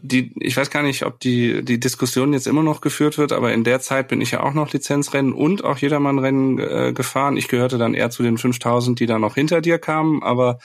Die, 0.01 0.33
ich 0.41 0.57
weiß 0.57 0.71
gar 0.71 0.83
nicht, 0.83 1.05
ob 1.05 1.21
die, 1.21 1.63
die 1.63 1.79
Diskussion 1.79 2.33
jetzt 2.33 2.47
immer 2.47 2.63
noch 2.63 2.81
geführt 2.81 3.19
wird, 3.19 3.33
aber 3.33 3.53
in 3.53 3.63
der 3.63 3.81
Zeit 3.81 4.09
bin 4.09 4.23
ich 4.23 4.31
ja 4.31 4.43
auch 4.43 4.55
noch 4.55 4.73
Lizenzrennen 4.73 5.35
und 5.35 5.65
auch 5.65 5.77
Jedermannrennen 5.77 6.59
äh, 6.59 6.93
gefahren. 6.95 7.37
Ich 7.37 7.49
gehörte 7.49 7.77
dann 7.77 7.93
eher 7.93 8.09
zu 8.09 8.23
den 8.23 8.39
5000, 8.39 8.99
die 8.99 9.05
da 9.05 9.19
noch 9.19 9.35
hinter 9.35 9.61
dir 9.61 9.79
kamen. 9.79 10.23
Aber 10.23 10.59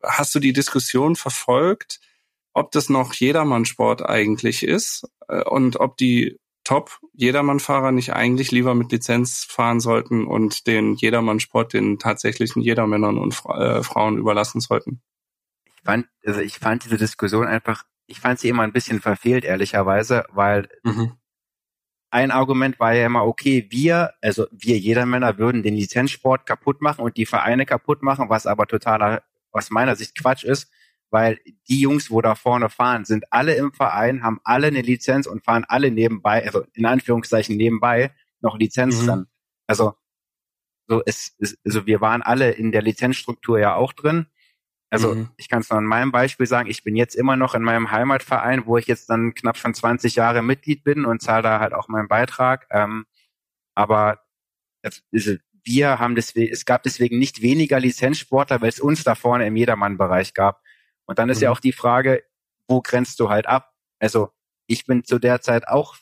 hast 0.00 0.32
du 0.36 0.38
die 0.38 0.52
Diskussion 0.52 1.16
verfolgt, 1.16 2.00
ob 2.54 2.70
das 2.70 2.88
noch 2.88 3.14
Jedermannsport 3.14 4.08
eigentlich 4.08 4.62
ist 4.62 5.08
äh, 5.28 5.42
und 5.42 5.80
ob 5.80 5.96
die 5.96 6.38
Top 6.64 7.00
Jedermann-Fahrer 7.14 7.90
nicht 7.92 8.12
eigentlich 8.12 8.52
lieber 8.52 8.74
mit 8.74 8.92
Lizenz 8.92 9.44
fahren 9.44 9.80
sollten 9.80 10.26
und 10.26 10.66
den 10.66 10.94
Jedermann-Sport 10.94 11.72
den 11.72 11.98
tatsächlichen 11.98 12.62
Jedermännern 12.62 13.18
und 13.18 13.34
äh, 13.48 13.82
Frauen 13.82 14.16
überlassen 14.16 14.60
sollten. 14.60 15.02
Ich 15.76 15.82
fand, 15.82 16.06
also 16.24 16.40
ich 16.40 16.58
fand 16.58 16.84
diese 16.84 16.96
Diskussion 16.96 17.46
einfach, 17.46 17.84
ich 18.06 18.20
fand 18.20 18.38
sie 18.38 18.48
immer 18.48 18.62
ein 18.62 18.72
bisschen 18.72 19.00
verfehlt, 19.00 19.44
ehrlicherweise, 19.44 20.24
weil 20.30 20.68
mhm. 20.84 21.12
ein 22.10 22.30
Argument 22.30 22.78
war 22.78 22.94
ja 22.94 23.06
immer, 23.06 23.26
okay, 23.26 23.66
wir, 23.70 24.12
also 24.20 24.46
wir 24.52 24.78
Jedermänner 24.78 25.38
würden 25.38 25.64
den 25.64 25.74
Lizenzsport 25.74 26.46
kaputt 26.46 26.80
machen 26.80 27.04
und 27.04 27.16
die 27.16 27.26
Vereine 27.26 27.66
kaputt 27.66 28.02
machen, 28.02 28.28
was 28.28 28.46
aber 28.46 28.66
totaler, 28.66 29.24
aus 29.50 29.70
meiner 29.70 29.96
Sicht 29.96 30.16
Quatsch 30.16 30.44
ist, 30.44 30.70
weil 31.12 31.38
die 31.68 31.80
Jungs, 31.80 32.10
wo 32.10 32.22
da 32.22 32.34
vorne 32.34 32.70
fahren, 32.70 33.04
sind 33.04 33.24
alle 33.30 33.54
im 33.54 33.72
Verein, 33.72 34.24
haben 34.24 34.40
alle 34.44 34.68
eine 34.68 34.80
Lizenz 34.80 35.26
und 35.26 35.44
fahren 35.44 35.64
alle 35.68 35.90
nebenbei, 35.90 36.44
also 36.44 36.64
in 36.72 36.86
Anführungszeichen 36.86 37.56
nebenbei 37.56 38.12
noch 38.40 38.58
Lizenz 38.58 39.02
mhm. 39.02 39.06
dann. 39.06 39.26
Also 39.66 39.94
so 40.88 41.02
es, 41.04 41.34
es, 41.38 41.58
also 41.64 41.86
wir 41.86 42.00
waren 42.00 42.22
alle 42.22 42.50
in 42.50 42.72
der 42.72 42.82
Lizenzstruktur 42.82 43.60
ja 43.60 43.74
auch 43.74 43.92
drin. 43.92 44.26
Also 44.90 45.14
mhm. 45.14 45.28
ich 45.36 45.48
kann 45.48 45.60
es 45.60 45.70
noch 45.70 45.78
an 45.78 45.84
meinem 45.84 46.12
Beispiel 46.12 46.46
sagen, 46.46 46.68
ich 46.68 46.82
bin 46.82 46.96
jetzt 46.96 47.14
immer 47.14 47.36
noch 47.36 47.54
in 47.54 47.62
meinem 47.62 47.90
Heimatverein, 47.90 48.66
wo 48.66 48.76
ich 48.78 48.86
jetzt 48.86 49.08
dann 49.08 49.34
knapp 49.34 49.56
schon 49.56 49.74
20 49.74 50.16
Jahre 50.16 50.42
Mitglied 50.42 50.82
bin 50.82 51.04
und 51.04 51.22
zahle 51.22 51.42
da 51.42 51.60
halt 51.60 51.72
auch 51.72 51.88
meinen 51.88 52.08
Beitrag. 52.08 52.66
Ähm, 52.70 53.06
aber 53.74 54.20
es, 54.82 55.02
wir 55.64 55.98
haben 55.98 56.14
deswegen, 56.14 56.52
es 56.52 56.64
gab 56.64 56.82
deswegen 56.82 57.18
nicht 57.18 57.42
weniger 57.42 57.80
Lizenzsportler, 57.80 58.60
weil 58.60 58.68
es 58.68 58.80
uns 58.80 59.04
da 59.04 59.14
vorne 59.14 59.46
im 59.46 59.56
Jedermann-Bereich 59.56 60.34
gab. 60.34 60.62
Und 61.06 61.18
dann 61.18 61.28
ist 61.28 61.38
mhm. 61.38 61.44
ja 61.44 61.50
auch 61.50 61.60
die 61.60 61.72
Frage, 61.72 62.22
wo 62.68 62.80
grenzt 62.80 63.20
du 63.20 63.28
halt 63.28 63.46
ab? 63.46 63.72
Also 63.98 64.30
ich 64.66 64.86
bin 64.86 65.04
zu 65.04 65.18
der 65.18 65.40
Zeit 65.40 65.68
auch 65.68 65.96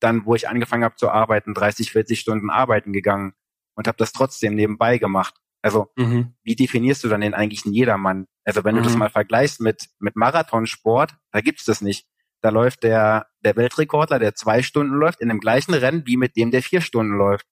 dann, 0.00 0.26
wo 0.26 0.34
ich 0.34 0.48
angefangen 0.48 0.84
habe 0.84 0.96
zu 0.96 1.10
arbeiten, 1.10 1.54
30, 1.54 1.92
40 1.92 2.20
Stunden 2.20 2.50
arbeiten 2.50 2.92
gegangen 2.92 3.34
und 3.74 3.86
habe 3.86 3.96
das 3.98 4.12
trotzdem 4.12 4.54
nebenbei 4.54 4.98
gemacht. 4.98 5.34
Also 5.62 5.88
mhm. 5.96 6.34
wie 6.42 6.54
definierst 6.54 7.02
du 7.02 7.08
dann 7.08 7.22
den 7.22 7.34
eigentlichen 7.34 7.72
Jedermann? 7.72 8.26
Also 8.44 8.62
wenn 8.64 8.74
mhm. 8.74 8.78
du 8.78 8.84
das 8.84 8.92
mhm. 8.92 9.00
mal 9.00 9.10
vergleichst 9.10 9.60
mit, 9.60 9.88
mit 9.98 10.16
Marathonsport, 10.16 11.16
da 11.32 11.40
gibt's 11.40 11.64
das 11.64 11.80
nicht. 11.80 12.06
Da 12.42 12.50
läuft 12.50 12.82
der, 12.82 13.26
der 13.40 13.56
Weltrekordler, 13.56 14.18
der 14.18 14.34
zwei 14.34 14.62
Stunden 14.62 14.94
läuft, 14.94 15.20
in 15.20 15.28
dem 15.28 15.40
gleichen 15.40 15.74
Rennen 15.74 16.06
wie 16.06 16.16
mit 16.16 16.36
dem, 16.36 16.50
der 16.50 16.62
vier 16.62 16.80
Stunden 16.80 17.16
läuft. 17.16 17.46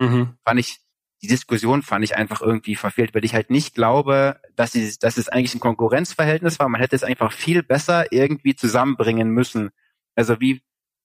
Mhm. 0.00 0.36
Fand 0.44 0.60
ich 0.60 0.83
die 1.24 1.28
Diskussion 1.28 1.80
fand 1.80 2.04
ich 2.04 2.16
einfach 2.16 2.42
irgendwie 2.42 2.76
verfehlt, 2.76 3.14
weil 3.14 3.24
ich 3.24 3.34
halt 3.34 3.48
nicht 3.48 3.74
glaube, 3.74 4.38
dass, 4.56 4.72
sie, 4.72 4.94
dass 5.00 5.16
es 5.16 5.30
eigentlich 5.30 5.54
ein 5.54 5.60
Konkurrenzverhältnis 5.60 6.58
war. 6.58 6.68
Man 6.68 6.82
hätte 6.82 6.94
es 6.94 7.02
einfach 7.02 7.32
viel 7.32 7.62
besser 7.62 8.12
irgendwie 8.12 8.54
zusammenbringen 8.54 9.30
müssen. 9.30 9.70
Also 10.16 10.38
wie 10.40 10.62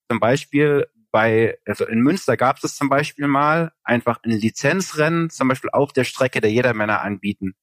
zum 0.09 0.19
Beispiel 0.19 0.87
bei, 1.11 1.57
also 1.65 1.87
in 1.87 2.01
Münster 2.01 2.35
gab 2.35 2.61
es 2.61 2.75
zum 2.75 2.89
Beispiel 2.89 3.27
mal 3.27 3.71
einfach 3.81 4.19
ein 4.23 4.31
Lizenzrennen, 4.31 5.29
zum 5.29 5.47
Beispiel 5.47 5.69
auf 5.69 5.93
der 5.93 6.03
Strecke 6.03 6.41
der 6.41 6.51
Jedermänner 6.51 7.01
anbieten. 7.01 7.55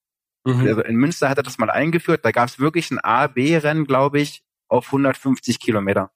Mhm. 0.46 0.66
Also 0.66 0.80
in 0.80 0.96
Münster 0.96 1.28
hat 1.28 1.36
er 1.36 1.42
das 1.42 1.58
mal 1.58 1.68
eingeführt, 1.68 2.24
da 2.24 2.30
gab 2.30 2.48
es 2.48 2.58
wirklich 2.58 2.90
ein 2.90 3.00
A-B-Rennen, 3.00 3.84
glaube 3.84 4.18
ich, 4.18 4.42
auf 4.68 4.86
150 4.86 5.60
Kilometer. 5.60 6.10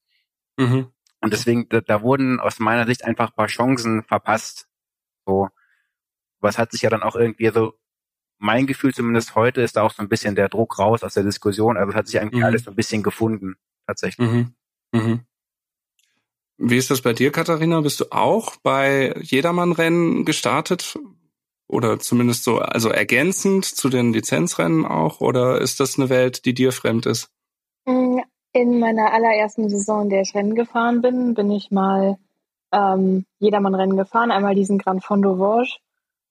Mhm. 0.56 0.90
Und 1.20 1.32
deswegen, 1.34 1.68
da, 1.68 1.82
da, 1.82 2.00
wurden 2.00 2.40
aus 2.40 2.60
meiner 2.60 2.86
Sicht 2.86 3.04
einfach 3.04 3.28
ein 3.28 3.36
paar 3.36 3.48
Chancen 3.48 4.04
verpasst. 4.04 4.68
So. 5.26 5.50
Was 6.40 6.58
hat 6.58 6.72
sich 6.72 6.82
ja 6.82 6.90
dann 6.90 7.02
auch 7.02 7.16
irgendwie 7.16 7.50
so, 7.50 7.74
mein 8.38 8.66
Gefühl 8.66 8.94
zumindest 8.94 9.34
heute 9.34 9.60
ist 9.60 9.76
da 9.76 9.82
auch 9.82 9.92
so 9.92 10.02
ein 10.02 10.08
bisschen 10.08 10.34
der 10.34 10.48
Druck 10.48 10.78
raus 10.78 11.02
aus 11.02 11.14
der 11.14 11.24
Diskussion. 11.24 11.76
Also 11.76 11.90
es 11.90 11.96
hat 11.96 12.06
sich 12.06 12.20
eigentlich 12.20 12.40
mhm. 12.40 12.46
alles 12.46 12.64
so 12.64 12.70
ein 12.70 12.76
bisschen 12.76 13.02
gefunden, 13.02 13.56
tatsächlich. 13.86 14.26
Mhm. 14.28 14.54
Mhm. 14.92 15.20
Wie 16.56 16.76
ist 16.76 16.90
das 16.90 17.02
bei 17.02 17.12
dir, 17.12 17.32
Katharina? 17.32 17.80
Bist 17.80 18.00
du 18.00 18.06
auch 18.10 18.56
bei 18.56 19.14
Jedermann-Rennen 19.20 20.24
gestartet? 20.24 20.98
Oder 21.66 22.00
zumindest 22.00 22.44
so, 22.44 22.58
also 22.58 22.88
ergänzend 22.88 23.64
zu 23.64 23.88
den 23.88 24.12
Lizenzrennen 24.12 24.84
auch? 24.84 25.20
Oder 25.20 25.60
ist 25.60 25.78
das 25.78 25.98
eine 25.98 26.08
Welt, 26.08 26.44
die 26.44 26.52
dir 26.52 26.72
fremd 26.72 27.06
ist? 27.06 27.30
In 27.86 28.80
meiner 28.80 29.12
allerersten 29.12 29.70
Saison, 29.70 30.02
in 30.02 30.10
der 30.10 30.22
ich 30.22 30.34
Rennen 30.34 30.54
gefahren 30.54 31.00
bin, 31.00 31.34
bin 31.34 31.50
ich 31.50 31.70
mal 31.70 32.18
ähm, 32.72 33.24
Jedermann-Rennen 33.38 33.96
gefahren. 33.96 34.30
Einmal 34.30 34.54
diesen 34.54 34.78
Grand 34.78 35.04
Fondo 35.04 35.36
Vosges 35.36 35.78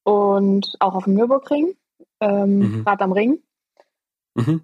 und 0.04 0.76
auch 0.80 0.96
auf 0.96 1.06
dem 1.06 1.16
Nürburgring, 1.16 1.76
ähm, 2.20 2.60
mhm. 2.60 2.84
Rad 2.86 3.02
am 3.02 3.12
Ring. 3.12 3.40
Mhm. 4.36 4.64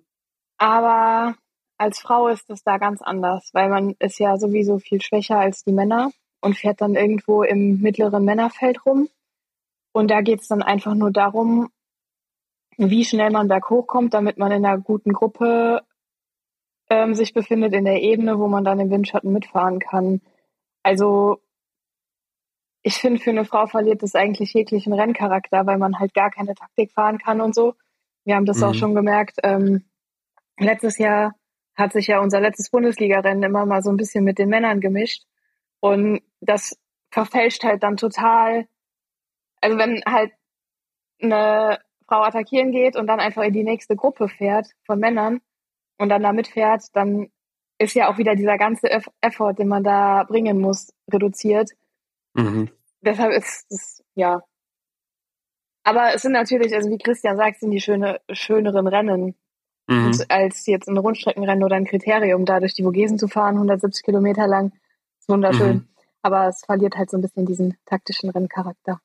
Aber 0.58 1.36
als 1.78 2.00
Frau 2.00 2.28
ist 2.28 2.50
es 2.50 2.64
da 2.64 2.78
ganz 2.78 3.02
anders, 3.02 3.50
weil 3.54 3.70
man 3.70 3.96
ist 4.00 4.20
ja 4.20 4.38
sowieso 4.38 4.80
viel 4.80 5.02
schwächer 5.02 5.40
als 5.40 5.64
die 5.64 5.74
Männer 5.74 6.12
und 6.42 6.58
fährt 6.58 6.82
dann 6.82 6.96
irgendwo 6.96 7.44
im 7.44 7.82
mittleren 7.82 8.24
Männerfeld 8.24 8.86
rum. 8.86 9.10
Und 9.92 10.12
da 10.12 10.22
geht 10.22 10.42
es 10.42 10.48
dann 10.48 10.62
einfach 10.62 10.94
nur 10.94 11.12
darum, 11.12 11.70
wie 12.78 13.06
schnell 13.06 13.32
man 13.32 13.48
da 13.48 13.60
hochkommt, 13.62 14.14
damit 14.14 14.38
man 14.38 14.52
in 14.52 14.66
einer 14.66 14.78
guten 14.78 15.14
Gruppe 15.14 15.82
ähm, 16.90 17.16
sich 17.16 17.34
befindet 17.34 17.74
in 17.74 17.86
der 17.86 18.02
Ebene, 18.02 18.38
wo 18.38 18.48
man 18.48 18.64
dann 18.64 18.80
im 18.80 18.90
Windschatten 18.90 19.32
mitfahren 19.32 19.80
kann. 19.80 20.22
Also 20.84 21.40
ich 22.86 22.98
finde, 22.98 23.20
für 23.20 23.32
eine 23.32 23.46
Frau 23.46 23.66
verliert 23.66 24.04
das 24.04 24.14
eigentlich 24.14 24.54
jeglichen 24.54 24.94
Renncharakter, 24.94 25.66
weil 25.66 25.80
man 25.80 25.98
halt 25.98 26.14
gar 26.14 26.30
keine 26.30 26.54
Taktik 26.54 26.92
fahren 26.92 27.18
kann 27.18 27.42
und 27.42 27.56
so. 27.56 27.74
Wir 28.26 28.36
haben 28.36 28.46
das 28.46 28.58
mhm. 28.58 28.64
auch 28.64 28.74
schon 28.76 28.94
gemerkt. 28.94 29.38
Ähm, 29.42 29.86
letztes 30.60 31.00
Jahr 31.00 31.34
hat 31.76 31.94
sich 31.94 32.06
ja 32.06 32.20
unser 32.20 32.40
letztes 32.40 32.70
Bundesligarennen 32.70 33.42
immer 33.42 33.66
mal 33.66 33.82
so 33.82 33.90
ein 33.90 33.98
bisschen 33.98 34.24
mit 34.24 34.38
den 34.38 34.50
Männern 34.50 34.82
gemischt. 34.82 35.24
Und 35.80 36.22
das 36.42 36.78
verfälscht 37.10 37.64
halt 37.64 37.82
dann 37.82 37.98
total. 37.98 38.68
Also 39.62 39.80
wenn 39.80 40.04
halt 40.06 40.34
eine 41.20 41.80
Frau 42.08 42.22
attackieren 42.22 42.72
geht 42.72 42.96
und 42.96 43.08
dann 43.08 43.20
einfach 43.20 43.42
in 43.42 43.54
die 43.54 43.64
nächste 43.64 43.96
Gruppe 43.96 44.28
fährt 44.30 44.68
von 44.86 45.00
Männern 45.00 45.42
und 45.98 46.10
dann 46.10 46.22
da 46.22 46.34
mitfährt, 46.34 46.84
dann 46.94 47.32
ist 47.80 47.96
ja 47.96 48.12
auch 48.12 48.20
wieder 48.20 48.36
dieser 48.36 48.60
ganze 48.60 48.92
Effort, 49.22 49.54
den 49.54 49.70
man 49.70 49.84
da 49.84 50.24
bringen 50.26 50.62
muss, 50.62 50.94
reduziert. 51.12 51.72
Mhm. 52.36 52.70
Deshalb 53.02 53.32
ist 53.34 53.66
es, 53.70 54.04
ja. 54.16 54.42
Aber 55.84 56.14
es 56.14 56.24
sind 56.24 56.32
natürlich, 56.32 56.74
also 56.74 56.90
wie 56.90 56.98
Christian 56.98 57.38
sagt, 57.38 57.60
sind 57.60 57.72
die 57.72 57.82
schöne, 57.82 58.20
schöneren 58.32 58.88
Rennen 58.88 59.36
mhm. 59.88 60.14
als 60.30 60.66
jetzt 60.66 60.88
ein 60.88 60.98
Rundstreckenrennen 60.98 61.64
oder 61.64 61.76
ein 61.76 61.86
Kriterium, 61.86 62.46
da 62.46 62.60
durch 62.60 62.74
die 62.74 62.84
Vogesen 62.84 63.20
zu 63.20 63.28
fahren, 63.28 63.56
170 63.56 64.04
Kilometer 64.04 64.48
lang. 64.48 64.72
Ist 65.20 65.30
wunderschön. 65.30 65.76
Mhm. 65.76 65.88
Aber 66.22 66.48
es 66.48 66.64
verliert 66.66 66.96
halt 66.96 67.12
so 67.12 67.18
ein 67.18 67.22
bisschen 67.22 67.46
diesen 67.46 67.78
taktischen 67.86 68.30
Renncharakter. 68.32 69.00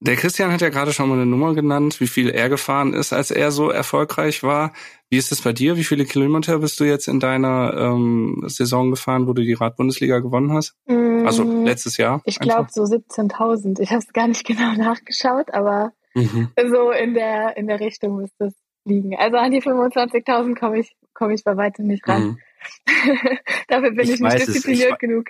Der 0.00 0.14
Christian 0.14 0.52
hat 0.52 0.60
ja 0.60 0.68
gerade 0.68 0.92
schon 0.92 1.08
mal 1.08 1.16
eine 1.16 1.26
Nummer 1.26 1.54
genannt, 1.54 2.00
wie 2.00 2.06
viel 2.06 2.30
er 2.30 2.48
gefahren 2.48 2.94
ist, 2.94 3.12
als 3.12 3.32
er 3.32 3.50
so 3.50 3.70
erfolgreich 3.70 4.44
war. 4.44 4.72
Wie 5.10 5.16
ist 5.16 5.32
es 5.32 5.42
bei 5.42 5.52
dir? 5.52 5.76
Wie 5.76 5.82
viele 5.82 6.04
Kilometer 6.04 6.58
bist 6.58 6.78
du 6.78 6.84
jetzt 6.84 7.08
in 7.08 7.18
deiner 7.18 7.74
ähm, 7.76 8.44
Saison 8.46 8.90
gefahren, 8.90 9.26
wo 9.26 9.32
du 9.32 9.42
die 9.42 9.54
Radbundesliga 9.54 10.20
gewonnen 10.20 10.52
hast? 10.52 10.76
Mm, 10.86 11.26
also 11.26 11.64
letztes 11.64 11.96
Jahr? 11.96 12.22
Ich 12.24 12.38
glaube 12.38 12.68
so 12.70 12.82
17.000. 12.82 13.80
Ich 13.80 13.90
habe 13.90 13.98
es 13.98 14.12
gar 14.12 14.28
nicht 14.28 14.44
genau 14.46 14.72
nachgeschaut, 14.74 15.52
aber 15.52 15.92
mhm. 16.14 16.50
so 16.70 16.92
in 16.92 17.14
der 17.14 17.56
in 17.56 17.66
der 17.66 17.80
Richtung 17.80 18.18
müsste 18.18 18.44
es 18.44 18.54
liegen. 18.84 19.16
Also 19.16 19.36
an 19.36 19.50
die 19.50 19.62
25.000 19.62 20.56
komme 20.56 20.78
ich 20.78 20.94
komme 21.12 21.34
ich 21.34 21.42
bei 21.42 21.56
weitem 21.56 21.88
nicht 21.88 22.06
ran. 22.06 22.22
Mhm. 22.22 22.38
Dafür 23.68 23.90
bin 23.90 24.00
ich, 24.00 24.10
ich 24.12 24.20
nicht 24.20 24.46
diszipliniert 24.46 24.92
es, 24.92 24.98
genug. 24.98 25.26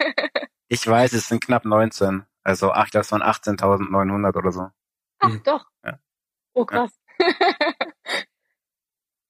ich 0.68 0.86
weiß, 0.86 1.14
es 1.14 1.26
sind 1.26 1.44
knapp 1.44 1.64
19. 1.64 2.22
Also 2.48 2.72
ach, 2.72 2.88
das 2.88 3.12
waren 3.12 3.22
18.900 3.22 4.34
oder 4.34 4.52
so. 4.52 4.68
Ach 5.18 5.28
mhm. 5.28 5.42
doch. 5.44 5.66
Ja. 5.84 5.98
Oh 6.54 6.64
krass. 6.64 6.98
Ja. 7.20 7.26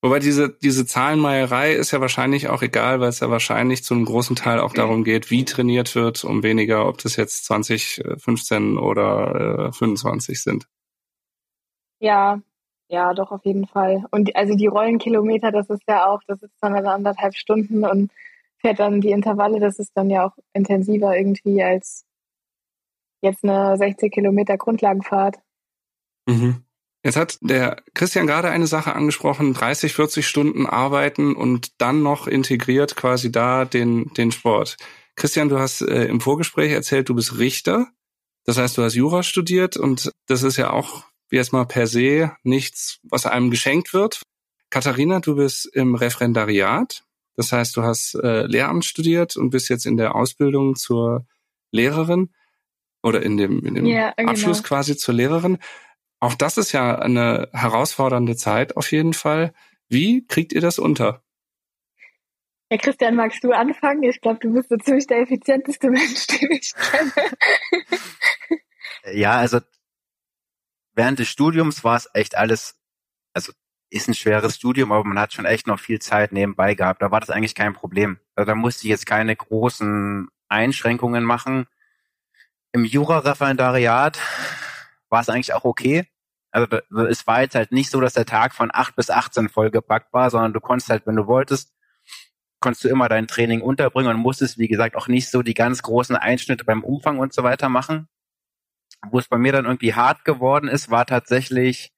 Wobei 0.03 0.21
diese, 0.21 0.51
diese 0.51 0.87
Zahlenmeierei 0.87 1.73
ist 1.73 1.91
ja 1.91 2.01
wahrscheinlich 2.01 2.49
auch 2.49 2.63
egal, 2.63 3.01
weil 3.01 3.09
es 3.09 3.19
ja 3.19 3.29
wahrscheinlich 3.29 3.83
zu 3.83 3.95
einem 3.95 4.05
großen 4.05 4.37
Teil 4.37 4.61
auch 4.61 4.73
darum 4.73 5.03
geht, 5.03 5.33
wie 5.33 5.45
trainiert 5.45 5.97
wird, 5.97 6.23
um 6.23 6.45
weniger, 6.45 6.87
ob 6.87 6.99
das 6.99 7.17
jetzt 7.17 7.47
20, 7.47 8.05
15 8.19 8.79
oder 8.79 9.71
äh, 9.71 9.73
25 9.73 10.41
sind. 10.41 10.69
Ja, 11.99 12.41
ja, 12.87 13.15
doch 13.15 13.33
auf 13.33 13.45
jeden 13.45 13.67
Fall. 13.67 14.05
Und 14.13 14.37
also 14.37 14.55
die 14.55 14.69
Rollenkilometer, 14.69 15.51
das 15.51 15.69
ist 15.71 15.83
ja 15.89 16.07
auch, 16.07 16.23
das 16.29 16.41
ist 16.45 16.55
dann 16.61 16.77
also 16.77 16.91
anderthalb 16.91 17.35
Stunden 17.35 17.85
und 17.85 18.13
fährt 18.59 18.79
dann 18.79 19.01
die 19.01 19.11
Intervalle, 19.11 19.59
das 19.59 19.81
ist 19.81 19.91
dann 19.97 20.09
ja 20.09 20.25
auch 20.25 20.39
intensiver 20.53 21.19
irgendwie 21.19 21.65
als 21.65 22.05
jetzt 23.21 23.45
eine 23.45 23.77
60 23.77 24.13
Kilometer 24.13 24.57
Grundlagenfahrt. 24.57 25.37
Mhm. 26.27 26.65
Jetzt 27.05 27.17
hat 27.17 27.39
der 27.41 27.83
Christian 27.95 28.27
gerade 28.27 28.51
eine 28.51 28.67
Sache 28.67 28.95
angesprochen, 28.95 29.55
30, 29.55 29.95
40 29.95 30.27
Stunden 30.27 30.67
arbeiten 30.67 31.37
und 31.37 31.81
dann 31.81 32.03
noch 32.03 32.27
integriert 32.27 32.97
quasi 32.97 33.31
da 33.31 33.65
den, 33.65 34.13
den 34.15 34.33
Sport. 34.33 34.77
Christian, 35.15 35.49
du 35.49 35.59
hast 35.59 35.81
äh, 35.81 36.05
im 36.07 36.21
Vorgespräch 36.21 36.73
erzählt, 36.73 37.09
du 37.09 37.15
bist 37.15 37.39
Richter. 37.39 37.89
Das 38.45 38.59
heißt, 38.59 38.77
du 38.79 38.83
hast 38.83 38.95
Jura 38.95 39.23
studiert 39.23 39.77
und 39.77 40.13
das 40.27 40.43
ist 40.43 40.57
ja 40.57 40.71
auch 40.71 41.05
wie 41.29 41.37
erstmal 41.37 41.67
per 41.67 41.87
se 41.87 42.33
nichts, 42.43 42.99
was 43.03 43.27
einem 43.27 43.51
geschenkt 43.51 43.93
wird. 43.93 44.23
Katharina, 44.71 45.21
du 45.21 45.37
bist 45.37 45.67
im 45.67 45.95
Referendariat. 45.95 47.05
Das 47.37 47.53
heißt, 47.53 47.77
du 47.77 47.83
hast 47.83 48.15
äh, 48.15 48.47
Lehramt 48.47 48.85
studiert 48.85 49.37
und 49.37 49.51
bist 49.51 49.69
jetzt 49.69 49.87
in 49.87 49.97
der 49.97 50.15
Ausbildung 50.15 50.75
zur 50.75 51.27
Lehrerin 51.71 52.31
oder 53.03 53.23
in 53.23 53.37
dem, 53.37 53.65
in 53.65 53.75
dem 53.75 53.87
ja, 53.87 54.13
genau. 54.17 54.31
Abschluss 54.31 54.63
quasi 54.63 54.97
zur 54.97 55.15
Lehrerin. 55.15 55.59
Auch 56.21 56.35
das 56.35 56.59
ist 56.59 56.73
ja 56.73 56.99
eine 56.99 57.49
herausfordernde 57.53 58.37
Zeit 58.37 58.77
auf 58.77 58.91
jeden 58.91 59.13
Fall. 59.13 59.53
Wie 59.89 60.27
kriegt 60.27 60.53
ihr 60.53 60.61
das 60.61 60.79
unter? 60.79 61.23
Ja, 62.71 62.77
Christian, 62.77 63.15
magst 63.15 63.43
du 63.43 63.53
anfangen? 63.53 64.03
Ich 64.03 64.21
glaube, 64.21 64.41
du 64.41 64.53
bist 64.53 64.69
so 64.69 64.77
ziemlich 64.77 65.07
der 65.07 65.21
effizienteste 65.21 65.91
Mensch, 65.91 66.27
den 66.27 66.51
ich 66.53 66.75
kenne. 66.75 67.31
ja, 69.13 69.39
also 69.39 69.61
während 70.95 71.19
des 71.19 71.29
Studiums 71.29 71.85
war 71.85 71.97
es 71.97 72.11
echt 72.13 72.37
alles, 72.37 72.79
also 73.33 73.53
ist 73.91 74.09
ein 74.09 74.15
schweres 74.15 74.57
Studium, 74.57 74.93
aber 74.93 75.05
man 75.05 75.19
hat 75.19 75.33
schon 75.33 75.47
echt 75.47 75.67
noch 75.67 75.81
viel 75.81 75.99
Zeit 75.99 76.33
nebenbei 76.33 76.75
gehabt. 76.75 77.01
Da 77.01 77.11
war 77.11 77.21
das 77.21 77.31
eigentlich 77.31 77.55
kein 77.55 77.73
Problem. 77.73 78.19
Also 78.35 78.49
da 78.49 78.55
musste 78.55 78.85
ich 78.85 78.91
jetzt 78.91 79.07
keine 79.07 79.35
großen 79.35 80.29
Einschränkungen 80.49 81.25
machen. 81.25 81.67
Im 82.73 82.85
Jura-Referendariat 82.85 84.19
war 85.09 85.21
es 85.21 85.29
eigentlich 85.29 85.55
auch 85.55 85.65
okay. 85.65 86.07
Also 86.51 86.67
es 87.09 87.27
war 87.27 87.43
jetzt 87.43 87.55
halt 87.55 87.73
nicht 87.73 87.91
so, 87.91 88.01
dass 88.01 88.15
der 88.15 88.27
Tag 88.27 88.55
von 88.55 88.71
8 88.73 88.97
bis 88.97 89.11
18 89.11 89.49
vollgepackt 89.49 90.13
war, 90.13 90.31
sondern 90.31 90.53
du 90.53 90.61
konntest 90.61 90.91
halt, 90.91 91.07
wenn 91.07 91.17
du 91.17 91.27
wolltest, 91.27 91.75
konntest 92.61 92.85
du 92.85 92.89
immer 92.89 93.09
dein 93.09 93.27
Training 93.27 93.61
unterbringen 93.61 94.11
und 94.11 94.21
musstest, 94.21 94.59
wie 94.59 94.69
gesagt, 94.69 94.97
auch 94.97 95.09
nicht 95.09 95.31
so 95.31 95.43
die 95.43 95.55
ganz 95.55 95.83
großen 95.83 96.17
Einschnitte 96.17 96.65
beim 96.65 96.85
Umfang 96.85 97.19
und 97.19 97.33
so 97.33 97.43
weiter 97.43 97.69
machen. 97.69 98.09
Wo 99.11 99.19
es 99.19 99.29
bei 99.29 99.39
mir 99.39 99.53
dann 99.53 99.67
irgendwie 99.67 99.95
hart 99.95 100.25
geworden 100.25 100.69
ist, 100.69 100.91
war 100.91 101.07
tatsächlich, 101.07 101.93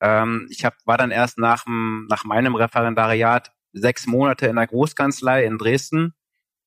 ähm, 0.00 0.46
ich 0.50 0.64
hab, 0.64 0.74
war 0.84 0.98
dann 0.98 1.10
erst 1.10 1.38
nach, 1.38 1.64
nach 1.66 2.24
meinem 2.24 2.54
Referendariat 2.54 3.52
sechs 3.72 4.06
Monate 4.06 4.46
in 4.46 4.56
der 4.56 4.66
Großkanzlei 4.66 5.44
in 5.44 5.58
Dresden 5.58 6.14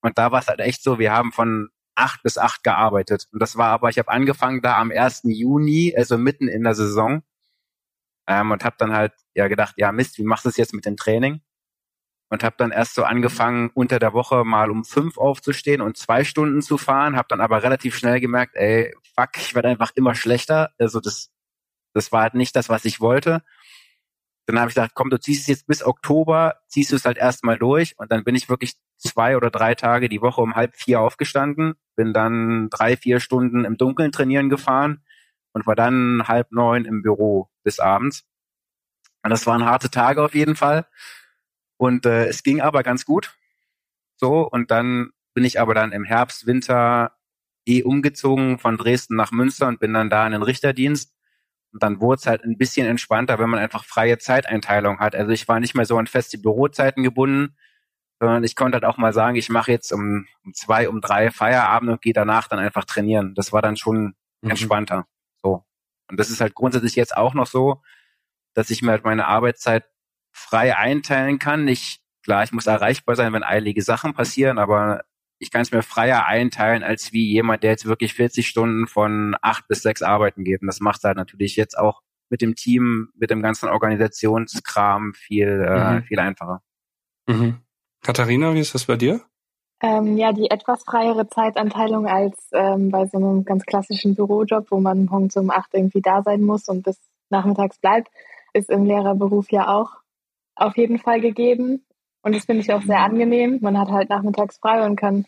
und 0.01 0.19
da 0.19 0.31
war 0.31 0.39
es 0.39 0.47
halt 0.47 0.59
echt 0.59 0.83
so, 0.83 0.99
wir 0.99 1.11
haben 1.11 1.31
von 1.31 1.69
acht 1.95 2.23
bis 2.23 2.37
acht 2.37 2.63
gearbeitet. 2.63 3.27
Und 3.31 3.41
das 3.41 3.57
war 3.57 3.69
aber, 3.69 3.89
ich 3.89 3.97
habe 3.97 4.09
angefangen 4.09 4.61
da 4.61 4.77
am 4.77 4.91
1. 4.91 5.21
Juni, 5.23 5.93
also 5.95 6.17
mitten 6.17 6.47
in 6.47 6.63
der 6.63 6.75
Saison. 6.75 7.23
Ähm, 8.27 8.51
und 8.51 8.63
habe 8.63 8.75
dann 8.79 8.93
halt 8.93 9.13
ja 9.35 9.47
gedacht, 9.47 9.75
ja 9.77 9.91
Mist, 9.91 10.17
wie 10.17 10.23
machst 10.23 10.45
du 10.45 10.49
es 10.49 10.57
jetzt 10.57 10.73
mit 10.73 10.85
dem 10.85 10.97
Training? 10.97 11.41
Und 12.29 12.43
habe 12.43 12.55
dann 12.57 12.71
erst 12.71 12.95
so 12.95 13.03
angefangen, 13.03 13.69
unter 13.75 13.99
der 13.99 14.13
Woche 14.13 14.43
mal 14.43 14.71
um 14.71 14.83
fünf 14.83 15.17
aufzustehen 15.17 15.81
und 15.81 15.97
zwei 15.97 16.23
Stunden 16.23 16.61
zu 16.61 16.77
fahren. 16.77 17.15
Habe 17.15 17.27
dann 17.29 17.41
aber 17.41 17.63
relativ 17.63 17.95
schnell 17.95 18.19
gemerkt, 18.19 18.55
ey, 18.55 18.93
fuck, 19.15 19.37
ich 19.37 19.53
werde 19.55 19.69
einfach 19.69 19.91
immer 19.95 20.15
schlechter. 20.15 20.71
Also 20.79 20.99
das, 20.99 21.29
das 21.93 22.11
war 22.11 22.23
halt 22.23 22.33
nicht 22.33 22.55
das, 22.55 22.67
was 22.67 22.83
ich 22.85 22.99
wollte. 22.99 23.43
Dann 24.45 24.59
habe 24.59 24.69
ich 24.69 24.75
gedacht, 24.75 24.91
komm, 24.93 25.09
du 25.09 25.19
ziehst 25.19 25.41
es 25.41 25.47
jetzt 25.47 25.67
bis 25.67 25.83
Oktober, 25.83 26.57
ziehst 26.67 26.91
du 26.91 26.95
es 26.95 27.05
halt 27.05 27.17
erstmal 27.17 27.57
durch. 27.57 27.97
Und 27.97 28.11
dann 28.11 28.23
bin 28.23 28.35
ich 28.35 28.47
wirklich 28.49 28.75
zwei 28.97 29.37
oder 29.37 29.49
drei 29.49 29.75
Tage 29.75 30.07
die 30.07 30.21
Woche 30.21 30.41
um 30.41 30.55
halb 30.55 30.75
vier 30.75 31.01
aufgestanden, 31.01 31.75
bin 31.95 32.13
dann 32.13 32.69
drei, 32.69 32.95
vier 32.95 33.19
Stunden 33.19 33.65
im 33.65 33.77
Dunkeln 33.77 34.11
trainieren 34.11 34.49
gefahren 34.49 35.03
und 35.53 35.65
war 35.65 35.75
dann 35.75 36.27
halb 36.27 36.51
neun 36.51 36.85
im 36.85 37.01
Büro 37.01 37.49
bis 37.63 37.79
abends. 37.79 38.23
Und 39.23 39.31
das 39.31 39.47
waren 39.47 39.65
harte 39.65 39.89
Tage 39.89 40.21
auf 40.21 40.35
jeden 40.35 40.55
Fall. 40.55 40.85
Und 41.77 42.05
äh, 42.05 42.27
es 42.27 42.43
ging 42.43 42.61
aber 42.61 42.83
ganz 42.83 43.05
gut. 43.05 43.35
So, 44.17 44.47
und 44.47 44.69
dann 44.69 45.11
bin 45.33 45.43
ich 45.43 45.59
aber 45.59 45.73
dann 45.73 45.91
im 45.91 46.03
Herbst, 46.03 46.45
Winter 46.45 47.17
eh 47.65 47.81
umgezogen 47.81 48.59
von 48.59 48.77
Dresden 48.77 49.15
nach 49.15 49.31
Münster 49.31 49.67
und 49.67 49.79
bin 49.79 49.93
dann 49.93 50.09
da 50.09 50.25
in 50.25 50.33
den 50.33 50.43
Richterdienst. 50.43 51.14
Und 51.75 51.83
dann 51.83 51.99
wurde 51.99 52.19
es 52.19 52.25
halt 52.25 52.45
ein 52.45 52.57
bisschen 52.57 52.87
entspannter, 52.87 53.37
wenn 53.37 53.49
man 53.49 53.59
einfach 53.59 53.83
freie 53.83 54.17
Zeiteinteilung 54.17 54.99
hat. 54.99 55.13
Also 55.13 55.33
ich 55.33 55.49
war 55.49 55.59
nicht 55.59 55.75
mehr 55.75 55.85
so 55.85 55.97
an 55.97 56.07
feste 56.07 56.37
Bürozeiten 56.37 57.03
gebunden, 57.03 57.57
sondern 58.17 58.45
ich 58.45 58.55
konnte 58.55 58.77
halt 58.77 58.85
auch 58.85 58.95
mal 58.95 59.11
sagen, 59.11 59.35
ich 59.35 59.49
mache 59.49 59.73
jetzt 59.73 59.91
um, 59.91 60.25
um 60.45 60.53
zwei, 60.53 60.87
um 60.87 61.01
drei 61.01 61.31
Feierabend 61.31 61.91
und 61.91 62.01
gehe 62.01 62.13
danach 62.13 62.47
dann 62.47 62.59
einfach 62.59 62.85
trainieren. 62.85 63.35
Das 63.35 63.51
war 63.51 63.61
dann 63.61 63.75
schon 63.75 64.15
mhm. 64.39 64.51
entspannter. 64.51 65.05
So. 65.43 65.65
Und 66.09 66.17
das 66.17 66.29
ist 66.29 66.39
halt 66.39 66.55
grundsätzlich 66.55 66.95
jetzt 66.95 67.17
auch 67.17 67.33
noch 67.33 67.47
so, 67.47 67.81
dass 68.53 68.69
ich 68.69 68.81
mir 68.81 68.91
halt 68.91 69.03
meine 69.03 69.27
Arbeitszeit 69.27 69.83
frei 70.31 70.77
einteilen 70.77 71.39
kann. 71.39 71.67
Ich, 71.67 71.99
klar, 72.23 72.45
ich 72.45 72.53
muss 72.53 72.67
erreichbar 72.67 73.17
sein, 73.17 73.33
wenn 73.33 73.43
eilige 73.43 73.81
Sachen 73.81 74.13
passieren, 74.13 74.59
aber 74.59 75.03
ich 75.45 75.51
kann 75.51 75.61
es 75.61 75.71
mir 75.71 75.83
freier 75.83 76.25
einteilen 76.25 76.81
als 76.81 77.13
wie 77.13 77.31
jemand, 77.31 77.61
der 77.61 77.69
jetzt 77.69 77.85
wirklich 77.85 78.15
40 78.15 78.47
Stunden 78.47 78.87
von 78.87 79.35
acht 79.43 79.67
bis 79.67 79.83
sechs 79.83 80.01
arbeiten 80.01 80.43
geht. 80.43 80.61
Und 80.61 80.67
das 80.67 80.79
macht 80.79 81.03
halt 81.03 81.17
natürlich 81.17 81.55
jetzt 81.55 81.77
auch 81.77 82.01
mit 82.31 82.41
dem 82.41 82.55
Team, 82.55 83.09
mit 83.13 83.29
dem 83.29 83.43
ganzen 83.43 83.69
Organisationskram 83.69 85.13
viel, 85.13 85.63
äh, 85.67 85.93
mhm. 85.93 86.03
viel 86.03 86.19
einfacher. 86.19 86.63
Mhm. 87.27 87.59
Katharina, 88.01 88.55
wie 88.55 88.59
ist 88.59 88.73
das 88.73 88.85
bei 88.85 88.95
dir? 88.95 89.21
Ähm, 89.83 90.17
ja, 90.17 90.33
die 90.33 90.49
etwas 90.49 90.83
freiere 90.83 91.27
Zeitanteilung 91.27 92.07
als 92.07 92.49
ähm, 92.51 92.89
bei 92.89 93.05
so 93.05 93.17
einem 93.17 93.45
ganz 93.45 93.65
klassischen 93.65 94.15
Bürojob, 94.15 94.71
wo 94.71 94.79
man 94.79 95.05
morgens 95.05 95.37
um 95.37 95.51
acht 95.51 95.73
irgendwie 95.73 96.01
da 96.01 96.23
sein 96.23 96.41
muss 96.41 96.67
und 96.67 96.81
bis 96.81 96.99
nachmittags 97.29 97.77
bleibt, 97.77 98.07
ist 98.53 98.71
im 98.71 98.85
Lehrerberuf 98.85 99.51
ja 99.51 99.67
auch 99.67 99.91
auf 100.55 100.75
jeden 100.75 100.97
Fall 100.97 101.21
gegeben. 101.21 101.84
Und 102.25 102.35
das 102.35 102.45
finde 102.45 102.63
ich 102.63 102.73
auch 102.73 102.81
sehr 102.81 103.01
angenehm. 103.01 103.59
Man 103.61 103.77
hat 103.77 103.89
halt 103.89 104.09
nachmittags 104.09 104.57
frei 104.57 104.83
und 104.83 104.95
kann 104.95 105.25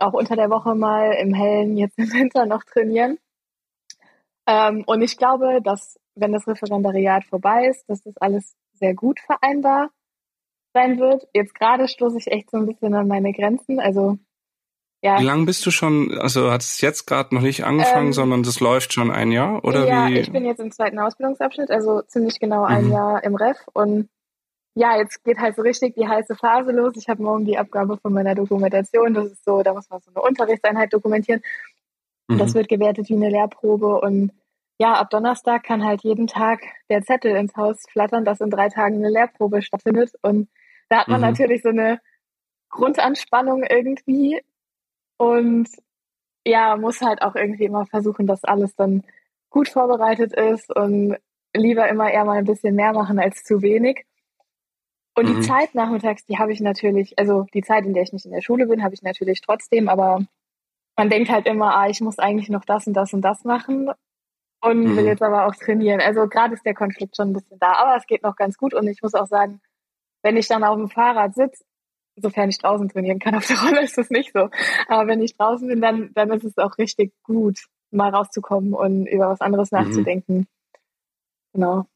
auch 0.00 0.14
unter 0.14 0.34
der 0.34 0.50
Woche 0.50 0.74
mal 0.74 1.12
im 1.12 1.32
Hellen, 1.32 1.76
jetzt 1.76 1.96
im 1.96 2.12
Winter 2.12 2.44
noch 2.44 2.64
trainieren. 2.64 3.18
Ähm, 4.48 4.82
und 4.84 5.00
ich 5.00 5.16
glaube, 5.16 5.60
dass 5.62 5.96
wenn 6.16 6.32
das 6.32 6.48
Referendariat 6.48 7.24
vorbei 7.24 7.68
ist, 7.68 7.88
dass 7.88 8.02
das 8.02 8.16
alles 8.16 8.56
sehr 8.72 8.94
gut 8.94 9.20
vereinbar 9.20 9.90
sein 10.72 10.98
wird. 10.98 11.28
Jetzt 11.32 11.54
gerade 11.54 11.86
stoße 11.86 12.18
ich 12.18 12.26
echt 12.26 12.50
so 12.50 12.56
ein 12.56 12.66
bisschen 12.66 12.94
an 12.94 13.06
meine 13.06 13.32
Grenzen. 13.32 13.78
Also 13.78 14.18
ja. 15.02 15.20
Wie 15.20 15.24
lange 15.24 15.44
bist 15.44 15.64
du 15.64 15.70
schon, 15.70 16.18
also 16.18 16.50
hat 16.50 16.62
es 16.62 16.80
jetzt 16.80 17.06
gerade 17.06 17.32
noch 17.32 17.42
nicht 17.42 17.62
angefangen, 17.62 18.06
ähm, 18.06 18.12
sondern 18.12 18.42
das 18.42 18.58
läuft 18.58 18.92
schon 18.92 19.12
ein 19.12 19.30
Jahr, 19.30 19.62
oder 19.64 19.86
ja, 19.86 20.08
wie? 20.08 20.18
ich 20.18 20.32
bin 20.32 20.46
jetzt 20.46 20.60
im 20.60 20.72
zweiten 20.72 20.98
Ausbildungsabschnitt, 20.98 21.70
also 21.70 22.00
ziemlich 22.02 22.40
genau 22.40 22.64
ein 22.64 22.86
mhm. 22.86 22.92
Jahr 22.92 23.22
im 23.22 23.36
Ref 23.36 23.58
und 23.74 24.08
ja, 24.74 24.96
jetzt 24.98 25.22
geht 25.24 25.38
halt 25.38 25.56
so 25.56 25.62
richtig 25.62 25.94
die 25.94 26.08
heiße 26.08 26.34
Phase 26.34 26.72
los. 26.72 26.94
Ich 26.96 27.08
habe 27.08 27.22
morgen 27.22 27.44
die 27.44 27.58
Abgabe 27.58 27.96
von 27.98 28.12
meiner 28.12 28.34
Dokumentation. 28.34 29.14
Das 29.14 29.26
ist 29.26 29.44
so, 29.44 29.62
da 29.62 29.72
muss 29.72 29.88
man 29.88 30.00
so 30.00 30.10
eine 30.10 30.22
Unterrichtseinheit 30.22 30.92
dokumentieren. 30.92 31.42
Mhm. 32.28 32.38
Das 32.38 32.54
wird 32.54 32.68
gewertet 32.68 33.08
wie 33.08 33.14
eine 33.14 33.30
Lehrprobe 33.30 34.00
und 34.00 34.32
ja, 34.78 34.94
ab 34.94 35.10
Donnerstag 35.10 35.62
kann 35.62 35.84
halt 35.84 36.02
jeden 36.02 36.26
Tag 36.26 36.60
der 36.90 37.02
Zettel 37.02 37.36
ins 37.36 37.54
Haus 37.56 37.84
flattern, 37.90 38.24
dass 38.24 38.40
in 38.40 38.50
drei 38.50 38.68
Tagen 38.68 38.96
eine 38.96 39.10
Lehrprobe 39.10 39.62
stattfindet. 39.62 40.12
Und 40.20 40.48
da 40.88 40.98
hat 40.98 41.08
man 41.08 41.20
mhm. 41.20 41.28
natürlich 41.28 41.62
so 41.62 41.68
eine 41.68 42.00
Grundanspannung 42.70 43.62
irgendwie 43.62 44.42
und 45.16 45.68
ja, 46.44 46.76
muss 46.76 47.00
halt 47.00 47.22
auch 47.22 47.36
irgendwie 47.36 47.64
immer 47.64 47.86
versuchen, 47.86 48.26
dass 48.26 48.44
alles 48.44 48.74
dann 48.74 49.04
gut 49.48 49.68
vorbereitet 49.68 50.32
ist 50.34 50.74
und 50.74 51.16
lieber 51.56 51.88
immer 51.88 52.10
eher 52.10 52.24
mal 52.24 52.38
ein 52.38 52.44
bisschen 52.44 52.74
mehr 52.74 52.92
machen 52.92 53.20
als 53.20 53.44
zu 53.44 53.62
wenig. 53.62 54.04
Und 55.16 55.28
mhm. 55.28 55.36
die 55.36 55.46
Zeit 55.46 55.74
nachmittags, 55.74 56.24
die 56.26 56.38
habe 56.38 56.52
ich 56.52 56.60
natürlich, 56.60 57.18
also 57.18 57.46
die 57.54 57.62
Zeit, 57.62 57.84
in 57.84 57.94
der 57.94 58.02
ich 58.02 58.12
nicht 58.12 58.26
in 58.26 58.32
der 58.32 58.40
Schule 58.40 58.66
bin, 58.66 58.82
habe 58.82 58.94
ich 58.94 59.02
natürlich 59.02 59.40
trotzdem, 59.40 59.88
aber 59.88 60.26
man 60.96 61.10
denkt 61.10 61.30
halt 61.30 61.46
immer, 61.46 61.76
ah, 61.76 61.88
ich 61.88 62.00
muss 62.00 62.18
eigentlich 62.18 62.48
noch 62.48 62.64
das 62.64 62.86
und 62.86 62.94
das 62.94 63.12
und 63.12 63.22
das 63.22 63.44
machen 63.44 63.90
und 64.60 64.80
mhm. 64.80 64.96
will 64.96 65.04
jetzt 65.04 65.22
aber 65.22 65.46
auch 65.46 65.54
trainieren. 65.54 66.00
Also 66.00 66.26
gerade 66.28 66.54
ist 66.54 66.66
der 66.66 66.74
Konflikt 66.74 67.16
schon 67.16 67.30
ein 67.30 67.32
bisschen 67.32 67.58
da, 67.58 67.74
aber 67.74 67.96
es 67.96 68.06
geht 68.06 68.22
noch 68.22 68.36
ganz 68.36 68.56
gut 68.56 68.74
und 68.74 68.88
ich 68.88 69.02
muss 69.02 69.14
auch 69.14 69.26
sagen, 69.26 69.60
wenn 70.22 70.36
ich 70.36 70.48
dann 70.48 70.64
auf 70.64 70.76
dem 70.76 70.88
Fahrrad 70.88 71.34
sitze, 71.34 71.64
sofern 72.16 72.48
ich 72.48 72.58
draußen 72.58 72.88
trainieren 72.88 73.18
kann, 73.18 73.34
auf 73.36 73.46
der 73.46 73.60
Rolle 73.60 73.82
ist 73.82 73.98
das 73.98 74.10
nicht 74.10 74.32
so. 74.32 74.48
Aber 74.88 75.06
wenn 75.06 75.22
ich 75.22 75.36
draußen 75.36 75.68
bin, 75.68 75.80
dann, 75.80 76.12
dann 76.14 76.30
ist 76.32 76.44
es 76.44 76.58
auch 76.58 76.78
richtig 76.78 77.12
gut, 77.22 77.66
mal 77.90 78.10
rauszukommen 78.10 78.74
und 78.74 79.06
über 79.06 79.28
was 79.28 79.40
anderes 79.40 79.70
mhm. 79.70 79.78
nachzudenken. 79.78 80.46
Genau. 81.52 81.86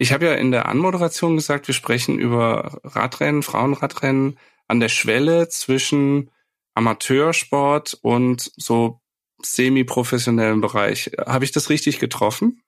Ich 0.00 0.14
habe 0.14 0.24
ja 0.24 0.32
in 0.32 0.50
der 0.50 0.66
Anmoderation 0.66 1.36
gesagt, 1.36 1.68
wir 1.68 1.74
sprechen 1.74 2.18
über 2.18 2.80
Radrennen, 2.84 3.42
Frauenradrennen 3.42 4.38
an 4.66 4.80
der 4.80 4.88
Schwelle 4.88 5.50
zwischen 5.50 6.30
Amateursport 6.74 7.98
und 8.00 8.50
so 8.56 9.02
semi-professionellen 9.42 10.62
Bereich. 10.62 11.10
Habe 11.26 11.44
ich 11.44 11.52
das 11.52 11.68
richtig 11.68 11.98
getroffen? 11.98 12.62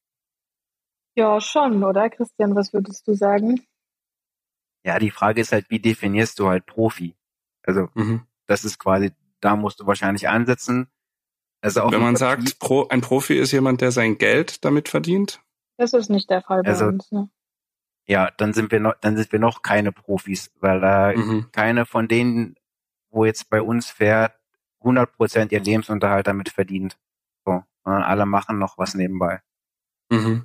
Ja, 1.15 1.41
schon, 1.41 1.83
oder? 1.83 2.11
Christian, 2.11 2.55
was 2.55 2.75
würdest 2.75 3.09
du 3.09 3.15
sagen? 3.15 3.67
Ja, 4.85 4.99
die 4.99 5.11
Frage 5.11 5.41
ist 5.41 5.53
halt, 5.53 5.71
wie 5.71 5.81
definierst 5.81 6.39
du 6.39 6.49
halt 6.49 6.67
Profi? 6.67 7.15
Also, 7.63 7.89
mhm. 7.95 8.27
das 8.47 8.67
ist 8.67 8.79
quasi, 8.79 9.13
da 9.41 9.57
musst 9.57 9.81
du 9.81 9.87
wahrscheinlich 9.87 10.29
ansetzen. 10.29 10.89
Also 11.63 11.81
auch 11.81 11.93
Wenn 11.93 12.03
man 12.03 12.17
sagt, 12.17 12.59
Pro, 12.59 12.89
ein 12.89 13.01
Profi 13.01 13.39
ist 13.39 13.53
jemand, 13.53 13.81
der 13.81 13.91
sein 13.91 14.19
Geld 14.19 14.67
damit 14.67 14.91
verdient? 14.91 15.41
Das 15.83 15.95
ist 15.95 16.11
nicht 16.11 16.31
der 16.31 16.43
Fall 16.43 16.63
bei 16.63 16.69
also, 16.69 16.87
uns. 16.87 17.11
Ne? 17.11 17.29
Ja, 18.07 18.31
dann 18.37 18.53
sind 18.53 18.71
wir 18.71 18.79
noch, 18.79 18.95
dann 19.01 19.17
sind 19.17 19.33
wir 19.33 19.41
noch 19.41 19.63
keine 19.63 19.91
Profis, 19.91 20.53
weil 20.61 20.81
da 20.81 21.13
mhm. 21.13 21.49
keine 21.51 21.87
von 21.87 22.07
denen, 22.07 22.55
wo 23.11 23.25
jetzt 23.25 23.51
bei 23.51 23.61
uns 23.61 23.91
fährt, 23.91 24.33
100 24.79 25.13
Prozent 25.17 25.51
ihr 25.51 25.59
Lebensunterhalt 25.59 26.29
damit 26.29 26.51
verdient. 26.51 27.01
So, 27.45 27.65
alle 27.83 28.27
machen 28.27 28.61
noch 28.61 28.79
was 28.79 28.95
nebenbei. 28.95 29.41
Mhm. 30.09 30.45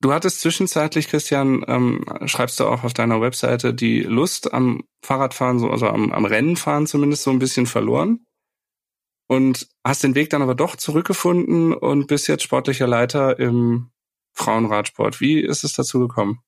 Du 0.00 0.14
hattest 0.14 0.40
zwischenzeitlich, 0.40 1.08
Christian, 1.08 1.62
ähm, 1.68 2.06
schreibst 2.24 2.58
du 2.58 2.68
auch 2.68 2.84
auf 2.84 2.94
deiner 2.94 3.20
Webseite, 3.20 3.74
die 3.74 4.00
Lust 4.00 4.54
am 4.54 4.84
Fahrradfahren, 5.04 5.58
so, 5.58 5.70
also 5.70 5.88
am, 5.88 6.10
am 6.10 6.24
Rennenfahren 6.24 6.86
zumindest 6.86 7.24
so 7.24 7.30
ein 7.30 7.38
bisschen 7.38 7.66
verloren. 7.66 8.24
Und 9.30 9.68
hast 9.84 10.02
den 10.02 10.16
Weg 10.16 10.30
dann 10.30 10.42
aber 10.42 10.56
doch 10.56 10.74
zurückgefunden 10.74 11.72
und 11.72 12.08
bist 12.08 12.26
jetzt 12.26 12.42
sportlicher 12.42 12.88
Leiter 12.88 13.38
im 13.38 13.92
Frauenradsport. 14.32 15.20
Wie 15.20 15.38
ist 15.38 15.62
es 15.62 15.72
dazu 15.72 16.00
gekommen? 16.00 16.42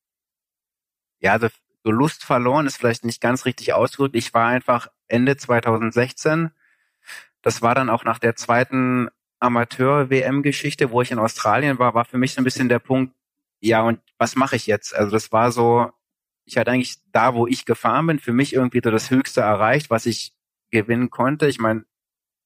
Ja, 1.20 1.34
also 1.34 1.46
so 1.84 1.92
Lust 1.92 2.24
verloren 2.24 2.66
ist 2.66 2.78
vielleicht 2.78 3.04
nicht 3.04 3.20
ganz 3.20 3.44
richtig 3.44 3.72
ausgedrückt. 3.72 4.16
Ich 4.16 4.34
war 4.34 4.48
einfach 4.48 4.88
Ende 5.06 5.36
2016. 5.36 6.50
Das 7.40 7.62
war 7.62 7.76
dann 7.76 7.88
auch 7.88 8.02
nach 8.02 8.18
der 8.18 8.34
zweiten 8.34 9.08
Amateur-WM-Geschichte, 9.38 10.90
wo 10.90 11.02
ich 11.02 11.12
in 11.12 11.20
Australien 11.20 11.78
war, 11.78 11.94
war 11.94 12.04
für 12.04 12.18
mich 12.18 12.34
so 12.34 12.40
ein 12.40 12.44
bisschen 12.44 12.68
der 12.68 12.80
Punkt, 12.80 13.14
ja, 13.60 13.82
und 13.82 14.00
was 14.18 14.34
mache 14.34 14.56
ich 14.56 14.66
jetzt? 14.66 14.92
Also 14.92 15.12
das 15.12 15.30
war 15.30 15.52
so, 15.52 15.92
ich 16.46 16.58
hatte 16.58 16.72
eigentlich 16.72 16.96
da, 17.12 17.36
wo 17.36 17.46
ich 17.46 17.64
gefahren 17.64 18.08
bin, 18.08 18.18
für 18.18 18.32
mich 18.32 18.52
irgendwie 18.52 18.80
so 18.82 18.90
das 18.90 19.08
Höchste 19.08 19.40
erreicht, 19.40 19.88
was 19.88 20.04
ich 20.04 20.34
gewinnen 20.72 21.10
konnte. 21.10 21.46
Ich 21.46 21.60
meine, 21.60 21.84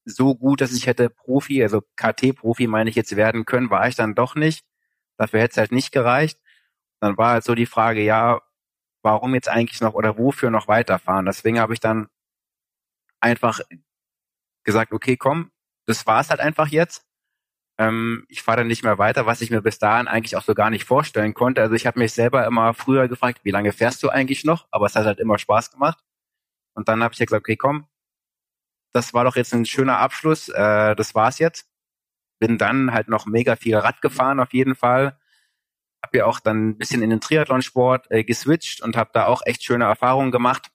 so 0.06 0.34
gut, 0.36 0.60
dass 0.60 0.72
ich 0.72 0.86
hätte 0.86 1.10
Profi, 1.10 1.62
also 1.62 1.82
KT-Profi 1.96 2.68
meine 2.68 2.88
ich 2.88 2.96
jetzt 2.96 3.16
werden 3.16 3.44
können, 3.44 3.70
war 3.70 3.88
ich 3.88 3.96
dann 3.96 4.14
doch 4.14 4.36
nicht. 4.36 4.64
Dafür 5.18 5.40
hätte 5.40 5.52
es 5.52 5.58
halt 5.58 5.72
nicht 5.72 5.92
gereicht. 5.92 6.40
Dann 7.00 7.18
war 7.18 7.32
halt 7.32 7.44
so 7.44 7.54
die 7.54 7.66
Frage, 7.66 8.02
ja, 8.02 8.40
warum 9.02 9.34
jetzt 9.34 9.48
eigentlich 9.48 9.80
noch 9.80 9.94
oder 9.94 10.16
wofür 10.18 10.50
noch 10.50 10.68
weiterfahren? 10.68 11.26
Deswegen 11.26 11.60
habe 11.60 11.74
ich 11.74 11.80
dann 11.80 12.08
einfach 13.20 13.60
gesagt, 14.64 14.92
okay, 14.92 15.16
komm, 15.16 15.50
das 15.86 16.06
war's 16.06 16.30
halt 16.30 16.40
einfach 16.40 16.68
jetzt. 16.68 17.04
Ähm, 17.78 18.24
ich 18.28 18.42
fahre 18.42 18.58
dann 18.58 18.68
nicht 18.68 18.84
mehr 18.84 18.98
weiter, 18.98 19.26
was 19.26 19.40
ich 19.42 19.50
mir 19.50 19.62
bis 19.62 19.78
dahin 19.78 20.08
eigentlich 20.08 20.36
auch 20.36 20.42
so 20.42 20.54
gar 20.54 20.70
nicht 20.70 20.84
vorstellen 20.84 21.34
konnte. 21.34 21.62
Also 21.62 21.74
ich 21.74 21.86
habe 21.86 21.98
mich 21.98 22.12
selber 22.12 22.46
immer 22.46 22.74
früher 22.74 23.08
gefragt, 23.08 23.40
wie 23.44 23.50
lange 23.50 23.72
fährst 23.72 24.02
du 24.02 24.08
eigentlich 24.08 24.44
noch? 24.44 24.66
Aber 24.70 24.86
es 24.86 24.96
hat 24.96 25.06
halt 25.06 25.20
immer 25.20 25.38
Spaß 25.38 25.70
gemacht. 25.72 25.98
Und 26.74 26.88
dann 26.88 27.02
habe 27.02 27.12
ich 27.12 27.18
gesagt, 27.18 27.32
okay, 27.32 27.56
komm, 27.56 27.86
das 28.96 29.14
war 29.14 29.24
doch 29.24 29.36
jetzt 29.36 29.54
ein 29.54 29.66
schöner 29.66 29.98
Abschluss, 29.98 30.48
äh, 30.48 30.96
das 30.96 31.14
war's 31.14 31.38
jetzt. 31.38 31.66
Bin 32.40 32.58
dann 32.58 32.92
halt 32.92 33.08
noch 33.08 33.26
mega 33.26 33.56
viel 33.56 33.76
Rad 33.76 34.00
gefahren 34.02 34.40
auf 34.40 34.52
jeden 34.52 34.74
Fall 34.74 35.18
habe 36.06 36.18
ja 36.18 36.26
auch 36.26 36.40
dann 36.40 36.68
ein 36.68 36.78
bisschen 36.78 37.02
in 37.02 37.10
den 37.10 37.20
Triathlonsport 37.20 38.10
äh, 38.10 38.24
geswitcht 38.24 38.80
und 38.80 38.96
habe 38.96 39.10
da 39.12 39.26
auch 39.26 39.42
echt 39.44 39.64
schöne 39.64 39.84
Erfahrungen 39.84 40.30
gemacht. 40.30 40.70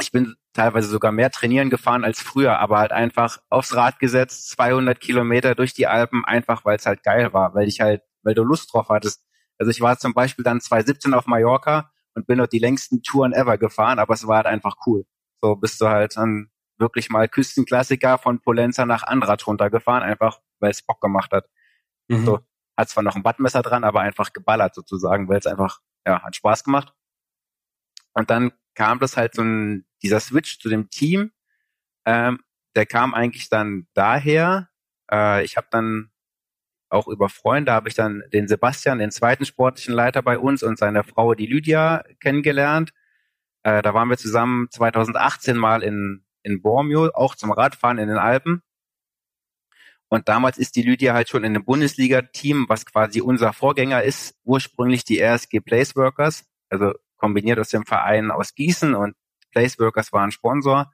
Ich 0.00 0.12
bin 0.12 0.36
teilweise 0.52 0.88
sogar 0.88 1.12
mehr 1.12 1.30
trainieren 1.30 1.70
gefahren 1.70 2.04
als 2.04 2.20
früher, 2.20 2.58
aber 2.58 2.78
halt 2.78 2.92
einfach 2.92 3.38
aufs 3.50 3.74
Rad 3.74 3.98
gesetzt, 3.98 4.48
200 4.50 5.00
Kilometer 5.00 5.54
durch 5.54 5.74
die 5.74 5.86
Alpen, 5.86 6.24
einfach 6.24 6.64
weil 6.64 6.76
es 6.76 6.86
halt 6.86 7.02
geil 7.02 7.32
war, 7.32 7.54
weil 7.54 7.68
ich 7.68 7.80
halt, 7.80 8.02
weil 8.22 8.34
du 8.34 8.42
Lust 8.42 8.72
drauf 8.72 8.88
hattest. 8.88 9.22
Also 9.58 9.70
ich 9.70 9.80
war 9.80 9.98
zum 9.98 10.14
Beispiel 10.14 10.44
dann 10.44 10.60
2017 10.60 11.14
auf 11.14 11.26
Mallorca 11.26 11.90
und 12.14 12.26
bin 12.26 12.38
dort 12.38 12.52
die 12.52 12.58
längsten 12.58 13.02
Touren 13.02 13.32
ever 13.32 13.58
gefahren, 13.58 13.98
aber 13.98 14.14
es 14.14 14.26
war 14.26 14.36
halt 14.36 14.46
einfach 14.46 14.76
cool. 14.86 15.04
So 15.42 15.56
bist 15.56 15.80
du 15.80 15.88
halt 15.88 16.16
dann 16.16 16.50
wirklich 16.78 17.10
mal 17.10 17.28
Küstenklassiker 17.28 18.18
von 18.18 18.40
Polenza 18.40 18.86
nach 18.86 19.02
Andrat 19.02 19.46
runtergefahren, 19.46 20.02
einfach 20.02 20.40
weil 20.60 20.70
es 20.70 20.82
Bock 20.82 21.00
gemacht 21.00 21.32
hat. 21.32 21.48
Mhm. 22.08 22.24
So, 22.24 22.40
hat 22.76 22.88
zwar 22.88 23.02
noch 23.02 23.16
ein 23.16 23.24
Wattmesser 23.24 23.62
dran, 23.62 23.84
aber 23.84 24.00
einfach 24.00 24.32
geballert 24.32 24.74
sozusagen, 24.74 25.28
weil 25.28 25.38
es 25.38 25.46
einfach, 25.46 25.80
ja, 26.06 26.22
hat 26.22 26.36
Spaß 26.36 26.64
gemacht. 26.64 26.92
Und 28.12 28.30
dann 28.30 28.52
kam 28.74 28.98
das 28.98 29.16
halt 29.16 29.34
so 29.34 29.42
ein, 29.42 29.86
dieser 30.02 30.20
Switch 30.20 30.58
zu 30.58 30.68
dem 30.68 30.90
Team, 30.90 31.32
ähm, 32.04 32.40
der 32.74 32.86
kam 32.86 33.14
eigentlich 33.14 33.48
dann 33.48 33.88
daher, 33.94 34.68
äh, 35.10 35.44
ich 35.44 35.56
habe 35.56 35.66
dann 35.70 36.10
auch 36.88 37.08
über 37.08 37.28
Freunde 37.28 37.72
habe 37.72 37.88
ich 37.88 37.94
dann 37.94 38.22
den 38.32 38.48
Sebastian, 38.48 38.98
den 38.98 39.10
zweiten 39.10 39.44
sportlichen 39.44 39.94
Leiter 39.94 40.22
bei 40.22 40.38
uns 40.38 40.62
und 40.62 40.78
seine 40.78 41.02
Frau, 41.02 41.34
die 41.34 41.46
Lydia, 41.46 42.04
kennengelernt. 42.20 42.92
Äh, 43.64 43.82
da 43.82 43.92
waren 43.92 44.08
wir 44.08 44.18
zusammen 44.18 44.68
2018 44.70 45.56
mal 45.56 45.82
in, 45.82 46.24
in 46.46 46.62
Bormio, 46.62 47.10
auch 47.12 47.34
zum 47.34 47.50
Radfahren 47.50 47.98
in 47.98 48.08
den 48.08 48.18
Alpen. 48.18 48.62
Und 50.08 50.28
damals 50.28 50.56
ist 50.56 50.76
die 50.76 50.82
Lydia 50.82 51.12
halt 51.12 51.28
schon 51.28 51.42
in 51.42 51.56
einem 51.56 51.64
Bundesliga-Team, 51.64 52.66
was 52.68 52.86
quasi 52.86 53.20
unser 53.20 53.52
Vorgänger 53.52 54.04
ist, 54.04 54.38
ursprünglich 54.44 55.04
die 55.04 55.20
RSG 55.20 55.60
Placeworkers, 55.60 56.44
also 56.70 56.92
kombiniert 57.16 57.58
aus 57.58 57.70
dem 57.70 57.84
Verein 57.84 58.30
aus 58.30 58.54
Gießen 58.54 58.94
und 58.94 59.16
Placeworkers 59.50 60.12
war 60.12 60.22
ein 60.22 60.30
Sponsor, 60.30 60.92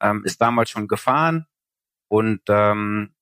ähm, 0.00 0.22
ist 0.24 0.40
damals 0.40 0.68
schon 0.68 0.88
gefahren. 0.88 1.46
Und 2.08 2.42
ähm, 2.48 3.14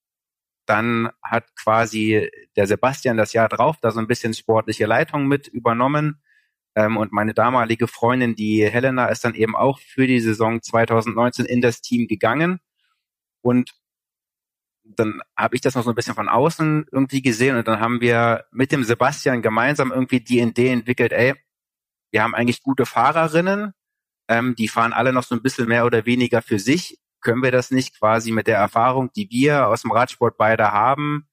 dann 0.66 1.10
hat 1.22 1.54
quasi 1.54 2.28
der 2.56 2.66
Sebastian 2.66 3.16
das 3.16 3.32
Jahr 3.32 3.48
drauf 3.48 3.76
da 3.80 3.90
so 3.90 4.00
ein 4.00 4.08
bisschen 4.08 4.34
sportliche 4.34 4.86
Leitung 4.86 5.28
mit 5.28 5.46
übernommen 5.46 6.20
ähm, 6.74 6.96
und 6.96 7.12
meine 7.12 7.34
damalige 7.34 7.88
Freundin, 7.88 8.34
die 8.34 8.64
Helena, 8.68 9.06
ist 9.06 9.24
dann 9.24 9.34
eben 9.34 9.56
auch 9.56 9.78
für 9.78 10.06
die 10.06 10.20
Saison 10.20 10.62
2019 10.62 11.44
in 11.44 11.60
das 11.60 11.80
Team 11.80 12.06
gegangen. 12.08 12.60
Und 13.42 13.72
dann 14.84 15.20
habe 15.36 15.54
ich 15.54 15.60
das 15.60 15.74
noch 15.74 15.84
so 15.84 15.90
ein 15.90 15.94
bisschen 15.94 16.14
von 16.14 16.28
außen 16.28 16.86
irgendwie 16.90 17.22
gesehen 17.22 17.56
und 17.56 17.68
dann 17.68 17.80
haben 17.80 18.00
wir 18.00 18.44
mit 18.50 18.72
dem 18.72 18.84
Sebastian 18.84 19.42
gemeinsam 19.42 19.92
irgendwie 19.92 20.20
die 20.20 20.40
Idee 20.40 20.70
entwickelt, 20.70 21.12
ey, 21.12 21.34
wir 22.10 22.22
haben 22.22 22.34
eigentlich 22.34 22.62
gute 22.62 22.84
Fahrerinnen, 22.84 23.72
ähm, 24.28 24.54
die 24.56 24.68
fahren 24.68 24.92
alle 24.92 25.12
noch 25.12 25.22
so 25.24 25.34
ein 25.34 25.42
bisschen 25.42 25.68
mehr 25.68 25.86
oder 25.86 26.04
weniger 26.06 26.42
für 26.42 26.58
sich. 26.58 26.98
Können 27.20 27.42
wir 27.42 27.52
das 27.52 27.70
nicht 27.70 27.98
quasi 27.98 28.32
mit 28.32 28.46
der 28.48 28.58
Erfahrung, 28.58 29.10
die 29.14 29.30
wir 29.30 29.68
aus 29.68 29.82
dem 29.82 29.92
Radsport 29.92 30.36
beide 30.36 30.72
haben, 30.72 31.28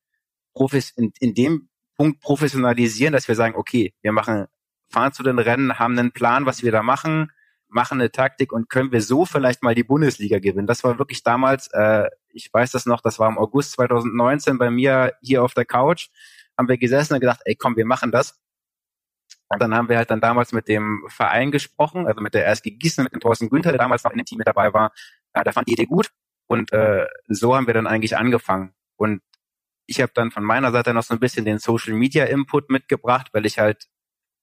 in, 0.95 1.11
in 1.19 1.33
dem 1.33 1.69
Punkt 1.97 2.21
professionalisieren, 2.21 3.13
dass 3.13 3.27
wir 3.27 3.35
sagen, 3.35 3.55
okay, 3.55 3.93
wir 4.01 4.11
machen, 4.11 4.47
fahren 4.89 5.13
zu 5.13 5.23
den 5.23 5.39
Rennen, 5.39 5.79
haben 5.79 5.97
einen 5.97 6.11
Plan, 6.11 6.45
was 6.45 6.63
wir 6.63 6.71
da 6.71 6.83
machen, 6.83 7.31
machen 7.67 7.99
eine 7.99 8.11
Taktik 8.11 8.51
und 8.51 8.69
können 8.69 8.91
wir 8.91 9.01
so 9.01 9.25
vielleicht 9.25 9.63
mal 9.63 9.75
die 9.75 9.83
Bundesliga 9.83 10.39
gewinnen. 10.39 10.67
Das 10.67 10.83
war 10.83 10.97
wirklich 10.97 11.23
damals, 11.23 11.67
äh, 11.73 12.09
ich 12.29 12.51
weiß 12.51 12.71
das 12.71 12.85
noch, 12.85 13.01
das 13.01 13.19
war 13.19 13.29
im 13.29 13.37
August 13.37 13.73
2019 13.73 14.57
bei 14.57 14.71
mir 14.71 15.13
hier 15.21 15.43
auf 15.43 15.53
der 15.53 15.65
Couch, 15.65 16.09
haben 16.57 16.67
wir 16.67 16.77
gesessen 16.77 17.13
und 17.13 17.19
gedacht, 17.19 17.41
ey 17.45 17.55
komm, 17.55 17.77
wir 17.77 17.85
machen 17.85 18.11
das. 18.11 18.39
Und 19.49 19.61
dann 19.61 19.73
haben 19.73 19.89
wir 19.89 19.97
halt 19.97 20.11
dann 20.11 20.21
damals 20.21 20.51
mit 20.51 20.67
dem 20.67 21.05
Verein 21.07 21.51
gesprochen, 21.51 22.07
also 22.07 22.21
mit 22.21 22.33
der 22.33 22.45
RSG 22.45 22.71
Gießen, 22.71 23.03
mit 23.03 23.13
dem 23.13 23.19
Thorsten 23.19 23.49
Günther, 23.49 23.71
der 23.71 23.79
damals 23.79 24.03
noch 24.03 24.11
in 24.11 24.17
dem 24.17 24.25
Team 24.25 24.37
mit 24.37 24.47
dabei 24.47 24.73
war. 24.73 24.91
Äh, 25.33 25.43
der 25.43 25.53
fand 25.53 25.67
die 25.67 25.73
Idee 25.73 25.85
gut. 25.85 26.11
Und 26.47 26.71
äh, 26.71 27.07
so 27.27 27.55
haben 27.55 27.67
wir 27.67 27.73
dann 27.73 27.87
eigentlich 27.87 28.17
angefangen. 28.17 28.73
Und 28.95 29.21
ich 29.87 30.01
habe 30.01 30.11
dann 30.13 30.29
von 30.29 30.43
meiner 30.43 30.71
Seite 30.71 30.93
noch 30.93 31.03
so 31.03 31.13
ein 31.13 31.19
bisschen 31.19 31.45
den 31.45 31.59
Social 31.59 31.93
Media 31.93 32.25
Input 32.25 32.69
mitgebracht, 32.69 33.29
weil 33.33 33.45
ich 33.45 33.57
halt 33.57 33.87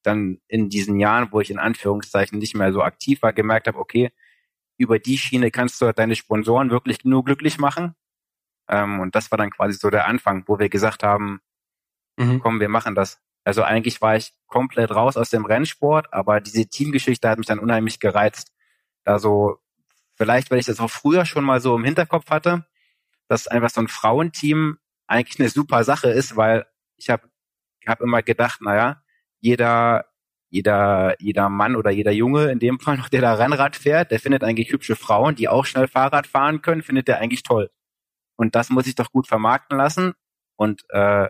dann 0.07 0.41
in 0.49 0.69
diesen 0.69 0.99
Jahren, 1.01 1.33
wo 1.33 1.41
ich 1.41 1.51
in 1.51 1.59
Anführungszeichen 1.59 2.39
nicht 2.39 2.55
mehr 2.55 2.73
so 2.73 2.83
aktiv 2.83 3.23
war, 3.23 3.33
gemerkt 3.33 3.67
habe, 3.67 3.79
okay, 3.79 4.13
über 4.79 4.99
die 4.99 5.19
Schiene 5.19 5.51
kannst 5.51 5.81
du 5.81 5.87
halt 5.87 5.99
deine 5.99 6.17
Sponsoren 6.17 6.71
wirklich 6.71 7.05
nur 7.05 7.25
glücklich 7.25 7.59
machen. 7.59 7.95
Ähm, 8.69 9.01
und 9.01 9.15
das 9.15 9.31
war 9.31 9.39
dann 9.39 9.51
quasi 9.51 9.79
so 9.79 9.91
der 9.91 10.07
Anfang, 10.07 10.45
wo 10.47 10.59
wir 10.59 10.69
gesagt 10.69 11.03
haben, 11.03 11.41
mhm. 12.17 12.41
komm, 12.41 12.61
wir 12.61 12.69
machen 12.69 12.95
das. 12.95 13.21
Also 13.45 13.63
eigentlich 13.63 14.01
war 14.01 14.17
ich 14.17 14.33
komplett 14.47 14.91
raus 14.91 15.17
aus 15.17 15.31
dem 15.31 15.45
Rennsport, 15.45 16.13
aber 16.13 16.41
diese 16.41 16.67
Teamgeschichte 16.67 17.29
hat 17.29 17.39
mich 17.39 17.47
dann 17.47 17.61
unheimlich 17.61 18.01
gereizt. 18.01 18.53
Da 19.05 19.19
so, 19.19 19.59
vielleicht, 20.15 20.51
weil 20.51 20.59
ich 20.59 20.67
das 20.67 20.81
auch 20.81 20.91
früher 20.91 21.25
schon 21.25 21.45
mal 21.45 21.61
so 21.61 21.77
im 21.77 21.85
Hinterkopf 21.85 22.31
hatte, 22.31 22.67
dass 23.29 23.47
einfach 23.47 23.71
so 23.71 23.81
ein 23.81 23.89
Frauenteam 23.89 24.79
eigentlich 25.07 25.39
eine 25.39 25.49
super 25.49 25.85
Sache 25.85 26.11
ist, 26.11 26.37
weil 26.37 26.67
ich 26.97 27.09
habe 27.09 27.29
hab 27.87 28.01
immer 28.01 28.23
gedacht, 28.23 28.61
naja, 28.63 29.03
jeder, 29.47 30.07
jeder, 30.51 31.15
jeder 31.21 31.49
Mann 31.49 31.77
oder 31.77 31.91
jeder 31.91 32.13
Junge, 32.13 32.51
in 32.51 32.59
dem 32.59 32.81
Fall 32.81 32.97
noch, 32.97 33.09
der 33.09 33.21
da 33.21 33.35
Rennrad 33.35 33.77
fährt, 33.77 34.11
der 34.11 34.19
findet 34.19 34.43
eigentlich 34.43 34.73
hübsche 34.73 34.97
Frauen, 34.97 35.37
die 35.37 35.49
auch 35.49 35.65
schnell 35.65 35.87
Fahrrad 35.87 36.27
fahren 36.27 36.63
können, 36.63 36.83
findet 36.83 37.07
der 37.07 37.19
eigentlich 37.21 37.45
toll. 37.45 37.71
Und 38.37 38.57
das 38.57 38.71
muss 38.71 38.87
ich 38.87 38.97
doch 38.97 39.13
gut 39.13 39.29
vermarkten 39.29 39.79
lassen. 39.79 40.15
Und 40.57 40.85
äh, 40.91 41.29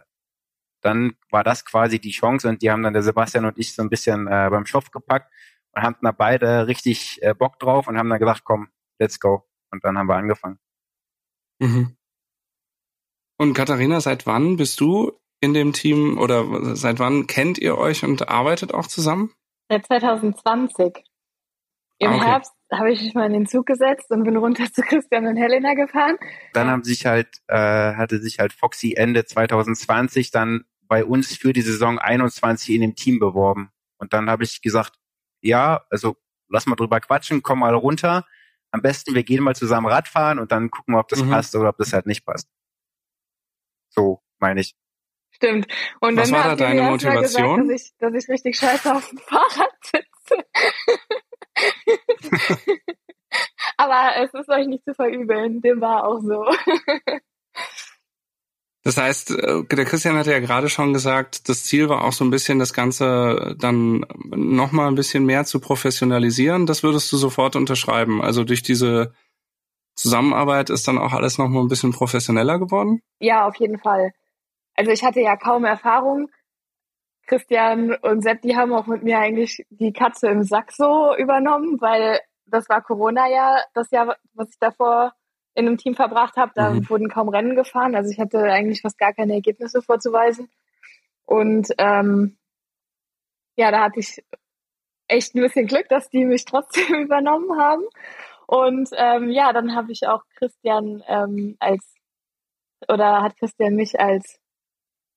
dann 0.80 1.16
war 1.30 1.44
das 1.44 1.64
quasi 1.64 1.98
die 1.98 2.10
Chance 2.10 2.48
und 2.48 2.62
die 2.62 2.70
haben 2.70 2.82
dann 2.82 2.94
der 2.94 3.02
Sebastian 3.02 3.44
und 3.44 3.58
ich 3.58 3.74
so 3.74 3.82
ein 3.82 3.90
bisschen 3.90 4.28
äh, 4.28 4.48
beim 4.50 4.66
Schopf 4.66 4.90
gepackt 4.90 5.30
und 5.72 5.82
haben 5.82 5.96
da 6.00 6.12
beide 6.12 6.66
richtig 6.66 7.18
äh, 7.22 7.34
Bock 7.34 7.58
drauf 7.58 7.88
und 7.88 7.98
haben 7.98 8.08
dann 8.08 8.18
gesagt, 8.18 8.44
komm, 8.44 8.68
let's 8.98 9.20
go. 9.20 9.46
Und 9.70 9.84
dann 9.84 9.98
haben 9.98 10.08
wir 10.08 10.16
angefangen. 10.16 10.58
Mhm. 11.58 11.96
Und 13.38 13.52
Katharina, 13.52 14.00
seit 14.00 14.26
wann 14.26 14.56
bist 14.56 14.80
du 14.80 15.12
in 15.46 15.54
dem 15.54 15.72
Team 15.72 16.18
oder 16.18 16.76
seit 16.76 16.98
wann 16.98 17.26
kennt 17.26 17.58
ihr 17.58 17.78
euch 17.78 18.04
und 18.04 18.28
arbeitet 18.28 18.74
auch 18.74 18.86
zusammen? 18.86 19.32
Seit 19.68 19.86
2020. 19.86 21.04
Im 21.98 22.10
ah, 22.10 22.16
okay. 22.16 22.26
Herbst 22.26 22.52
habe 22.72 22.92
ich 22.92 23.00
mich 23.00 23.14
mal 23.14 23.26
in 23.26 23.32
den 23.32 23.46
Zug 23.46 23.66
gesetzt 23.66 24.10
und 24.10 24.24
bin 24.24 24.36
runter 24.36 24.66
zu 24.72 24.82
Christian 24.82 25.26
und 25.26 25.36
Helena 25.36 25.74
gefahren. 25.74 26.16
Dann 26.52 26.68
haben 26.68 26.84
sich 26.84 27.06
halt, 27.06 27.28
äh, 27.46 27.94
hatte 27.94 28.18
sich 28.20 28.38
halt 28.38 28.52
Foxy 28.52 28.94
Ende 28.94 29.24
2020 29.24 30.30
dann 30.30 30.64
bei 30.82 31.04
uns 31.04 31.36
für 31.36 31.52
die 31.52 31.62
Saison 31.62 31.98
21 31.98 32.74
in 32.74 32.80
dem 32.80 32.94
Team 32.96 33.18
beworben. 33.18 33.70
Und 33.98 34.12
dann 34.12 34.28
habe 34.28 34.44
ich 34.44 34.60
gesagt, 34.62 34.96
ja, 35.40 35.84
also 35.90 36.16
lass 36.48 36.66
mal 36.66 36.76
drüber 36.76 37.00
quatschen, 37.00 37.42
komm 37.42 37.60
mal 37.60 37.74
runter. 37.74 38.26
Am 38.72 38.82
besten, 38.82 39.14
wir 39.14 39.22
gehen 39.22 39.42
mal 39.42 39.56
zusammen 39.56 39.86
Radfahren 39.86 40.38
und 40.38 40.52
dann 40.52 40.70
gucken 40.70 40.94
wir, 40.94 41.00
ob 41.00 41.08
das 41.08 41.22
mhm. 41.22 41.30
passt 41.30 41.54
oder 41.56 41.70
ob 41.70 41.78
das 41.78 41.92
halt 41.92 42.06
nicht 42.06 42.24
passt. 42.26 42.48
So, 43.88 44.22
meine 44.38 44.60
ich. 44.60 44.76
Stimmt. 45.36 45.66
Und 46.00 46.16
Was 46.16 46.30
dann 46.30 46.38
war 46.38 46.48
da 46.48 46.56
deine 46.56 46.82
Motivation? 46.82 47.68
Gesagt, 47.68 47.70
dass, 47.70 47.82
ich, 47.82 47.92
dass 47.98 48.14
ich 48.14 48.28
richtig 48.28 48.56
scheiße 48.56 48.94
auf 48.94 49.08
dem 49.08 49.18
Fahrrad 49.18 49.74
sitze. 49.82 50.44
Aber 53.76 54.12
es 54.16 54.32
ist 54.32 54.48
euch 54.48 54.66
nicht 54.66 54.84
zu 54.84 54.94
verübeln. 54.94 55.60
Dem 55.60 55.80
war 55.80 56.06
auch 56.06 56.20
so. 56.20 56.46
Das 58.82 58.96
heißt, 58.98 59.32
äh, 59.32 59.64
der 59.64 59.84
Christian 59.84 60.16
hatte 60.16 60.30
ja 60.30 60.38
gerade 60.38 60.68
schon 60.68 60.92
gesagt, 60.92 61.48
das 61.48 61.64
Ziel 61.64 61.88
war 61.88 62.04
auch 62.04 62.12
so 62.12 62.24
ein 62.24 62.30
bisschen, 62.30 62.60
das 62.60 62.72
Ganze 62.72 63.56
dann 63.58 64.06
nochmal 64.30 64.86
ein 64.86 64.94
bisschen 64.94 65.26
mehr 65.26 65.44
zu 65.44 65.58
professionalisieren. 65.58 66.66
Das 66.66 66.84
würdest 66.84 67.10
du 67.10 67.16
sofort 67.16 67.56
unterschreiben. 67.56 68.22
Also 68.22 68.44
durch 68.44 68.62
diese 68.62 69.12
Zusammenarbeit 69.96 70.70
ist 70.70 70.86
dann 70.86 70.98
auch 70.98 71.12
alles 71.12 71.36
nochmal 71.36 71.62
ein 71.62 71.68
bisschen 71.68 71.92
professioneller 71.92 72.60
geworden? 72.60 73.02
Ja, 73.18 73.48
auf 73.48 73.56
jeden 73.56 73.78
Fall. 73.78 74.12
Also 74.76 74.90
ich 74.90 75.02
hatte 75.04 75.20
ja 75.20 75.36
kaum 75.36 75.64
Erfahrung. 75.64 76.30
Christian 77.26 77.94
und 78.02 78.22
Sepp, 78.22 78.42
die 78.42 78.56
haben 78.56 78.72
auch 78.72 78.86
mit 78.86 79.02
mir 79.02 79.18
eigentlich 79.18 79.66
die 79.70 79.92
Katze 79.92 80.28
im 80.28 80.44
Sack 80.44 80.70
so 80.70 81.16
übernommen, 81.16 81.80
weil 81.80 82.20
das 82.46 82.68
war 82.68 82.82
Corona 82.82 83.28
ja, 83.28 83.64
das 83.74 83.90
Jahr, 83.90 84.16
was 84.34 84.50
ich 84.50 84.58
davor 84.60 85.12
in 85.54 85.66
einem 85.66 85.78
Team 85.78 85.94
verbracht 85.94 86.36
habe, 86.36 86.52
da 86.54 86.70
mhm. 86.70 86.88
wurden 86.88 87.08
kaum 87.08 87.28
Rennen 87.28 87.56
gefahren. 87.56 87.96
Also 87.96 88.10
ich 88.10 88.20
hatte 88.20 88.38
eigentlich 88.42 88.82
fast 88.82 88.98
gar 88.98 89.12
keine 89.12 89.34
Ergebnisse 89.34 89.82
vorzuweisen. 89.82 90.48
Und 91.24 91.68
ähm, 91.78 92.36
ja, 93.56 93.70
da 93.70 93.82
hatte 93.84 94.00
ich 94.00 94.22
echt 95.08 95.34
ein 95.34 95.40
bisschen 95.40 95.66
Glück, 95.66 95.88
dass 95.88 96.10
die 96.10 96.24
mich 96.24 96.44
trotzdem 96.44 96.94
übernommen 97.02 97.58
haben. 97.58 97.84
Und 98.46 98.90
ähm, 98.92 99.30
ja, 99.30 99.52
dann 99.52 99.74
habe 99.74 99.90
ich 99.92 100.06
auch 100.06 100.22
Christian 100.36 101.02
ähm, 101.08 101.56
als 101.58 101.94
oder 102.88 103.22
hat 103.22 103.36
Christian 103.38 103.74
mich 103.74 103.98
als 103.98 104.38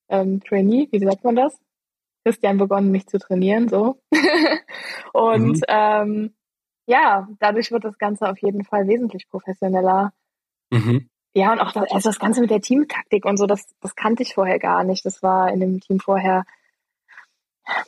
ähm, 0.10 0.42
Trainee, 0.44 0.88
wie 0.92 1.00
sagt 1.00 1.24
man 1.24 1.36
das? 1.36 1.58
Christian 2.26 2.58
begonnen, 2.58 2.92
mich 2.92 3.08
zu 3.08 3.18
trainieren, 3.18 3.70
so. 3.70 4.02
und 5.14 5.58
mhm. 5.58 5.64
ähm, 5.68 6.34
ja, 6.86 7.28
dadurch 7.40 7.72
wird 7.72 7.86
das 7.86 7.98
Ganze 7.98 8.30
auf 8.30 8.40
jeden 8.40 8.64
Fall 8.66 8.88
wesentlich 8.88 9.30
professioneller. 9.30 10.12
Mhm. 10.72 11.08
Ja, 11.36 11.54
und 11.54 11.60
auch 11.60 11.72
das, 11.72 11.92
also 11.92 12.10
das 12.10 12.20
Ganze 12.20 12.42
mit 12.42 12.50
der 12.50 12.62
Teamtaktik 12.62 13.26
und 13.26 13.38
so, 13.38 13.46
das, 13.46 13.68
das 13.82 13.96
kannte 13.96 14.24
ich 14.24 14.34
vorher 14.34 14.60
gar 14.60 14.84
nicht. 14.84 15.06
Das 15.06 15.22
war 15.22 15.52
in 15.52 15.60
dem 15.60 15.80
Team 15.80 16.00
vorher 16.00 16.44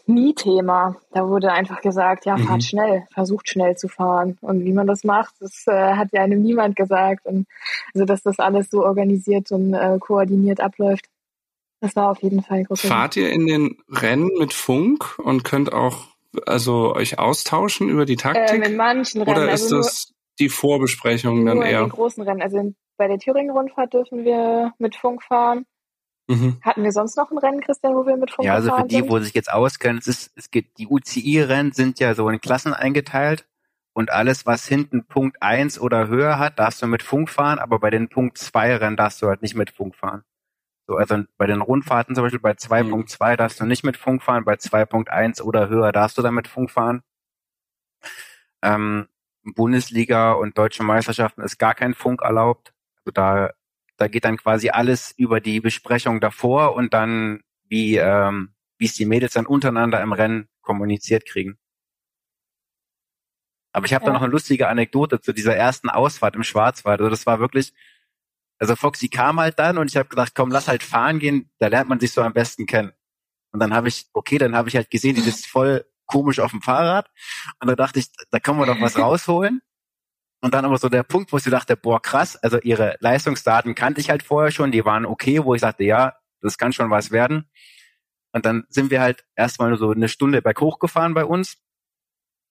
nie 0.06 0.34
Thema. 0.36 0.96
Da 1.12 1.28
wurde 1.28 1.52
einfach 1.52 1.82
gesagt, 1.82 2.26
ja, 2.26 2.38
fahrt 2.38 2.58
mhm. 2.58 2.62
schnell, 2.62 3.08
versucht 3.14 3.50
schnell 3.50 3.76
zu 3.76 3.88
fahren. 3.88 4.38
Und 4.42 4.64
wie 4.64 4.74
man 4.74 4.88
das 4.88 5.04
macht, 5.04 5.34
das 5.40 5.66
äh, 5.68 5.96
hat 5.96 6.10
ja 6.12 6.22
einem 6.22 6.42
niemand 6.42 6.76
gesagt. 6.76 7.26
Und 7.26 7.48
also, 7.94 8.06
dass 8.06 8.22
das 8.22 8.40
alles 8.40 8.70
so 8.70 8.84
organisiert 8.86 9.52
und 9.52 9.74
äh, 9.74 9.98
koordiniert 10.00 10.60
abläuft, 10.60 11.06
das 11.82 11.96
war 11.96 12.12
auf 12.12 12.22
jeden 12.22 12.44
Fall 12.44 12.64
groß. 12.64 12.82
Fahrt 12.82 13.18
ihr 13.18 13.32
in 13.32 13.48
den 13.48 13.78
Rennen 13.90 14.30
mit 14.38 14.54
Funk 14.54 15.18
und 15.20 15.44
könnt 15.44 15.74
auch 15.74 16.08
also 16.46 16.96
euch 16.96 17.20
austauschen 17.20 17.90
über 17.90 18.06
die 18.06 18.16
Taktik? 18.16 18.58
Ähm, 18.58 18.64
in 18.64 18.78
manchen 18.78 19.24
Rennen. 19.24 19.36
Oder 19.36 19.52
ist 19.52 19.64
also 19.64 19.78
das 19.78 20.14
die 20.40 20.50
Vorbesprechung 20.50 21.46
dann 21.46 21.62
eher? 21.62 21.80
In 21.80 21.86
den 21.86 21.92
großen 21.92 22.24
Rennen. 22.24 22.42
Also 22.42 22.58
in, 22.58 22.76
bei 22.98 23.08
der 23.08 23.18
Thüringen-Rundfahrt 23.18 23.94
dürfen 23.94 24.24
wir 24.24 24.74
mit 24.78 24.96
Funk 24.96 25.24
fahren. 25.24 25.66
Mhm. 26.28 26.60
Hatten 26.62 26.84
wir 26.84 26.92
sonst 26.92 27.18
noch 27.18 27.32
ein 27.32 27.40
Rennen, 27.40 27.62
Christian, 27.62 27.96
wo 27.96 28.06
wir 28.06 28.16
mit 28.16 28.32
Funk 28.32 28.46
Ja, 28.46 28.54
also 28.54 28.74
für 28.76 28.88
die, 28.88 28.98
sind? 28.98 29.10
wo 29.10 29.20
sich 29.20 29.34
jetzt 29.34 29.52
auskennen, 29.52 29.98
es 29.98 30.08
ist, 30.08 30.32
es 30.36 30.52
geht, 30.52 30.78
die 30.78 30.88
UCI-Rennen 30.88 31.72
sind 31.72 32.00
ja 32.00 32.14
so 32.14 32.30
in 32.30 32.40
Klassen 32.40 32.74
eingeteilt 32.74 33.48
und 33.94 34.12
alles, 34.12 34.46
was 34.46 34.68
hinten 34.68 35.06
Punkt 35.06 35.42
1 35.42 35.80
oder 35.80 36.08
höher 36.08 36.38
hat, 36.40 36.60
darfst 36.60 36.82
du 36.82 36.88
mit 36.88 37.04
Funk 37.04 37.30
fahren, 37.30 37.60
aber 37.60 37.80
bei 37.80 37.90
den 37.90 38.08
Punkt 38.08 38.38
2 38.38 38.78
Rennen 38.78 38.96
darfst 38.98 39.22
du 39.22 39.28
halt 39.28 39.42
nicht 39.42 39.56
mit 39.56 39.72
Funk 39.72 39.96
fahren. 39.96 40.24
So, 40.92 40.98
also 40.98 41.24
bei 41.38 41.48
den 41.48 41.62
Rundfahrten 41.62 42.16
zum 42.16 42.26
Beispiel 42.26 42.42
bei 42.42 42.52
2.2 42.52 43.32
mhm. 43.32 43.38
darfst 43.38 43.62
du 43.62 43.66
nicht 43.66 43.86
mit 43.86 43.96
Funk 43.96 44.22
fahren, 44.22 44.44
bei 44.44 44.56
2.1 44.56 45.42
oder 45.42 45.70
höher 45.70 45.94
darfst 45.94 46.18
du 46.18 46.22
dann 46.22 46.34
mit 46.34 46.50
Funk 46.50 46.70
fahren. 46.70 47.02
Ähm, 48.62 49.08
Bundesliga 49.44 50.34
und 50.34 50.58
deutsche 50.58 50.84
Meisterschaften 50.84 51.44
ist 51.44 51.58
gar 51.58 51.76
kein 51.76 51.94
Funk 51.94 52.22
erlaubt. 52.24 52.74
Also 52.98 53.12
da, 53.14 53.52
da 53.96 54.10
geht 54.10 54.26
dann 54.26 54.36
quasi 54.36 54.70
alles 54.70 55.14
über 55.16 55.40
die 55.40 55.62
Besprechung 55.62 56.20
davor 56.20 56.76
und 56.76 56.94
dann, 56.94 57.42
wie, 57.70 57.96
ähm, 57.96 58.54
wie 58.78 58.86
es 58.86 58.94
die 58.96 59.06
Mädels 59.06 59.32
dann 59.32 59.46
untereinander 59.46 60.02
im 60.02 60.12
Rennen 60.12 60.50
kommuniziert 60.62 61.26
kriegen. 61.26 61.58
Aber 63.72 63.86
ich 63.86 63.94
habe 63.94 64.04
ja. 64.04 64.08
da 64.08 64.14
noch 64.14 64.24
eine 64.24 64.32
lustige 64.34 64.68
Anekdote 64.68 65.22
zu 65.22 65.32
dieser 65.32 65.56
ersten 65.56 65.88
Ausfahrt 65.90 66.36
im 66.36 66.44
Schwarzwald. 66.44 67.00
Also 67.00 67.10
das 67.10 67.26
war 67.26 67.40
wirklich, 67.40 67.74
also 68.62 68.76
Foxy 68.76 69.10
kam 69.10 69.40
halt 69.40 69.58
dann 69.58 69.80
und 69.80 69.90
ich 69.90 69.98
habe 69.98 70.08
gedacht, 70.08 70.36
komm, 70.36 70.52
lass 70.52 70.68
halt 70.68 70.84
fahren 70.84 71.18
gehen, 71.18 71.50
da 71.58 71.68
lernt 71.68 71.90
man 71.90 72.00
sich 72.00 72.12
so 72.12 72.22
am 72.22 72.32
besten 72.32 72.68
kennen. 72.68 72.94
Und 73.52 73.60
dann 73.60 73.74
habe 73.74 73.88
ich, 73.88 74.06
okay, 74.14 74.38
dann 74.38 74.56
habe 74.56 74.70
ich 74.70 74.76
halt 74.76 74.92
gesehen, 74.92 75.16
die 75.16 75.28
ist 75.28 75.48
voll 75.48 75.84
komisch 76.06 76.40
auf 76.40 76.52
dem 76.52 76.62
Fahrrad. 76.62 77.10
Und 77.60 77.70
da 77.70 77.76
dachte 77.76 77.98
ich, 77.98 78.12
da 78.30 78.40
können 78.40 78.60
wir 78.60 78.68
doch 78.68 78.80
was 78.80 78.98
rausholen. 79.00 79.62
Und 80.42 80.54
dann 80.54 80.64
aber 80.64 80.78
so 80.78 80.90
der 80.90 81.02
Punkt, 81.02 81.34
wo 81.34 81.38
ich 81.38 81.44
dachte, 81.44 81.76
boah, 81.76 82.00
krass, 82.00 82.36
also 82.36 82.60
ihre 82.60 82.98
Leistungsdaten 83.00 83.74
kannte 83.74 84.00
ich 84.00 84.12
halt 84.12 84.22
vorher 84.22 84.52
schon, 84.52 84.72
die 84.72 84.86
waren 84.86 85.08
okay, 85.08 85.44
wo 85.44 85.56
ich 85.56 85.62
sagte, 85.62 85.84
ja, 85.84 86.16
das 86.42 86.60
kann 86.60 86.72
schon 86.72 86.92
was 86.92 87.10
werden. 87.10 87.50
Und 88.32 88.46
dann 88.46 88.66
sind 88.70 88.92
wir 88.92 89.02
halt 89.02 89.26
erstmal 89.36 89.76
so 89.78 89.90
eine 89.90 90.08
Stunde 90.08 90.44
berghoch 90.44 90.78
gefahren 90.78 91.16
bei 91.16 91.26
uns. 91.26 91.58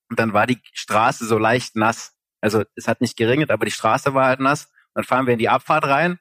Und 0.08 0.18
dann 0.18 0.32
war 0.32 0.48
die 0.48 0.61
Straße 0.72 1.24
so 1.24 1.38
leicht 1.38 1.76
nass. 1.76 2.16
Also 2.40 2.64
es 2.74 2.88
hat 2.88 3.00
nicht 3.00 3.16
geregnet, 3.16 3.52
aber 3.52 3.64
die 3.64 3.70
Straße 3.70 4.12
war 4.12 4.26
halt 4.26 4.40
nass. 4.40 4.72
Dann 4.95 5.05
fahren 5.05 5.26
wir 5.26 5.32
in 5.32 5.38
die 5.38 5.49
Abfahrt 5.49 5.84
rein, 5.84 6.18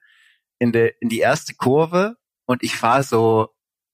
in, 0.59 0.71
der 0.71 1.01
in 1.01 1.09
die 1.09 1.19
erste 1.19 1.53
Kurve 1.55 2.15
und 2.45 2.63
ich 2.63 2.75
fahre 2.75 3.03
so, 3.03 3.49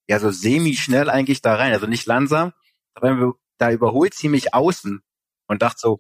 ja, 0.08 0.20
so 0.20 0.32
semi-schnell 0.32 1.10
eigentlich 1.10 1.42
da 1.42 1.56
rein, 1.56 1.74
also 1.74 1.88
nicht 1.88 2.06
langsam. 2.06 2.54
Da 3.58 3.72
überholt 3.72 4.14
sie 4.14 4.30
mich 4.30 4.54
außen 4.54 5.02
und 5.48 5.62
dachte 5.62 5.80
so, 5.80 6.00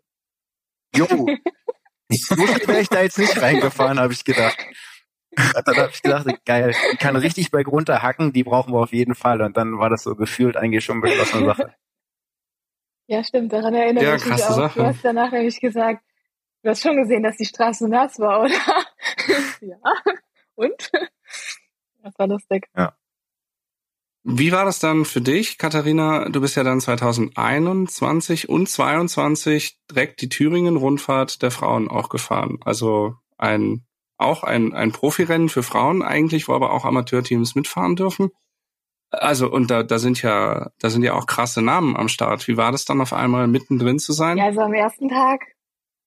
jo, 0.95 1.05
so 2.09 2.37
wäre 2.37 2.81
ich 2.81 2.89
da 2.89 3.01
jetzt 3.01 3.17
nicht 3.17 3.41
reingefahren, 3.41 3.99
habe 3.99 4.13
ich 4.13 4.23
gedacht. 4.23 4.57
dann 5.35 5.77
habe 5.77 5.91
ich 5.93 6.01
gedacht, 6.01 6.27
geil, 6.45 6.73
die 6.93 6.97
kann 6.97 7.15
richtig 7.15 7.51
bei 7.51 7.63
runter 7.63 8.01
hacken, 8.01 8.31
die 8.31 8.43
brauchen 8.43 8.73
wir 8.73 8.79
auf 8.79 8.93
jeden 8.93 9.15
Fall. 9.15 9.41
Und 9.41 9.57
dann 9.57 9.79
war 9.79 9.89
das 9.89 10.03
so 10.03 10.15
gefühlt 10.15 10.55
eigentlich 10.55 10.85
schon 10.85 11.01
beschlossene 11.01 11.45
Sache. 11.45 11.75
Ja, 13.07 13.23
stimmt, 13.23 13.53
daran 13.53 13.73
erinnere 13.73 14.03
ja, 14.03 14.15
ich 14.15 14.25
mich 14.25 14.43
auch. 14.43 14.55
Sache. 14.55 14.79
Du 14.79 14.85
hast 14.85 15.03
danach 15.03 15.31
nämlich 15.31 15.59
gesagt, 15.59 16.03
du 16.65 16.71
hast 16.71 16.81
schon 16.81 16.97
gesehen, 16.97 17.23
dass 17.23 17.37
die 17.37 17.45
Straße 17.45 17.87
nass 17.87 18.19
war, 18.19 18.41
oder? 18.41 18.53
ja. 19.61 19.77
Und? 20.55 20.91
Das 22.01 22.17
war 22.17 22.27
lustig. 22.27 22.67
Ja. 22.75 22.95
Wie 24.23 24.51
war 24.51 24.65
das 24.65 24.79
dann 24.79 25.05
für 25.05 25.21
dich, 25.21 25.59
Katharina? 25.59 26.27
Du 26.29 26.41
bist 26.41 26.55
ja 26.55 26.63
dann 26.63 26.81
2021 26.81 28.49
und 28.49 28.67
22 28.67 29.77
direkt 29.91 30.21
die 30.21 30.29
Thüringen-Rundfahrt 30.29 31.43
der 31.43 31.51
Frauen 31.51 31.87
auch 31.87 32.09
gefahren. 32.09 32.57
Also 32.65 33.13
ein, 33.37 33.85
auch 34.17 34.43
ein, 34.43 34.73
ein 34.73 34.91
Profirennen 34.91 35.49
für 35.49 35.61
Frauen 35.61 36.01
eigentlich, 36.01 36.47
wo 36.47 36.53
aber 36.53 36.73
auch 36.73 36.85
Amateurteams 36.85 37.53
mitfahren 37.53 37.95
dürfen. 37.95 38.31
Also, 39.11 39.51
und 39.51 39.69
da, 39.69 39.83
da 39.83 39.99
sind 39.99 40.23
ja, 40.23 40.71
da 40.79 40.89
sind 40.89 41.03
ja 41.03 41.13
auch 41.13 41.27
krasse 41.27 41.61
Namen 41.61 41.95
am 41.95 42.07
Start. 42.07 42.47
Wie 42.47 42.57
war 42.57 42.71
das 42.71 42.85
dann 42.85 43.01
auf 43.01 43.13
einmal 43.13 43.47
mittendrin 43.47 43.99
zu 43.99 44.11
sein? 44.11 44.37
Ja, 44.37 44.45
also 44.45 44.61
am 44.61 44.73
ersten 44.73 45.07
Tag 45.07 45.54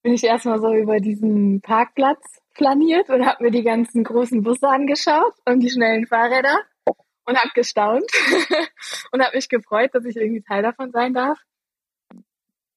bin 0.03 0.13
ich 0.13 0.25
erstmal 0.25 0.61
so 0.61 0.73
über 0.73 1.01
diesen 1.01 1.61
Parkplatz 1.61 2.41
flaniert 2.53 3.09
und 3.11 3.27
habe 3.27 3.45
mir 3.45 3.51
die 3.51 3.63
ganzen 3.63 4.05
großen 4.05 4.43
Busse 4.43 4.69
angeschaut 4.69 5.35
und 5.45 5.61
die 5.61 5.71
schnellen 5.71 6.07
Fahrräder 6.07 6.59
und 7.27 7.37
habe 7.37 7.51
gestaunt 7.55 8.11
und 9.13 9.23
habe 9.23 9.37
mich 9.37 9.49
gefreut, 9.49 9.91
dass 9.95 10.05
ich 10.05 10.17
irgendwie 10.17 10.43
Teil 10.43 10.63
davon 10.63 10.91
sein 10.91 11.15
darf. 11.15 11.39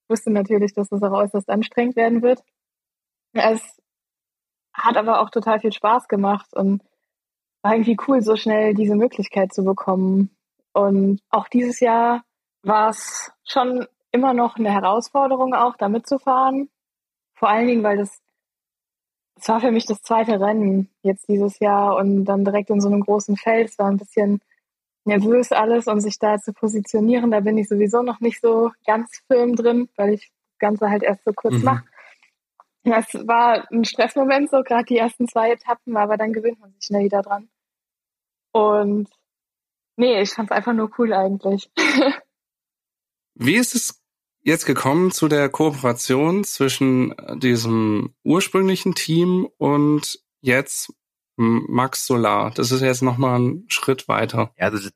Wusste 0.08 0.30
natürlich, 0.30 0.74
dass 0.74 0.88
das 0.88 1.02
auch 1.02 1.12
äußerst 1.12 1.48
anstrengend 1.48 1.96
werden 1.96 2.22
wird. 2.22 2.40
Es 3.32 3.80
hat 4.74 4.96
aber 4.96 5.20
auch 5.20 5.30
total 5.30 5.60
viel 5.60 5.72
Spaß 5.72 6.08
gemacht 6.08 6.54
und 6.54 6.82
war 7.62 7.72
irgendwie 7.72 7.96
cool, 8.06 8.20
so 8.20 8.36
schnell 8.36 8.74
diese 8.74 8.96
Möglichkeit 8.96 9.52
zu 9.52 9.64
bekommen. 9.64 10.36
Und 10.72 11.20
auch 11.30 11.48
dieses 11.48 11.80
Jahr 11.80 12.22
war 12.62 12.90
es 12.90 13.32
schon 13.44 13.86
immer 14.10 14.34
noch 14.34 14.56
eine 14.56 14.70
Herausforderung, 14.70 15.54
auch 15.54 15.76
da 15.76 15.88
mitzufahren. 15.88 16.68
Vor 17.42 17.48
allen 17.50 17.66
Dingen, 17.66 17.82
weil 17.82 17.96
das, 17.96 18.22
das 19.34 19.48
war 19.48 19.60
für 19.60 19.72
mich 19.72 19.84
das 19.84 20.00
zweite 20.00 20.38
Rennen 20.38 20.88
jetzt 21.02 21.28
dieses 21.28 21.58
Jahr 21.58 21.96
und 21.96 22.24
dann 22.24 22.44
direkt 22.44 22.70
in 22.70 22.80
so 22.80 22.86
einem 22.86 23.00
großen 23.00 23.36
Feld. 23.36 23.68
Es 23.68 23.78
war 23.80 23.90
ein 23.90 23.96
bisschen 23.96 24.40
nervös 25.04 25.50
alles 25.50 25.88
und 25.88 26.00
sich 26.00 26.20
da 26.20 26.38
zu 26.38 26.52
positionieren. 26.52 27.32
Da 27.32 27.40
bin 27.40 27.58
ich 27.58 27.68
sowieso 27.68 28.02
noch 28.02 28.20
nicht 28.20 28.40
so 28.40 28.70
ganz 28.86 29.24
firm 29.26 29.56
drin, 29.56 29.88
weil 29.96 30.14
ich 30.14 30.30
das 30.30 30.58
Ganze 30.60 30.88
halt 30.88 31.02
erst 31.02 31.24
so 31.24 31.32
kurz 31.32 31.54
mhm. 31.54 31.64
mache. 31.64 31.84
Das 32.84 33.12
war 33.26 33.68
ein 33.72 33.84
Stressmoment, 33.84 34.48
so 34.48 34.62
gerade 34.62 34.84
die 34.84 34.98
ersten 34.98 35.26
zwei 35.26 35.50
Etappen, 35.50 35.96
aber 35.96 36.16
dann 36.16 36.32
gewöhnt 36.32 36.60
man 36.60 36.70
sich 36.74 36.84
schnell 36.84 37.06
wieder 37.06 37.22
dran. 37.22 37.48
Und 38.52 39.08
nee, 39.96 40.20
ich 40.22 40.30
fand 40.30 40.48
es 40.48 40.56
einfach 40.56 40.74
nur 40.74 40.92
cool 40.96 41.12
eigentlich. 41.12 41.72
Wie 43.34 43.56
ist 43.56 43.74
es 43.74 44.01
jetzt 44.42 44.66
gekommen 44.66 45.10
zu 45.10 45.28
der 45.28 45.48
Kooperation 45.48 46.44
zwischen 46.44 47.14
diesem 47.36 48.14
ursprünglichen 48.24 48.94
Team 48.94 49.48
und 49.58 50.18
jetzt 50.40 50.92
Max 51.36 52.06
Solar? 52.06 52.50
Das 52.50 52.70
ist 52.70 52.82
jetzt 52.82 53.02
nochmal 53.02 53.40
ein 53.40 53.64
Schritt 53.68 54.08
weiter. 54.08 54.52
Ja, 54.58 54.66
also 54.66 54.88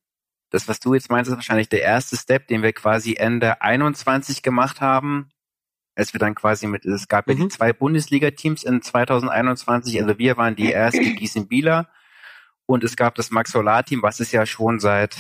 das, 0.51 0.69
was 0.69 0.81
du 0.81 0.95
jetzt 0.95 1.11
meinst, 1.11 1.31
ist 1.31 1.37
wahrscheinlich 1.37 1.69
der 1.69 1.83
erste 1.83 2.17
Step, 2.17 2.49
den 2.49 2.63
wir 2.63 2.73
quasi 2.73 3.15
Ende 3.15 3.61
21 3.63 4.43
gemacht 4.43 4.81
haben, 4.81 5.31
als 5.97 6.13
wir 6.13 6.21
dann 6.21 6.35
quasi 6.35 6.67
mit, 6.67 6.85
es 6.85 7.09
gab 7.09 7.27
mhm. 7.27 7.33
ja 7.33 7.37
die 7.37 7.45
mhm. 7.45 7.51
zwei 7.51 7.73
Bundesliga-Teams 7.73 8.65
in 8.65 8.83
2021, 8.83 10.01
also 10.03 10.19
wir 10.19 10.37
waren 10.37 10.57
die 10.57 10.71
erste 10.71 11.01
Gießen-Bieler 11.15 11.89
und 12.67 12.85
es 12.85 12.97
gab 12.97 13.15
das 13.15 13.31
Max 13.31 13.53
Solar-Team, 13.53 14.03
was 14.03 14.21
es 14.21 14.33
ja 14.33 14.47
schon 14.47 14.79
seit 14.79 15.17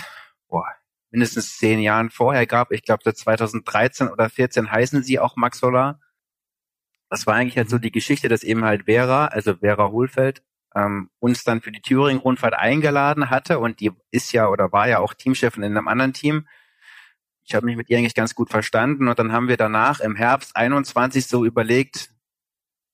boah, 0.49 0.67
mindestens 1.11 1.59
zehn 1.59 1.81
Jahren 1.81 2.11
vorher 2.11 2.47
gab. 2.47 2.73
Ich 2.73 2.83
glaube, 2.83 3.03
seit 3.05 3.17
2013 3.17 4.09
oder 4.09 4.29
14 4.29 4.71
heißen 4.71 5.03
sie 5.03 5.19
auch 5.19 5.37
Max 5.37 5.59
Solar. 5.59 6.01
Das 7.11 7.27
war 7.27 7.35
eigentlich 7.35 7.57
halt 7.57 7.71
so 7.71 7.79
die 7.79 7.93
Geschichte, 7.93 8.29
dass 8.29 8.43
eben 8.43 8.65
halt 8.65 8.85
Vera, 8.87 9.27
also 9.27 9.57
Vera 9.57 9.91
Hohlfeld, 9.91 10.43
ähm, 10.75 11.11
uns 11.21 11.45
dann 11.45 11.61
für 11.61 11.73
die 11.73 11.81
Thüringen-Rundfahrt 11.81 12.55
eingeladen 12.55 13.31
hatte 13.31 13.59
und 13.61 13.81
die 13.81 13.93
ist 14.11 14.33
ja 14.33 14.49
oder 14.49 14.73
war 14.73 14.89
ja 14.89 14.99
auch 14.99 15.15
Teamchefin 15.15 15.63
in 15.63 15.77
einem 15.77 15.89
anderen 15.89 16.13
Team 16.13 16.47
ich 17.47 17.55
habe 17.55 17.67
mich 17.67 17.77
mit 17.77 17.89
ihr 17.89 17.99
eigentlich 17.99 18.15
ganz 18.15 18.35
gut 18.35 18.51
verstanden 18.51 19.09
und 19.09 19.19
dann 19.19 19.33
haben 19.33 19.49
wir 19.49 19.57
danach 19.57 20.01
im 20.01 20.17
Herbst 20.17 20.57
21 20.57 21.27
so 21.27 21.45
überlegt, 21.45 22.11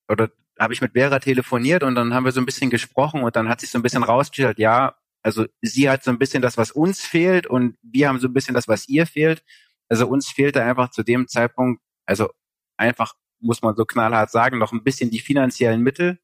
oder 0.08 0.30
habe 0.58 0.74
ich 0.74 0.82
mit 0.82 0.92
Vera 0.92 1.18
telefoniert 1.20 1.82
und 1.82 1.94
dann 1.94 2.12
haben 2.12 2.24
wir 2.24 2.32
so 2.32 2.40
ein 2.40 2.46
bisschen 2.46 2.68
gesprochen 2.68 3.22
und 3.22 3.34
dann 3.34 3.48
hat 3.48 3.60
sich 3.60 3.70
so 3.70 3.78
ein 3.78 3.82
bisschen 3.82 4.02
rausgestellt, 4.02 4.58
ja, 4.58 4.94
also 5.22 5.46
sie 5.60 5.88
hat 5.88 6.02
so 6.02 6.10
ein 6.10 6.18
bisschen 6.18 6.42
das, 6.42 6.56
was 6.56 6.70
uns 6.72 7.02
fehlt 7.02 7.46
und 7.46 7.76
wir 7.82 8.08
haben 8.08 8.18
so 8.18 8.28
ein 8.28 8.32
bisschen 8.32 8.54
das, 8.54 8.68
was 8.68 8.88
ihr 8.88 9.06
fehlt. 9.06 9.44
Also 9.88 10.08
uns 10.08 10.28
fehlte 10.28 10.62
einfach 10.62 10.90
zu 10.90 11.02
dem 11.02 11.28
Zeitpunkt, 11.28 11.82
also 12.06 12.30
einfach 12.76 13.14
muss 13.40 13.62
man 13.62 13.76
so 13.76 13.84
knallhart 13.84 14.30
sagen, 14.30 14.58
noch 14.58 14.72
ein 14.72 14.84
bisschen 14.84 15.10
die 15.10 15.20
finanziellen 15.20 15.82
Mittel, 15.82 16.20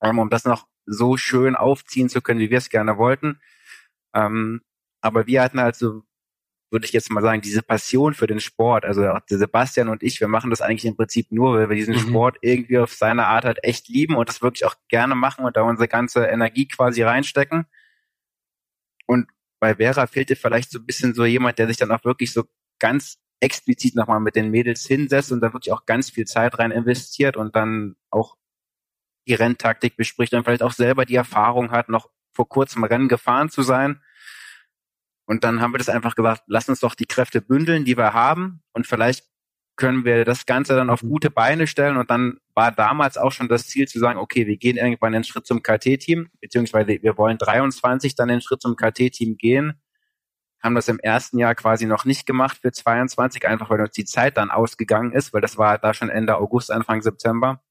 um 0.00 0.30
das 0.30 0.44
noch 0.44 0.66
so 0.86 1.16
schön 1.16 1.56
aufziehen 1.56 2.08
zu 2.08 2.22
können, 2.22 2.40
wie 2.40 2.50
wir 2.50 2.58
es 2.58 2.70
gerne 2.70 2.98
wollten. 2.98 3.40
Ähm, 4.14 4.62
aber 5.00 5.26
wir 5.26 5.42
hatten 5.42 5.60
halt 5.60 5.76
so 5.76 6.02
würde 6.70 6.84
ich 6.84 6.92
jetzt 6.92 7.10
mal 7.10 7.22
sagen, 7.22 7.40
diese 7.40 7.62
Passion 7.62 8.14
für 8.14 8.26
den 8.26 8.40
Sport, 8.40 8.84
also 8.84 9.02
Sebastian 9.26 9.88
und 9.88 10.02
ich, 10.02 10.20
wir 10.20 10.28
machen 10.28 10.50
das 10.50 10.60
eigentlich 10.60 10.84
im 10.84 10.96
Prinzip 10.96 11.32
nur, 11.32 11.54
weil 11.54 11.68
wir 11.70 11.76
diesen 11.76 11.94
mhm. 11.94 12.00
Sport 12.00 12.38
irgendwie 12.42 12.78
auf 12.78 12.92
seine 12.92 13.26
Art 13.26 13.44
halt 13.44 13.64
echt 13.64 13.88
lieben 13.88 14.16
und 14.16 14.28
das 14.28 14.42
wirklich 14.42 14.66
auch 14.66 14.74
gerne 14.88 15.14
machen 15.14 15.44
und 15.44 15.56
da 15.56 15.62
unsere 15.62 15.88
ganze 15.88 16.26
Energie 16.26 16.68
quasi 16.68 17.02
reinstecken. 17.02 17.66
Und 19.06 19.28
bei 19.60 19.76
Vera 19.76 20.06
fehlte 20.06 20.36
vielleicht 20.36 20.70
so 20.70 20.78
ein 20.78 20.86
bisschen 20.86 21.14
so 21.14 21.24
jemand, 21.24 21.58
der 21.58 21.68
sich 21.68 21.78
dann 21.78 21.90
auch 21.90 22.04
wirklich 22.04 22.32
so 22.32 22.44
ganz 22.78 23.18
explizit 23.40 23.94
nochmal 23.94 24.20
mit 24.20 24.36
den 24.36 24.50
Mädels 24.50 24.84
hinsetzt 24.86 25.32
und 25.32 25.40
da 25.40 25.52
wirklich 25.52 25.72
auch 25.72 25.86
ganz 25.86 26.10
viel 26.10 26.26
Zeit 26.26 26.58
rein 26.58 26.70
investiert 26.70 27.36
und 27.36 27.56
dann 27.56 27.96
auch 28.10 28.36
die 29.26 29.34
Renntaktik 29.34 29.96
bespricht 29.96 30.34
und 30.34 30.44
vielleicht 30.44 30.62
auch 30.62 30.72
selber 30.72 31.06
die 31.06 31.14
Erfahrung 31.14 31.70
hat, 31.70 31.88
noch 31.88 32.10
vor 32.32 32.48
kurzem 32.48 32.84
Rennen 32.84 33.08
gefahren 33.08 33.48
zu 33.48 33.62
sein 33.62 34.02
und 35.28 35.44
dann 35.44 35.60
haben 35.60 35.74
wir 35.74 35.78
das 35.78 35.90
einfach 35.90 36.14
gesagt, 36.14 36.44
lass 36.46 36.70
uns 36.70 36.80
doch 36.80 36.94
die 36.94 37.04
Kräfte 37.04 37.42
bündeln, 37.42 37.84
die 37.84 37.98
wir 37.98 38.14
haben. 38.14 38.62
Und 38.72 38.86
vielleicht 38.86 39.26
können 39.76 40.06
wir 40.06 40.24
das 40.24 40.46
Ganze 40.46 40.74
dann 40.74 40.88
auf 40.88 41.02
gute 41.02 41.30
Beine 41.30 41.66
stellen. 41.66 41.98
Und 41.98 42.10
dann 42.10 42.38
war 42.54 42.72
damals 42.72 43.18
auch 43.18 43.30
schon 43.30 43.46
das 43.46 43.66
Ziel 43.66 43.86
zu 43.86 43.98
sagen, 43.98 44.18
okay, 44.18 44.46
wir 44.46 44.56
gehen 44.56 44.78
irgendwann 44.78 45.12
den 45.12 45.24
Schritt 45.24 45.46
zum 45.46 45.62
KT-Team, 45.62 46.30
beziehungsweise 46.40 47.02
wir 47.02 47.18
wollen 47.18 47.36
23 47.36 48.14
dann 48.14 48.28
den 48.28 48.40
Schritt 48.40 48.62
zum 48.62 48.74
KT-Team 48.74 49.36
gehen, 49.36 49.78
haben 50.62 50.74
das 50.74 50.88
im 50.88 50.98
ersten 50.98 51.38
Jahr 51.38 51.54
quasi 51.54 51.84
noch 51.84 52.06
nicht 52.06 52.24
gemacht 52.24 52.58
für 52.62 52.72
22, 52.72 53.46
einfach 53.46 53.68
weil 53.68 53.82
uns 53.82 53.92
die 53.92 54.06
Zeit 54.06 54.38
dann 54.38 54.50
ausgegangen 54.50 55.12
ist, 55.12 55.34
weil 55.34 55.42
das 55.42 55.58
war 55.58 55.76
da 55.76 55.92
schon 55.92 56.08
Ende 56.08 56.38
August, 56.38 56.72
Anfang 56.72 57.02
September. 57.02 57.62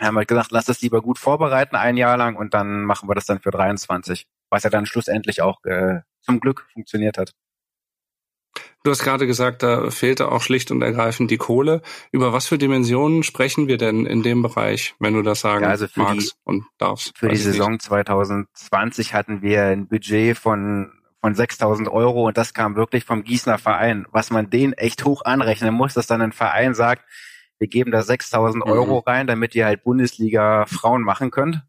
Haben 0.00 0.14
wir 0.14 0.26
gesagt, 0.26 0.52
lass 0.52 0.66
das 0.66 0.80
lieber 0.80 1.02
gut 1.02 1.18
vorbereiten, 1.18 1.74
ein 1.74 1.96
Jahr 1.96 2.16
lang 2.16 2.36
und 2.36 2.54
dann 2.54 2.84
machen 2.84 3.08
wir 3.08 3.16
das 3.16 3.26
dann 3.26 3.40
für 3.40 3.50
23, 3.50 4.28
was 4.48 4.62
ja 4.62 4.70
dann 4.70 4.86
schlussendlich 4.86 5.42
auch 5.42 5.62
äh, 5.64 6.02
zum 6.22 6.40
Glück 6.40 6.66
funktioniert 6.72 7.18
hat. 7.18 7.32
Du 8.84 8.90
hast 8.90 9.04
gerade 9.04 9.28
gesagt, 9.28 9.62
da 9.62 9.90
fehlte 9.90 10.32
auch 10.32 10.42
schlicht 10.42 10.72
und 10.72 10.82
ergreifend 10.82 11.30
die 11.30 11.36
Kohle. 11.36 11.82
Über 12.10 12.32
was 12.32 12.48
für 12.48 12.58
Dimensionen 12.58 13.22
sprechen 13.22 13.68
wir 13.68 13.78
denn 13.78 14.06
in 14.06 14.24
dem 14.24 14.42
Bereich, 14.42 14.96
wenn 14.98 15.14
du 15.14 15.22
das 15.22 15.40
sagen 15.40 15.62
ja, 15.62 15.70
also 15.70 15.86
für 15.86 16.00
magst 16.00 16.32
die, 16.32 16.38
und 16.42 16.64
darfst? 16.78 17.16
Für 17.16 17.28
die 17.28 17.36
Saison 17.36 17.72
nicht. 17.72 17.82
2020 17.82 19.14
hatten 19.14 19.40
wir 19.40 19.64
ein 19.66 19.86
Budget 19.86 20.36
von 20.36 20.92
von 21.20 21.34
6.000 21.34 21.88
Euro 21.88 22.26
und 22.26 22.36
das 22.36 22.52
kam 22.52 22.74
wirklich 22.74 23.04
vom 23.04 23.22
Gießener 23.22 23.56
Verein. 23.56 24.06
Was 24.10 24.32
man 24.32 24.50
den 24.50 24.72
echt 24.72 25.04
hoch 25.04 25.24
anrechnen 25.24 25.72
muss, 25.72 25.94
dass 25.94 26.08
dann 26.08 26.20
ein 26.20 26.32
Verein 26.32 26.74
sagt, 26.74 27.04
wir 27.60 27.68
geben 27.68 27.92
da 27.92 28.00
6.000 28.00 28.56
mhm. 28.56 28.62
Euro 28.62 28.98
rein, 28.98 29.28
damit 29.28 29.54
ihr 29.54 29.64
halt 29.64 29.84
Bundesliga 29.84 30.66
Frauen 30.66 31.02
machen 31.02 31.30
könnt 31.30 31.62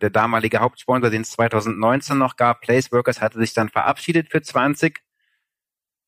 der 0.00 0.10
damalige 0.10 0.60
Hauptsponsor, 0.60 1.10
den 1.10 1.22
es 1.22 1.30
2019 1.30 2.18
noch 2.18 2.36
gab, 2.36 2.60
Placeworkers, 2.60 3.20
hatte 3.20 3.38
sich 3.38 3.54
dann 3.54 3.68
verabschiedet 3.68 4.30
für 4.30 4.42
20. 4.42 5.00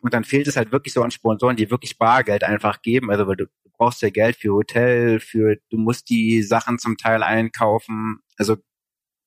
Und 0.01 0.15
dann 0.15 0.25
fehlt 0.25 0.49
es 0.49 0.57
halt 0.57 0.73
wirklich 0.73 0.95
so 0.95 1.03
an 1.03 1.11
Sponsoren, 1.11 1.57
die 1.57 1.71
wirklich 1.71 1.99
Bargeld 1.99 2.45
einfach 2.45 2.83
geben. 2.83 3.11
Also 3.11 3.27
weil 3.27 3.37
du, 3.37 3.47
du 3.47 3.71
brauchst 3.77 4.03
ja 4.03 4.11
Geld 4.11 4.37
für 4.37 4.53
Hotel, 4.53 5.21
für 5.21 5.57
du 5.71 5.79
musst 5.79 6.11
die 6.11 6.43
Sachen 6.43 6.79
zum 6.79 6.97
Teil 6.97 7.23
einkaufen. 7.23 8.19
Also 8.37 8.57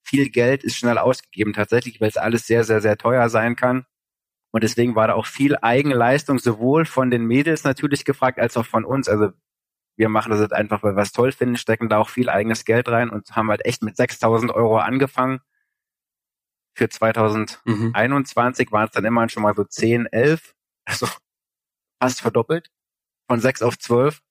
viel 0.04 0.30
Geld 0.30 0.64
ist 0.64 0.76
schnell 0.76 0.98
ausgegeben 0.98 1.54
tatsächlich, 1.54 2.02
weil 2.02 2.10
es 2.10 2.18
alles 2.18 2.46
sehr, 2.48 2.64
sehr, 2.64 2.82
sehr 2.82 2.98
teuer 2.98 3.30
sein 3.30 3.56
kann. 3.56 3.86
Und 4.52 4.64
deswegen 4.64 4.96
war 4.96 5.08
da 5.08 5.16
auch 5.16 5.26
viel 5.26 5.58
Eigenleistung, 5.62 6.40
sowohl 6.40 6.86
von 6.86 7.10
den 7.12 7.26
Mädels 7.26 7.64
natürlich 7.64 8.06
gefragt, 8.06 8.40
als 8.40 8.56
auch 8.56 8.66
von 8.66 8.86
uns. 8.86 9.10
Also 9.10 9.32
wir 9.98 10.10
machen 10.10 10.32
das 10.32 10.42
jetzt 10.42 10.54
einfach, 10.54 10.84
weil 10.84 10.96
wir 10.96 11.02
es 11.02 11.12
toll 11.12 11.32
finden, 11.32 11.58
stecken 11.58 11.90
da 11.90 11.98
auch 11.98 12.10
viel 12.10 12.30
eigenes 12.30 12.66
Geld 12.66 12.88
rein 12.90 13.10
und 13.10 13.36
haben 13.36 13.50
halt 13.50 13.66
echt 13.66 13.82
mit 13.82 13.96
6000 13.96 14.52
Euro 14.52 14.78
angefangen. 14.80 15.40
Für 16.74 16.90
2021 16.90 18.68
mhm. 18.68 18.72
waren 18.72 18.86
es 18.86 18.92
dann 18.92 19.06
immerhin 19.06 19.30
schon 19.30 19.44
mal 19.44 19.56
so 19.56 19.64
10, 19.64 20.08
11, 20.08 20.54
also 20.86 21.08
fast 22.02 22.22
verdoppelt, 22.22 22.70
von 23.30 23.40
6 23.40 23.62
auf 23.62 23.80
12, 23.80 24.22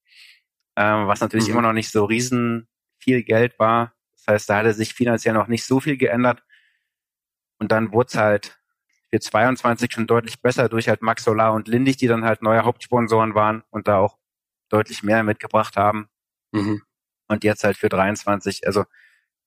ähm, 0.77 1.07
was 1.07 1.21
natürlich 1.21 1.47
mhm. 1.47 1.53
immer 1.53 1.63
noch 1.63 1.73
nicht 1.73 1.91
so 1.91 2.05
riesen 2.05 2.69
viel 2.99 3.23
Geld 3.23 3.59
war. 3.59 3.95
Das 4.13 4.27
heißt, 4.27 4.51
da 4.51 4.57
hatte 4.59 4.75
sich 4.75 4.93
finanziell 4.93 5.35
noch 5.35 5.47
nicht 5.47 5.65
so 5.65 5.81
viel 5.81 5.97
geändert. 5.97 6.43
Und 7.59 7.73
dann 7.73 7.93
wurde 7.93 8.09
es 8.09 8.15
halt 8.17 8.61
für 9.11 9.21
22 9.21 9.93
schon 9.93 10.07
deutlich 10.07 10.43
besser 10.43 10.69
durch 10.69 10.89
halt 10.89 11.01
Max 11.01 11.25
Solar 11.25 11.55
und 11.55 11.69
Lindig, 11.69 11.97
die 11.97 12.09
dann 12.09 12.25
halt 12.25 12.43
neue 12.43 12.65
Hauptsponsoren 12.65 13.35
waren 13.35 13.63
und 13.71 13.89
da 13.89 13.99
auch 13.99 14.19
deutlich 14.75 15.03
mehr 15.03 15.23
mitgebracht 15.23 15.77
haben. 15.77 16.09
Mhm. 16.53 16.83
Und 17.29 17.45
jetzt 17.45 17.65
halt 17.65 17.77
für 17.77 17.89
23. 17.89 18.67
Also 18.67 18.85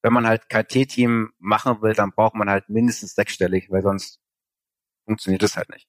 wenn 0.01 0.13
man 0.13 0.25
halt 0.25 0.49
KT-Team 0.49 1.31
machen 1.37 1.81
will, 1.81 1.93
dann 1.93 2.11
braucht 2.11 2.35
man 2.35 2.49
halt 2.49 2.69
mindestens 2.69 3.13
sechsstellig, 3.13 3.69
weil 3.69 3.81
sonst 3.81 4.19
funktioniert 5.05 5.43
es 5.43 5.57
halt 5.57 5.69
nicht. 5.69 5.87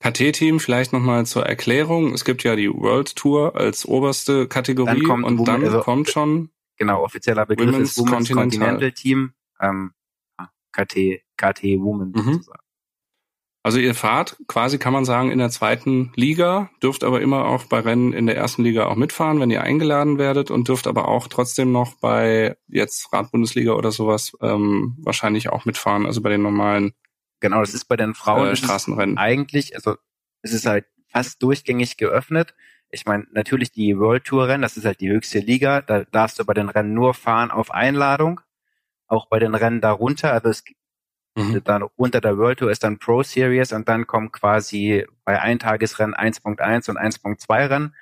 KT-Team 0.00 0.60
vielleicht 0.60 0.92
nochmal 0.92 1.24
zur 1.24 1.46
Erklärung. 1.46 2.12
Es 2.12 2.24
gibt 2.24 2.42
ja 2.42 2.56
die 2.56 2.68
World 2.68 3.14
Tour 3.16 3.56
als 3.56 3.86
oberste 3.86 4.48
Kategorie 4.48 4.98
dann 4.98 5.04
kommt 5.04 5.24
und 5.24 5.38
Women, 5.38 5.46
dann 5.46 5.64
also, 5.64 5.80
kommt 5.80 6.10
schon 6.10 6.50
genau 6.76 7.02
offizieller 7.02 7.46
Begriff 7.46 7.68
Women's 7.68 7.90
ist 7.90 7.98
Women's 7.98 8.28
Continental, 8.28 8.58
Continental 8.58 8.92
Team 8.92 9.34
ähm, 9.60 9.94
KT 10.72 11.22
KT 11.36 11.62
Women 11.78 12.10
mhm. 12.10 12.32
sozusagen. 12.34 12.63
Also 13.64 13.78
ihr 13.78 13.94
fahrt 13.94 14.36
quasi, 14.46 14.78
kann 14.78 14.92
man 14.92 15.06
sagen, 15.06 15.30
in 15.30 15.38
der 15.38 15.48
zweiten 15.48 16.12
Liga, 16.16 16.68
dürft 16.82 17.02
aber 17.02 17.22
immer 17.22 17.46
auch 17.46 17.64
bei 17.64 17.80
Rennen 17.80 18.12
in 18.12 18.26
der 18.26 18.36
ersten 18.36 18.62
Liga 18.62 18.84
auch 18.84 18.94
mitfahren, 18.94 19.40
wenn 19.40 19.50
ihr 19.50 19.62
eingeladen 19.62 20.18
werdet 20.18 20.50
und 20.50 20.68
dürft 20.68 20.86
aber 20.86 21.08
auch 21.08 21.28
trotzdem 21.28 21.72
noch 21.72 21.94
bei 21.94 22.58
jetzt 22.68 23.10
Radbundesliga 23.10 23.72
oder 23.72 23.90
sowas 23.90 24.36
ähm, 24.42 24.98
wahrscheinlich 24.98 25.48
auch 25.48 25.64
mitfahren, 25.64 26.04
also 26.04 26.20
bei 26.20 26.28
den 26.28 26.42
normalen 26.42 26.92
Genau, 27.40 27.60
das 27.60 27.74
ist 27.74 27.86
bei 27.86 27.96
den 27.96 28.14
Frauen 28.14 28.48
äh, 28.48 28.56
Straßenrennen. 28.56 29.18
Eigentlich, 29.18 29.74
also 29.74 29.96
es 30.42 30.52
ist 30.52 30.66
halt 30.66 30.86
fast 31.08 31.42
durchgängig 31.42 31.96
geöffnet. 31.96 32.54
Ich 32.90 33.06
meine, 33.06 33.26
natürlich 33.32 33.72
die 33.72 33.98
World 33.98 34.24
Tour 34.24 34.48
Rennen, 34.48 34.62
das 34.62 34.76
ist 34.76 34.84
halt 34.84 35.00
die 35.00 35.10
höchste 35.10 35.40
Liga, 35.40 35.80
da 35.80 36.04
darfst 36.04 36.38
du 36.38 36.44
bei 36.44 36.54
den 36.54 36.68
Rennen 36.68 36.94
nur 36.94 37.14
fahren 37.14 37.50
auf 37.50 37.70
Einladung. 37.70 38.40
Auch 39.06 39.28
bei 39.28 39.38
den 39.38 39.54
Rennen 39.54 39.80
darunter, 39.80 40.32
also 40.32 40.48
es 40.48 40.64
Mhm. 41.36 41.64
Dann 41.64 41.82
unter 41.96 42.20
der 42.20 42.38
World 42.38 42.60
Tour 42.60 42.70
ist 42.70 42.84
dann 42.84 42.98
Pro 42.98 43.22
Series 43.22 43.72
und 43.72 43.88
dann 43.88 44.06
kommen 44.06 44.30
quasi 44.30 45.06
bei 45.24 45.40
Eintagesrennen 45.40 46.14
1.1 46.14 46.88
und 46.90 46.98
1.2 46.98 47.68
Rennen. 47.68 47.94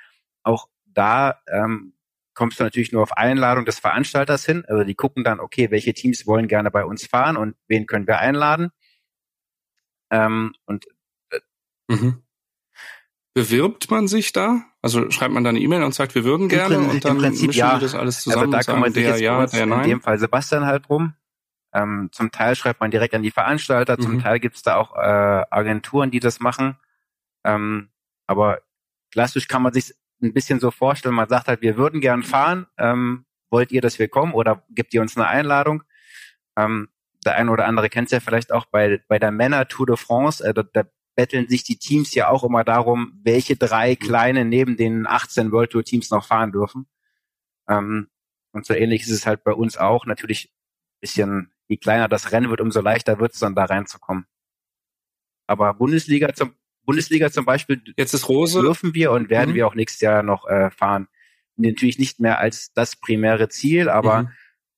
Auch 0.43 0.69
da 0.85 1.41
ähm, 1.47 1.95
kommst 2.35 2.61
du 2.61 2.65
natürlich 2.65 2.93
nur 2.93 3.03
auf 3.03 3.17
Einladung 3.17 3.65
des 3.65 3.79
Veranstalters 3.79 4.45
hin. 4.45 4.65
Also 4.69 4.85
die 4.85 4.95
gucken 4.95 5.25
dann, 5.25 5.41
okay, 5.41 5.71
welche 5.71 5.95
Teams 5.95 6.27
wollen 6.27 6.49
gerne 6.49 6.71
bei 6.71 6.85
uns 6.85 7.07
fahren 7.07 7.37
und 7.37 7.57
wen 7.69 7.87
können 7.87 8.07
wir 8.07 8.19
einladen. 8.19 8.71
Ähm, 10.11 10.55
und 10.67 10.87
äh, 11.31 11.41
mhm. 11.89 12.23
Bewirbt 13.35 13.91
man 13.91 14.09
sich 14.09 14.33
da? 14.33 14.63
Also 14.83 15.11
schreibt 15.11 15.33
man 15.33 15.43
da 15.43 15.51
eine 15.51 15.61
E-Mail 15.61 15.85
und 15.85 15.95
sagt, 15.95 16.15
wir 16.15 16.25
würden 16.25 16.49
gerne 16.49 16.75
Prinzip, 16.75 16.93
und 16.93 17.05
dann 17.05 17.19
Prinzip, 17.19 17.55
ja. 17.55 17.79
das 17.79 17.95
alles 17.95 18.21
zusammen. 18.21 18.53
Also 18.53 18.59
da 18.59 18.73
kann 18.73 18.81
man 18.81 18.93
sich 18.93 19.05
der, 19.05 19.13
jetzt 19.13 19.23
ja, 19.23 19.47
der, 19.47 19.63
in 19.63 19.83
dem 19.89 20.01
Fall 20.03 20.19
Sebastian 20.19 20.67
halt 20.67 20.91
rum. 20.91 21.15
Ähm, 21.73 22.11
zum 22.13 22.31
Teil 22.31 22.55
schreibt 22.55 22.81
man 22.81 22.91
direkt 22.91 23.15
an 23.15 23.23
die 23.23 23.31
Veranstalter, 23.31 23.97
mhm. 23.99 24.03
zum 24.03 24.23
Teil 24.23 24.41
gibt 24.41 24.57
es 24.57 24.63
da 24.63 24.77
auch 24.77 24.95
äh, 24.95 25.45
Agenturen, 25.51 26.11
die 26.11 26.21
das 26.21 26.41
machen. 26.41 26.77
Ähm, 27.45 27.91
aber 28.27 28.61
klassisch 29.11 29.49
kann 29.49 29.63
man 29.63 29.73
sich 29.73 29.95
ein 30.23 30.33
bisschen 30.33 30.61
so 30.61 30.71
vorstellen, 30.71 31.15
man 31.15 31.29
sagt 31.29 31.49
halt, 31.49 31.63
wir 31.63 31.77
würden 31.77 32.01
gern 32.01 32.23
fahren, 32.23 32.67
ähm, 32.79 33.25
wollt 33.51 33.73
ihr, 33.73 33.81
dass 33.81 33.99
wir 33.99 34.09
kommen 34.09 34.33
oder 34.33 34.63
gibt 34.71 34.95
ihr 34.95 35.01
uns 35.01 35.17
eine 35.17 35.27
Einladung? 35.27 35.83
Ähm, 36.57 36.89
der 37.25 37.37
eine 37.37 37.51
oder 37.51 37.67
andere 37.67 37.89
kennt 37.89 38.07
es 38.07 38.13
ja 38.13 38.21
vielleicht 38.21 38.53
auch 38.53 38.67
bei, 38.67 39.01
bei 39.09 39.19
der 39.19 39.31
Männer 39.31 39.67
Tour 39.69 39.87
de 39.87 39.97
France, 39.97 40.45
äh, 40.45 40.55
da, 40.55 40.63
da 40.63 40.85
betteln 41.15 41.49
sich 41.49 41.63
die 41.63 41.79
Teams 41.79 42.15
ja 42.15 42.29
auch 42.29 42.45
immer 42.45 42.65
darum, 42.65 43.21
welche 43.23 43.57
drei 43.57 43.97
kleine 43.97 44.45
neben 44.45 44.77
den 44.77 45.07
18 45.07 45.53
World 45.53 45.71
Tour 45.71 45.85
Teams 45.85 46.11
noch 46.11 46.25
fahren 46.25 46.53
dürfen. 46.53 46.87
Ähm, 47.69 48.09
und 48.53 48.67
so 48.67 48.75
ähnlich 48.75 49.03
ist 49.03 49.11
es 49.11 49.27
halt 49.27 49.45
bei 49.45 49.53
uns 49.53 49.77
auch. 49.77 50.07
Natürlich 50.07 50.53
bisschen 51.03 51.52
je 51.69 51.77
kleiner 51.77 52.09
das 52.09 52.33
Rennen 52.33 52.51
wird, 52.51 52.61
umso 52.61 52.81
leichter 52.81 53.19
wird 53.19 53.35
es 53.35 53.41
dann 53.41 53.55
da 53.55 53.65
reinzukommen. 53.65 54.27
Aber 55.47 55.75
Bundesliga 55.75 56.33
zum 56.35 56.55
Bundesliga 56.85 57.31
zum 57.31 57.45
Beispiel 57.45 57.81
jetzt 57.97 58.13
ist 58.13 58.29
Rose 58.29 58.61
dürfen 58.61 58.95
wir 58.95 59.13
und 59.13 59.31
werden 59.31 59.51
mhm. 59.51 59.55
wir 59.55 59.67
auch 59.67 59.75
nächstes 59.75 60.01
Jahr 60.01 60.23
noch 60.23 60.47
äh, 60.47 60.71
fahren. 60.71 61.09
Natürlich 61.57 61.99
nicht 61.99 62.19
mehr 62.19 62.39
als 62.39 62.73
das 62.73 62.97
primäre 62.97 63.49
Ziel, 63.49 63.89
aber 63.89 64.23
mhm. 64.23 64.31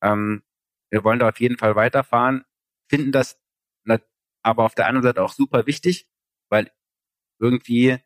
ähm, 0.02 0.42
wir 0.90 1.04
wollen 1.04 1.18
da 1.18 1.28
auf 1.28 1.40
jeden 1.40 1.56
Fall 1.56 1.76
weiterfahren. 1.76 2.44
Finden 2.88 3.12
das 3.12 3.38
aber 4.44 4.64
auf 4.64 4.74
der 4.74 4.86
anderen 4.86 5.02
Seite 5.02 5.22
auch 5.22 5.32
super 5.32 5.66
wichtig, 5.66 6.06
weil 6.50 6.70
irgendwie 7.40 7.98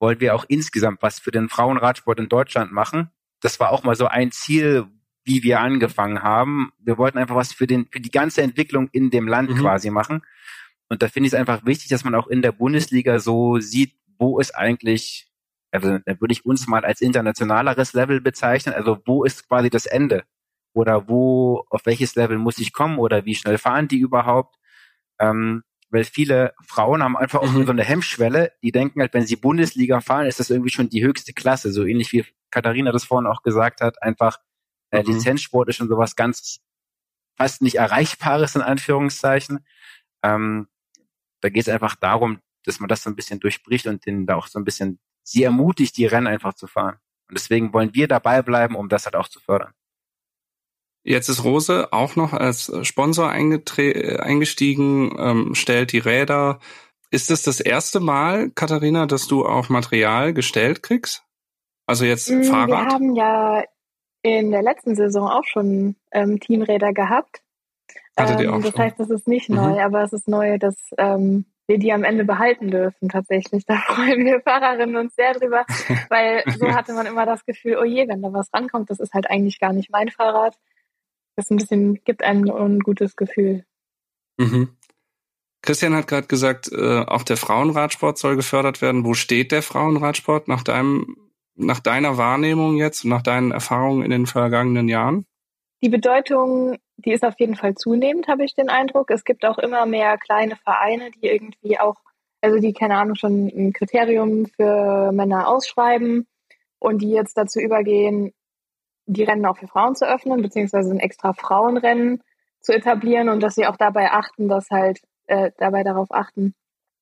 wollen 0.00 0.20
wir 0.20 0.34
auch 0.34 0.44
insgesamt 0.48 1.02
was 1.02 1.20
für 1.20 1.30
den 1.30 1.48
Frauenradsport 1.48 2.18
in 2.18 2.28
Deutschland 2.28 2.72
machen. 2.72 3.10
Das 3.40 3.60
war 3.60 3.70
auch 3.70 3.84
mal 3.84 3.94
so 3.94 4.06
ein 4.06 4.32
Ziel, 4.32 4.86
wie 5.28 5.42
wir 5.42 5.60
angefangen 5.60 6.22
haben. 6.22 6.72
Wir 6.78 6.98
wollten 6.98 7.18
einfach 7.18 7.36
was 7.36 7.52
für 7.52 7.66
den, 7.66 7.86
für 7.92 8.00
die 8.00 8.10
ganze 8.10 8.42
Entwicklung 8.42 8.88
in 8.92 9.10
dem 9.10 9.28
Land 9.28 9.50
mhm. 9.50 9.58
quasi 9.58 9.90
machen. 9.90 10.22
Und 10.88 11.02
da 11.02 11.08
finde 11.08 11.26
ich 11.26 11.34
es 11.34 11.38
einfach 11.38 11.66
wichtig, 11.66 11.88
dass 11.88 12.02
man 12.02 12.14
auch 12.14 12.26
in 12.26 12.42
der 12.42 12.52
Bundesliga 12.52 13.18
so 13.18 13.60
sieht, 13.60 13.92
wo 14.18 14.40
ist 14.40 14.56
eigentlich, 14.56 15.30
also 15.70 15.98
da 15.98 16.20
würde 16.20 16.32
ich 16.32 16.46
uns 16.46 16.66
mal 16.66 16.84
als 16.84 17.02
internationaleres 17.02 17.92
Level 17.92 18.22
bezeichnen, 18.22 18.74
also 18.74 18.98
wo 19.04 19.22
ist 19.22 19.46
quasi 19.46 19.68
das 19.68 19.84
Ende? 19.86 20.24
Oder 20.72 21.08
wo, 21.08 21.64
auf 21.68 21.84
welches 21.84 22.14
Level 22.14 22.38
muss 22.38 22.58
ich 22.58 22.72
kommen 22.72 22.98
oder 22.98 23.26
wie 23.26 23.34
schnell 23.34 23.58
fahren 23.58 23.86
die 23.86 23.98
überhaupt? 23.98 24.56
Ähm, 25.20 25.62
weil 25.90 26.04
viele 26.04 26.54
Frauen 26.66 27.02
haben 27.02 27.16
einfach 27.16 27.40
auch 27.40 27.52
mhm. 27.52 27.66
so 27.66 27.72
eine 27.72 27.84
Hemmschwelle, 27.84 28.52
die 28.62 28.72
denken 28.72 29.00
halt, 29.00 29.12
wenn 29.12 29.26
sie 29.26 29.36
Bundesliga 29.36 30.00
fahren, 30.00 30.26
ist 30.26 30.40
das 30.40 30.50
irgendwie 30.50 30.70
schon 30.70 30.88
die 30.88 31.04
höchste 31.04 31.32
Klasse, 31.34 31.70
so 31.70 31.84
ähnlich 31.84 32.12
wie 32.12 32.24
Katharina 32.50 32.92
das 32.92 33.04
vorhin 33.04 33.26
auch 33.26 33.42
gesagt 33.42 33.82
hat, 33.82 34.02
einfach 34.02 34.38
mhm. 34.92 35.12
Lizenzsport 35.12 35.68
ist 35.68 35.76
schon 35.76 35.88
sowas 35.88 36.16
ganz 36.16 36.60
fast 37.36 37.62
nicht 37.62 37.76
Erreichbares 37.76 38.56
in 38.56 38.62
Anführungszeichen. 38.62 39.64
Ähm, 40.22 40.68
da 41.40 41.48
geht 41.48 41.62
es 41.62 41.68
einfach 41.68 41.94
darum, 41.94 42.40
dass 42.64 42.80
man 42.80 42.88
das 42.88 43.02
so 43.02 43.10
ein 43.10 43.16
bisschen 43.16 43.40
durchbricht 43.40 43.86
und 43.86 44.04
den 44.04 44.26
da 44.26 44.36
auch 44.36 44.48
so 44.48 44.58
ein 44.58 44.64
bisschen 44.64 44.98
sie 45.22 45.44
ermutigt, 45.44 45.96
die 45.96 46.06
Rennen 46.06 46.26
einfach 46.26 46.54
zu 46.54 46.66
fahren. 46.66 46.96
Und 47.28 47.38
deswegen 47.38 47.72
wollen 47.72 47.94
wir 47.94 48.08
dabei 48.08 48.42
bleiben, 48.42 48.74
um 48.74 48.88
das 48.88 49.04
halt 49.04 49.14
auch 49.14 49.28
zu 49.28 49.40
fördern. 49.40 49.72
Jetzt 51.04 51.28
ist 51.28 51.44
Rose 51.44 51.92
auch 51.92 52.16
noch 52.16 52.32
als 52.32 52.72
Sponsor 52.82 53.30
eingestiegen, 53.30 55.14
ähm, 55.18 55.54
stellt 55.54 55.92
die 55.92 55.98
Räder. 55.98 56.58
Ist 57.10 57.30
es 57.30 57.42
das, 57.42 57.56
das 57.56 57.60
erste 57.64 58.00
Mal, 58.00 58.50
Katharina, 58.50 59.06
dass 59.06 59.28
du 59.28 59.46
auch 59.46 59.68
Material 59.68 60.34
gestellt 60.34 60.82
kriegst? 60.82 61.24
Also 61.86 62.04
jetzt 62.04 62.28
mm, 62.28 62.42
Fahrrad? 62.42 62.86
Wir 62.86 62.92
haben 62.92 63.14
ja 63.14 63.64
in 64.36 64.50
der 64.50 64.62
letzten 64.62 64.94
Saison 64.94 65.28
auch 65.28 65.44
schon 65.44 65.96
ähm, 66.12 66.40
Teamräder 66.40 66.92
gehabt. 66.92 67.42
Hattet 68.18 68.40
ihr 68.40 68.50
auch 68.50 68.56
ähm, 68.56 68.62
das 68.62 68.72
schon? 68.72 68.80
heißt, 68.82 69.00
das 69.00 69.10
ist 69.10 69.28
nicht 69.28 69.48
mhm. 69.48 69.56
neu, 69.56 69.82
aber 69.82 70.02
es 70.02 70.12
ist 70.12 70.28
neu, 70.28 70.58
dass 70.58 70.76
ähm, 70.98 71.46
wir 71.68 71.78
die 71.78 71.92
am 71.92 72.02
Ende 72.02 72.24
behalten 72.24 72.70
dürfen 72.70 73.08
tatsächlich. 73.08 73.64
Da 73.66 73.76
freuen 73.76 74.24
wir 74.24 74.40
Fahrerinnen 74.40 74.96
uns 74.96 75.14
sehr 75.14 75.34
drüber, 75.34 75.64
weil 76.08 76.42
so 76.58 76.74
hatte 76.74 76.92
man 76.94 77.06
immer 77.06 77.26
das 77.26 77.44
Gefühl, 77.44 77.78
oh 77.80 77.84
je, 77.84 78.08
wenn 78.08 78.22
da 78.22 78.32
was 78.32 78.52
rankommt, 78.52 78.90
das 78.90 79.00
ist 79.00 79.14
halt 79.14 79.30
eigentlich 79.30 79.60
gar 79.60 79.72
nicht 79.72 79.90
mein 79.90 80.08
Fahrrad. 80.08 80.56
Das 81.36 81.50
ein 81.50 81.56
bisschen 81.56 82.02
gibt 82.04 82.24
einem 82.24 82.44
ein 82.44 82.50
ungutes 82.50 83.14
Gefühl. 83.14 83.64
Mhm. 84.38 84.70
Christian 85.62 85.94
hat 85.94 86.08
gerade 86.08 86.26
gesagt, 86.26 86.70
äh, 86.72 87.04
auch 87.04 87.22
der 87.22 87.36
Frauenradsport 87.36 88.16
soll 88.16 88.36
gefördert 88.36 88.80
werden. 88.80 89.04
Wo 89.04 89.14
steht 89.14 89.52
der 89.52 89.62
Frauenradsport 89.62 90.48
nach 90.48 90.62
deinem 90.62 91.27
nach 91.58 91.80
deiner 91.80 92.16
Wahrnehmung 92.16 92.76
jetzt 92.76 93.04
nach 93.04 93.22
deinen 93.22 93.50
Erfahrungen 93.50 94.04
in 94.04 94.10
den 94.10 94.26
vergangenen 94.26 94.88
Jahren? 94.88 95.26
Die 95.82 95.88
Bedeutung, 95.88 96.76
die 96.96 97.12
ist 97.12 97.24
auf 97.24 97.38
jeden 97.38 97.56
Fall 97.56 97.74
zunehmend, 97.74 98.28
habe 98.28 98.44
ich 98.44 98.54
den 98.54 98.68
Eindruck. 98.68 99.10
Es 99.10 99.24
gibt 99.24 99.44
auch 99.44 99.58
immer 99.58 99.86
mehr 99.86 100.18
kleine 100.18 100.56
Vereine, 100.56 101.10
die 101.10 101.26
irgendwie 101.26 101.78
auch, 101.78 101.96
also 102.40 102.58
die, 102.58 102.72
keine 102.72 102.96
Ahnung, 102.96 103.14
schon 103.14 103.46
ein 103.46 103.72
Kriterium 103.72 104.46
für 104.46 105.12
Männer 105.12 105.48
ausschreiben 105.48 106.26
und 106.78 107.02
die 107.02 107.10
jetzt 107.10 107.36
dazu 107.36 107.60
übergehen, 107.60 108.32
die 109.06 109.24
Rennen 109.24 109.46
auch 109.46 109.58
für 109.58 109.68
Frauen 109.68 109.94
zu 109.94 110.06
öffnen, 110.06 110.42
beziehungsweise 110.42 110.90
ein 110.90 111.00
extra 111.00 111.32
Frauenrennen 111.32 112.22
zu 112.60 112.72
etablieren 112.72 113.28
und 113.28 113.40
dass 113.42 113.54
sie 113.54 113.66
auch 113.66 113.76
dabei 113.76 114.10
achten, 114.10 114.48
dass 114.48 114.70
halt, 114.70 115.00
äh, 115.26 115.52
dabei 115.58 115.84
darauf 115.84 116.08
achten, 116.10 116.54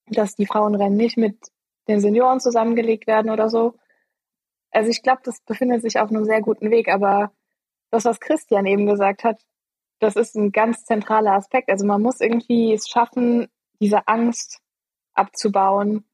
dass 0.08 0.34
die 0.36 0.46
Frauenrennen 0.46 0.96
nicht 0.96 1.16
mit 1.16 1.36
den 1.88 2.00
Senioren 2.00 2.40
zusammengelegt 2.40 3.06
werden 3.06 3.30
oder 3.30 3.48
so, 3.48 3.74
also 4.76 4.90
ich 4.90 5.02
glaube, 5.02 5.22
das 5.24 5.40
befindet 5.40 5.80
sich 5.80 5.98
auf 5.98 6.10
einem 6.10 6.24
sehr 6.24 6.42
guten 6.42 6.70
Weg, 6.70 6.88
aber 6.88 7.32
das, 7.90 8.04
was 8.04 8.20
Christian 8.20 8.66
eben 8.66 8.86
gesagt 8.86 9.24
hat, 9.24 9.40
das 10.00 10.16
ist 10.16 10.36
ein 10.36 10.52
ganz 10.52 10.84
zentraler 10.84 11.32
Aspekt. 11.32 11.70
Also 11.70 11.86
man 11.86 12.02
muss 12.02 12.20
irgendwie 12.20 12.74
es 12.74 12.86
schaffen, 12.86 13.48
diese 13.80 14.06
Angst 14.06 14.60
abzubauen, 15.14 16.04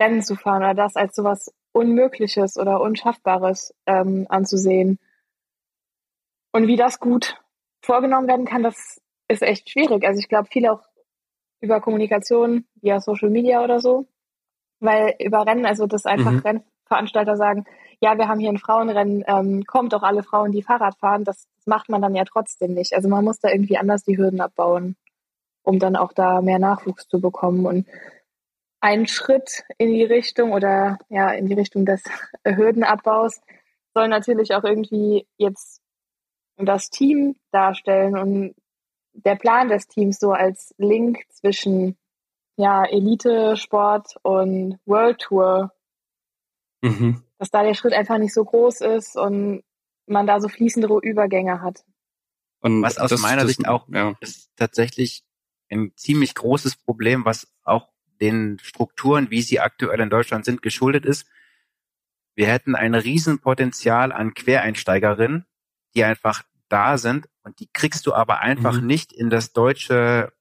Rennen 0.00 0.22
zu 0.22 0.36
fahren 0.36 0.62
oder 0.62 0.74
das 0.74 0.94
als 0.94 1.16
sowas 1.16 1.52
Unmögliches 1.72 2.56
oder 2.56 2.80
Unschaffbares 2.80 3.74
ähm, 3.86 4.26
anzusehen. 4.28 5.00
Und 6.52 6.68
wie 6.68 6.76
das 6.76 7.00
gut 7.00 7.42
vorgenommen 7.82 8.28
werden 8.28 8.46
kann, 8.46 8.62
das 8.62 9.00
ist 9.26 9.42
echt 9.42 9.70
schwierig. 9.70 10.04
Also 10.06 10.20
ich 10.20 10.28
glaube, 10.28 10.48
viele 10.52 10.72
auch 10.72 10.82
über 11.60 11.80
Kommunikation 11.80 12.64
via 12.76 13.00
Social 13.00 13.30
Media 13.30 13.64
oder 13.64 13.80
so, 13.80 14.06
weil 14.78 15.16
über 15.18 15.44
Rennen, 15.44 15.66
also 15.66 15.88
das 15.88 16.06
einfach 16.06 16.30
mhm. 16.30 16.38
Rennveranstalter 16.38 17.36
sagen, 17.36 17.64
ja, 18.00 18.18
wir 18.18 18.28
haben 18.28 18.40
hier 18.40 18.50
ein 18.50 18.58
Frauenrennen, 18.58 19.24
ähm, 19.26 19.64
kommt 19.66 19.92
doch 19.92 20.02
alle 20.02 20.22
Frauen, 20.22 20.52
die 20.52 20.62
Fahrrad 20.62 20.96
fahren, 20.96 21.24
das, 21.24 21.46
macht 21.66 21.88
man 21.88 22.02
dann 22.02 22.14
ja 22.14 22.24
trotzdem 22.24 22.74
nicht. 22.74 22.94
Also 22.94 23.08
man 23.08 23.24
muss 23.24 23.40
da 23.40 23.48
irgendwie 23.50 23.78
anders 23.78 24.04
die 24.04 24.18
Hürden 24.18 24.40
abbauen, 24.40 24.96
um 25.62 25.78
dann 25.78 25.96
auch 25.96 26.12
da 26.12 26.40
mehr 26.40 26.58
Nachwuchs 26.58 27.08
zu 27.08 27.20
bekommen. 27.20 27.66
Und 27.66 27.88
ein 28.80 29.06
Schritt 29.06 29.64
in 29.78 29.94
die 29.94 30.04
Richtung 30.04 30.52
oder 30.52 30.98
ja, 31.08 31.30
in 31.30 31.46
die 31.46 31.54
Richtung 31.54 31.86
des 31.86 32.02
Hürdenabbaus 32.44 33.40
soll 33.94 34.08
natürlich 34.08 34.54
auch 34.54 34.64
irgendwie 34.64 35.26
jetzt 35.38 35.80
das 36.56 36.90
Team 36.90 37.36
darstellen 37.50 38.16
und 38.16 38.54
der 39.12 39.36
Plan 39.36 39.68
des 39.68 39.86
Teams 39.86 40.18
so 40.18 40.32
als 40.32 40.74
Link 40.76 41.20
zwischen 41.30 41.96
ja, 42.56 42.84
Elite-Sport 42.84 44.16
und 44.22 44.78
World 44.84 45.18
Tour, 45.18 45.72
mhm. 46.82 47.22
Dass 47.44 47.50
da 47.50 47.62
der 47.62 47.74
Schritt 47.74 47.92
einfach 47.92 48.16
nicht 48.16 48.32
so 48.32 48.42
groß 48.42 48.80
ist 48.80 49.16
und 49.16 49.62
man 50.06 50.26
da 50.26 50.40
so 50.40 50.48
fließende 50.48 50.88
Übergänge 51.02 51.60
hat. 51.60 51.84
Und 52.60 52.80
was 52.80 52.96
aus 52.96 53.10
das, 53.10 53.20
meiner 53.20 53.42
das, 53.42 53.48
Sicht 53.48 53.68
auch 53.68 53.86
ja. 53.88 54.14
ist 54.20 54.50
tatsächlich 54.56 55.24
ein 55.70 55.92
ziemlich 55.94 56.34
großes 56.34 56.76
Problem, 56.76 57.26
was 57.26 57.46
auch 57.64 57.90
den 58.22 58.58
Strukturen, 58.62 59.30
wie 59.30 59.42
sie 59.42 59.60
aktuell 59.60 60.00
in 60.00 60.08
Deutschland 60.08 60.46
sind, 60.46 60.62
geschuldet 60.62 61.04
ist. 61.04 61.26
Wir 62.34 62.46
hätten 62.46 62.74
ein 62.74 62.94
Riesenpotenzial 62.94 64.10
an 64.10 64.32
Quereinsteigerinnen, 64.32 65.44
die 65.94 66.04
einfach 66.04 66.44
da 66.70 66.96
sind 66.96 67.28
und 67.42 67.60
die 67.60 67.68
kriegst 67.70 68.06
du 68.06 68.14
aber 68.14 68.40
einfach 68.40 68.80
mhm. 68.80 68.86
nicht 68.86 69.12
in 69.12 69.28
das 69.28 69.52
deutsche, 69.52 70.32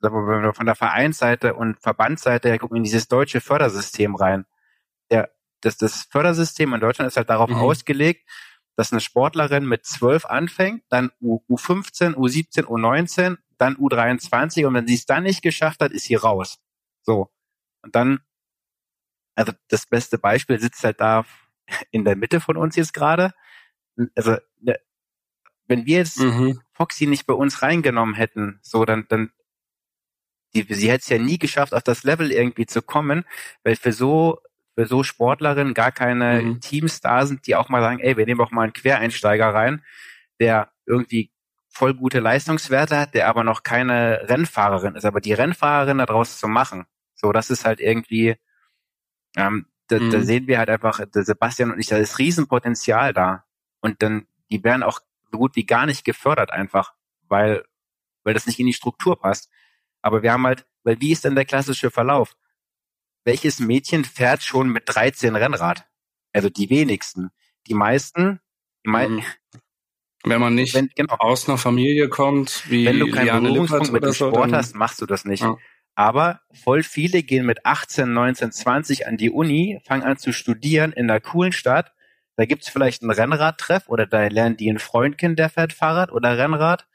wenn 0.00 0.12
wir 0.12 0.52
von 0.52 0.66
der 0.66 0.74
Vereinsseite 0.74 1.54
und 1.54 1.80
Verbandsseite 1.80 2.50
her 2.50 2.58
gucken, 2.58 2.76
in 2.76 2.84
dieses 2.84 3.08
deutsche 3.08 3.40
Fördersystem 3.40 4.14
rein. 4.14 4.44
Der, 5.10 5.30
das, 5.60 5.76
das 5.76 6.02
Fördersystem 6.10 6.72
in 6.74 6.80
Deutschland 6.80 7.08
ist 7.08 7.16
halt 7.16 7.30
darauf 7.30 7.50
mhm. 7.50 7.56
ausgelegt, 7.56 8.28
dass 8.76 8.92
eine 8.92 9.00
Sportlerin 9.00 9.66
mit 9.66 9.86
zwölf 9.86 10.26
anfängt, 10.26 10.84
dann 10.90 11.10
U, 11.20 11.40
U15, 11.48 12.14
U17, 12.14 12.64
U19, 12.64 13.38
dann 13.58 13.76
U23 13.76 14.66
und 14.66 14.74
wenn 14.74 14.86
sie 14.86 14.94
es 14.94 15.06
dann 15.06 15.22
nicht 15.22 15.42
geschafft 15.42 15.80
hat, 15.80 15.92
ist 15.92 16.04
sie 16.04 16.14
raus. 16.14 16.58
So. 17.02 17.30
Und 17.82 17.94
dann, 17.94 18.20
also 19.34 19.52
das 19.68 19.86
beste 19.86 20.18
Beispiel 20.18 20.60
sitzt 20.60 20.84
halt 20.84 21.00
da 21.00 21.24
in 21.90 22.04
der 22.04 22.16
Mitte 22.16 22.40
von 22.40 22.56
uns 22.56 22.76
jetzt 22.76 22.92
gerade. 22.92 23.32
Also 24.14 24.36
ne, 24.60 24.78
wenn 25.66 25.86
wir 25.86 25.98
jetzt 25.98 26.20
mhm. 26.20 26.60
Foxy 26.72 27.06
nicht 27.06 27.26
bei 27.26 27.34
uns 27.34 27.62
reingenommen 27.62 28.14
hätten, 28.14 28.58
so 28.62 28.84
dann, 28.84 29.06
dann 29.08 29.32
die, 30.54 30.66
sie 30.72 30.90
hätte 30.90 31.02
es 31.02 31.08
ja 31.08 31.18
nie 31.18 31.38
geschafft, 31.38 31.74
auf 31.74 31.82
das 31.82 32.04
Level 32.04 32.30
irgendwie 32.30 32.66
zu 32.66 32.82
kommen, 32.82 33.24
weil 33.62 33.76
für 33.76 33.92
so 33.92 34.40
für 34.76 34.86
so 34.86 35.02
Sportlerinnen 35.02 35.74
gar 35.74 35.90
keine 35.90 36.42
mhm. 36.42 36.60
Teams 36.60 37.00
da 37.00 37.24
sind, 37.26 37.46
die 37.46 37.56
auch 37.56 37.68
mal 37.68 37.80
sagen, 37.80 37.98
ey, 38.00 38.16
wir 38.16 38.26
nehmen 38.26 38.40
auch 38.40 38.50
mal 38.50 38.64
einen 38.64 38.74
Quereinsteiger 38.74 39.52
rein, 39.52 39.82
der 40.38 40.70
irgendwie 40.84 41.32
voll 41.68 41.94
gute 41.94 42.20
Leistungswerte 42.20 42.98
hat, 42.98 43.14
der 43.14 43.28
aber 43.28 43.42
noch 43.42 43.62
keine 43.62 44.28
Rennfahrerin 44.28 44.94
ist. 44.94 45.04
Aber 45.04 45.20
die 45.20 45.32
Rennfahrerin 45.32 45.98
daraus 45.98 46.38
zu 46.38 46.46
machen, 46.46 46.84
so, 47.14 47.32
das 47.32 47.50
ist 47.50 47.64
halt 47.64 47.80
irgendwie, 47.80 48.36
ähm, 49.36 49.66
da, 49.88 49.98
mhm. 49.98 50.10
da 50.10 50.20
sehen 50.20 50.46
wir 50.46 50.58
halt 50.58 50.68
einfach, 50.68 51.00
Sebastian 51.10 51.72
und 51.72 51.78
ich, 51.78 51.86
da 51.86 51.96
ist 51.96 52.18
Riesenpotenzial 52.18 53.14
da. 53.14 53.44
Und 53.80 54.02
dann, 54.02 54.26
die 54.50 54.62
werden 54.62 54.82
auch 54.82 55.00
so 55.32 55.38
gut 55.38 55.56
wie 55.56 55.64
gar 55.64 55.86
nicht 55.86 56.04
gefördert 56.04 56.52
einfach, 56.52 56.92
weil, 57.28 57.64
weil 58.24 58.34
das 58.34 58.46
nicht 58.46 58.60
in 58.60 58.66
die 58.66 58.74
Struktur 58.74 59.18
passt. 59.18 59.50
Aber 60.02 60.22
wir 60.22 60.32
haben 60.32 60.46
halt, 60.46 60.66
weil 60.82 61.00
wie 61.00 61.12
ist 61.12 61.24
denn 61.24 61.34
der 61.34 61.46
klassische 61.46 61.90
Verlauf? 61.90 62.36
Welches 63.26 63.60
Mädchen 63.60 64.04
fährt 64.04 64.42
schon 64.42 64.70
mit 64.70 64.84
13 64.86 65.36
Rennrad? 65.36 65.86
Also 66.32 66.48
die 66.48 66.70
wenigsten. 66.70 67.30
Die 67.66 67.74
meisten, 67.74 68.40
die 68.84 68.90
meisten, 68.90 69.16
mhm. 69.16 69.24
Wenn 70.24 70.40
man 70.40 70.54
nicht 70.54 70.74
wenn, 70.74 70.90
genau, 70.96 71.16
aus 71.18 71.48
einer 71.48 71.58
Familie 71.58 72.08
kommt, 72.08 72.68
wie 72.68 72.86
wenn 72.86 72.98
du 72.98 73.10
keinen 73.10 73.44
Berührungspunkt 73.44 73.92
mit 73.92 74.02
dem 74.02 74.12
so, 74.12 74.30
Sport 74.30 74.52
hast, 74.52 74.74
machst 74.74 75.00
du 75.00 75.06
das 75.06 75.24
nicht. 75.24 75.42
Ja. 75.42 75.56
Aber 75.94 76.40
voll 76.52 76.82
viele 76.82 77.22
gehen 77.22 77.46
mit 77.46 77.64
18, 77.64 78.12
19, 78.12 78.50
20 78.50 79.06
an 79.06 79.18
die 79.18 79.30
Uni, 79.30 79.80
fangen 79.84 80.02
an 80.02 80.16
zu 80.16 80.32
studieren 80.32 80.92
in 80.92 81.10
einer 81.10 81.20
coolen 81.20 81.52
Stadt 81.52 81.92
da 82.36 82.44
gibt's 82.44 82.68
vielleicht 82.68 83.02
einen 83.02 83.10
Rennradtreff 83.10 83.88
oder 83.88 84.06
da 84.06 84.26
lernen 84.26 84.56
die 84.56 84.68
einen 84.68 84.78
Freund 84.78 85.16
kennen, 85.16 85.36
der 85.36 85.48
fährt 85.48 85.72
Fahrrad 85.72 86.12
oder 86.12 86.36
Rennrad, 86.36 86.86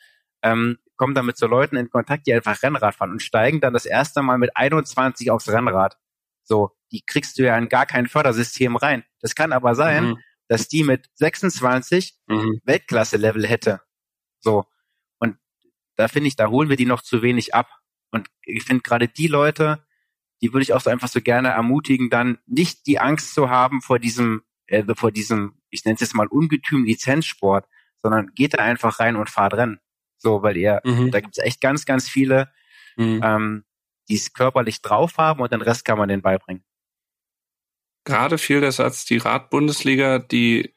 ähm, 0.44 0.78
kommen 0.98 1.16
dann 1.16 1.26
mit 1.26 1.38
so 1.38 1.48
Leuten 1.48 1.78
in 1.78 1.90
Kontakt, 1.90 2.28
die 2.28 2.34
einfach 2.34 2.62
Rennrad 2.62 2.96
fahren 2.96 3.12
und 3.12 3.24
steigen 3.24 3.60
dann 3.60 3.74
das 3.74 3.86
erste 3.86 4.22
Mal 4.22 4.38
mit 4.38 4.56
21 4.56 5.32
aufs 5.32 5.50
Rennrad. 5.50 5.98
So, 6.44 6.72
die 6.92 7.04
kriegst 7.06 7.38
du 7.38 7.44
ja 7.44 7.58
in 7.58 7.70
gar 7.70 7.86
kein 7.86 8.08
Fördersystem 8.08 8.76
rein. 8.76 9.04
Das 9.22 9.36
kann 9.36 9.54
aber 9.54 9.76
sein, 9.76 10.12
mhm. 10.12 10.18
dass 10.48 10.68
die 10.68 10.84
mit 10.84 11.10
26 11.16 12.18
mhm. 12.28 12.62
Weltklasse-Level 12.64 13.48
hätte. 13.48 13.82
So. 14.40 14.66
Und 15.20 15.38
da 15.96 16.08
finde 16.08 16.28
ich, 16.28 16.36
da 16.36 16.48
holen 16.48 16.70
wir 16.70 16.78
die 16.78 16.86
noch 16.86 17.02
zu 17.02 17.22
wenig 17.22 17.54
ab. 17.54 17.70
Und 18.12 18.28
ich 18.44 18.64
finde 18.64 18.84
gerade 18.84 19.08
die 19.08 19.28
Leute, 19.28 19.86
die 20.42 20.52
würde 20.54 20.64
ich 20.64 20.74
auch 20.74 20.82
so 20.82 20.90
einfach 20.90 21.08
so 21.08 21.22
gerne 21.22 21.50
ermutigen, 21.50 22.10
dann 22.10 22.40
nicht 22.46 22.88
die 22.88 23.00
Angst 23.00 23.34
zu 23.34 23.50
haben 23.50 23.82
vor 23.82 24.00
diesem 24.00 24.44
äh, 24.72 24.84
vor 24.96 25.12
diesem, 25.12 25.54
ich 25.70 25.86
nenne 25.86 25.96
es 25.96 26.02
jetzt 26.02 26.16
mal 26.16 26.28
Ungetüm 26.28 26.86
Lizenzsport, 26.86 27.68
sondern 28.02 28.32
geht 28.34 28.56
da 28.56 28.60
einfach 28.60 29.00
rein 29.00 29.16
und 29.16 29.30
fahrt 29.30 29.54
Rennen. 29.54 29.80
So, 30.18 30.42
weil 30.42 30.58
ihr, 30.58 30.82
mhm. 30.84 31.12
da 31.12 31.20
gibt 31.20 31.38
es 31.38 31.44
echt 31.44 31.62
ganz, 31.62 31.86
ganz 31.86 32.10
viele, 32.10 32.52
mhm. 32.96 33.22
ähm, 33.24 33.64
die 34.12 34.18
es 34.18 34.34
körperlich 34.34 34.82
drauf 34.82 35.18
haben 35.18 35.42
und 35.42 35.52
den 35.52 35.62
Rest 35.62 35.86
kann 35.86 35.98
man 35.98 36.10
denen 36.10 36.22
beibringen. 36.22 36.64
Gerade 38.04 38.38
fiel 38.38 38.62
der 38.62 38.72
Satz, 38.72 39.06
die 39.06 39.18
Radbundesliga, 39.18 40.20
die 40.20 40.74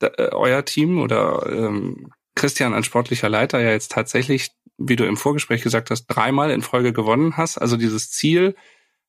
äh, 0.00 0.28
euer 0.32 0.64
Team 0.64 1.00
oder 1.00 1.46
ähm, 1.46 2.12
Christian 2.34 2.74
als 2.74 2.86
sportlicher 2.86 3.28
Leiter 3.28 3.60
ja 3.60 3.70
jetzt 3.70 3.92
tatsächlich, 3.92 4.50
wie 4.76 4.96
du 4.96 5.06
im 5.06 5.16
Vorgespräch 5.16 5.62
gesagt 5.62 5.90
hast, 5.90 6.06
dreimal 6.06 6.50
in 6.50 6.62
Folge 6.62 6.92
gewonnen 6.92 7.36
hast. 7.36 7.58
Also 7.58 7.76
dieses 7.76 8.10
Ziel, 8.10 8.54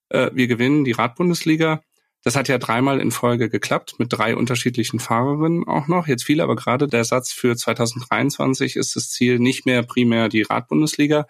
äh, 0.10 0.30
wir 0.34 0.48
gewinnen 0.48 0.86
die 0.86 0.92
Radbundesliga, 0.92 1.82
das 2.24 2.38
hat 2.38 2.48
ja 2.48 2.58
dreimal 2.58 3.02
in 3.02 3.12
Folge 3.12 3.50
geklappt, 3.50 3.96
mit 3.98 4.14
drei 4.14 4.38
unterschiedlichen 4.38 5.00
Fahrerinnen 5.00 5.68
auch 5.68 5.88
noch. 5.88 6.08
Jetzt 6.08 6.24
fiel 6.24 6.40
aber 6.40 6.56
gerade 6.56 6.88
der 6.88 7.04
Satz 7.04 7.34
für 7.34 7.58
2023 7.58 8.78
ist 8.78 8.96
das 8.96 9.10
Ziel 9.10 9.40
nicht 9.40 9.66
mehr 9.66 9.84
primär 9.84 10.30
die 10.30 10.44
Radbundesliga. 10.44 11.28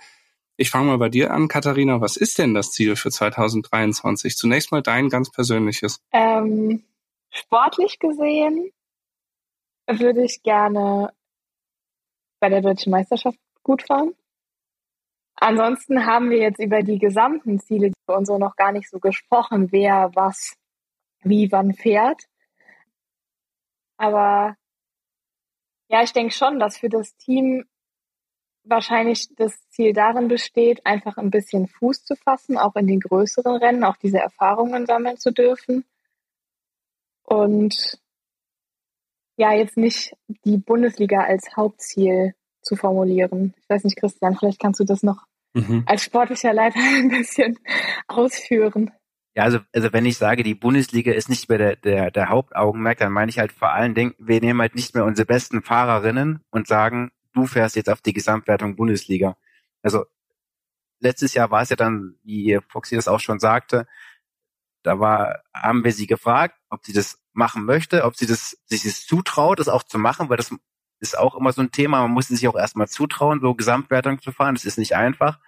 Ich 0.55 0.69
fange 0.69 0.87
mal 0.87 0.97
bei 0.97 1.09
dir 1.09 1.31
an, 1.31 1.47
Katharina. 1.47 1.99
Was 1.99 2.15
ist 2.15 2.37
denn 2.37 2.53
das 2.53 2.71
Ziel 2.71 2.95
für 2.95 3.09
2023? 3.09 4.35
Zunächst 4.35 4.71
mal 4.71 4.83
dein 4.83 5.09
ganz 5.09 5.31
persönliches. 5.31 5.99
Ähm, 6.11 6.83
sportlich 7.31 7.99
gesehen 7.99 8.71
würde 9.87 10.23
ich 10.23 10.43
gerne 10.43 11.11
bei 12.39 12.49
der 12.49 12.61
deutschen 12.61 12.91
Meisterschaft 12.91 13.39
gut 13.63 13.83
fahren. 13.83 14.13
Ansonsten 15.35 16.05
haben 16.05 16.29
wir 16.29 16.37
jetzt 16.37 16.59
über 16.59 16.83
die 16.83 16.99
gesamten 16.99 17.59
Ziele 17.59 17.91
für 18.05 18.15
uns 18.15 18.27
so 18.27 18.37
noch 18.37 18.55
gar 18.55 18.71
nicht 18.71 18.89
so 18.89 18.99
gesprochen, 18.99 19.71
wer 19.71 20.11
was 20.13 20.53
wie 21.21 21.51
wann 21.51 21.73
fährt. 21.73 22.23
Aber 23.97 24.55
ja, 25.89 26.03
ich 26.03 26.13
denke 26.13 26.33
schon, 26.33 26.59
dass 26.59 26.77
für 26.77 26.89
das 26.89 27.15
Team 27.17 27.65
wahrscheinlich 28.63 29.27
das 29.35 29.53
Ziel 29.69 29.93
darin 29.93 30.27
besteht, 30.27 30.85
einfach 30.85 31.17
ein 31.17 31.31
bisschen 31.31 31.67
Fuß 31.67 32.05
zu 32.05 32.15
fassen, 32.15 32.57
auch 32.57 32.75
in 32.75 32.87
den 32.87 32.99
größeren 32.99 33.57
Rennen, 33.57 33.83
auch 33.83 33.97
diese 33.97 34.19
Erfahrungen 34.19 34.85
sammeln 34.85 35.17
zu 35.17 35.31
dürfen. 35.31 35.85
Und 37.23 37.99
ja, 39.37 39.53
jetzt 39.53 39.77
nicht 39.77 40.15
die 40.45 40.57
Bundesliga 40.57 41.21
als 41.21 41.55
Hauptziel 41.55 42.33
zu 42.61 42.75
formulieren. 42.75 43.53
Ich 43.61 43.69
weiß 43.69 43.83
nicht, 43.83 43.97
Christian, 43.97 44.35
vielleicht 44.37 44.59
kannst 44.59 44.79
du 44.79 44.83
das 44.83 45.03
noch 45.03 45.25
mhm. 45.53 45.83
als 45.85 46.03
sportlicher 46.03 46.53
Leiter 46.53 46.79
ein 46.97 47.09
bisschen 47.09 47.59
ausführen. 48.07 48.91
Ja, 49.35 49.43
also, 49.43 49.59
also 49.73 49.91
wenn 49.91 50.05
ich 50.05 50.17
sage, 50.17 50.43
die 50.43 50.53
Bundesliga 50.53 51.11
ist 51.11 51.27
nicht 51.27 51.49
mehr 51.49 51.57
der, 51.57 51.75
der, 51.75 52.11
der 52.11 52.29
Hauptaugenmerk, 52.29 52.99
dann 52.99 53.11
meine 53.11 53.29
ich 53.29 53.39
halt 53.39 53.51
vor 53.51 53.71
allen 53.71 53.95
Dingen, 53.95 54.13
wir 54.19 54.39
nehmen 54.39 54.61
halt 54.61 54.75
nicht 54.75 54.93
mehr 54.93 55.05
unsere 55.05 55.25
besten 55.25 55.63
Fahrerinnen 55.63 56.41
und 56.51 56.67
sagen, 56.67 57.11
du 57.33 57.45
fährst 57.45 57.75
jetzt 57.75 57.89
auf 57.89 58.01
die 58.01 58.13
Gesamtwertung 58.13 58.75
Bundesliga. 58.75 59.37
Also 59.81 60.05
letztes 60.99 61.33
Jahr 61.33 61.51
war 61.51 61.61
es 61.61 61.69
ja 61.69 61.75
dann, 61.75 62.15
wie 62.23 62.59
Foxy 62.69 62.95
das 62.95 63.07
auch 63.07 63.19
schon 63.19 63.39
sagte, 63.39 63.87
da 64.83 64.99
war, 64.99 65.43
haben 65.53 65.83
wir 65.83 65.93
sie 65.93 66.07
gefragt, 66.07 66.59
ob 66.69 66.85
sie 66.85 66.93
das 66.93 67.19
machen 67.33 67.65
möchte, 67.65 68.03
ob 68.03 68.15
sie 68.15 68.25
das, 68.25 68.57
sich 68.65 68.83
das 68.83 69.05
zutraut, 69.05 69.59
das 69.59 69.69
auch 69.69 69.83
zu 69.83 69.97
machen, 69.97 70.29
weil 70.29 70.37
das 70.37 70.53
ist 70.99 71.17
auch 71.17 71.35
immer 71.35 71.51
so 71.51 71.61
ein 71.61 71.71
Thema, 71.71 72.01
man 72.01 72.11
muss 72.11 72.27
sich 72.27 72.47
auch 72.47 72.55
erstmal 72.55 72.87
zutrauen, 72.87 73.41
so 73.41 73.55
Gesamtwertung 73.55 74.21
zu 74.21 74.31
fahren, 74.31 74.55
das 74.55 74.65
ist 74.65 74.77
nicht 74.77 74.95
einfach. 74.95 75.39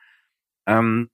Ähm, 0.65 1.09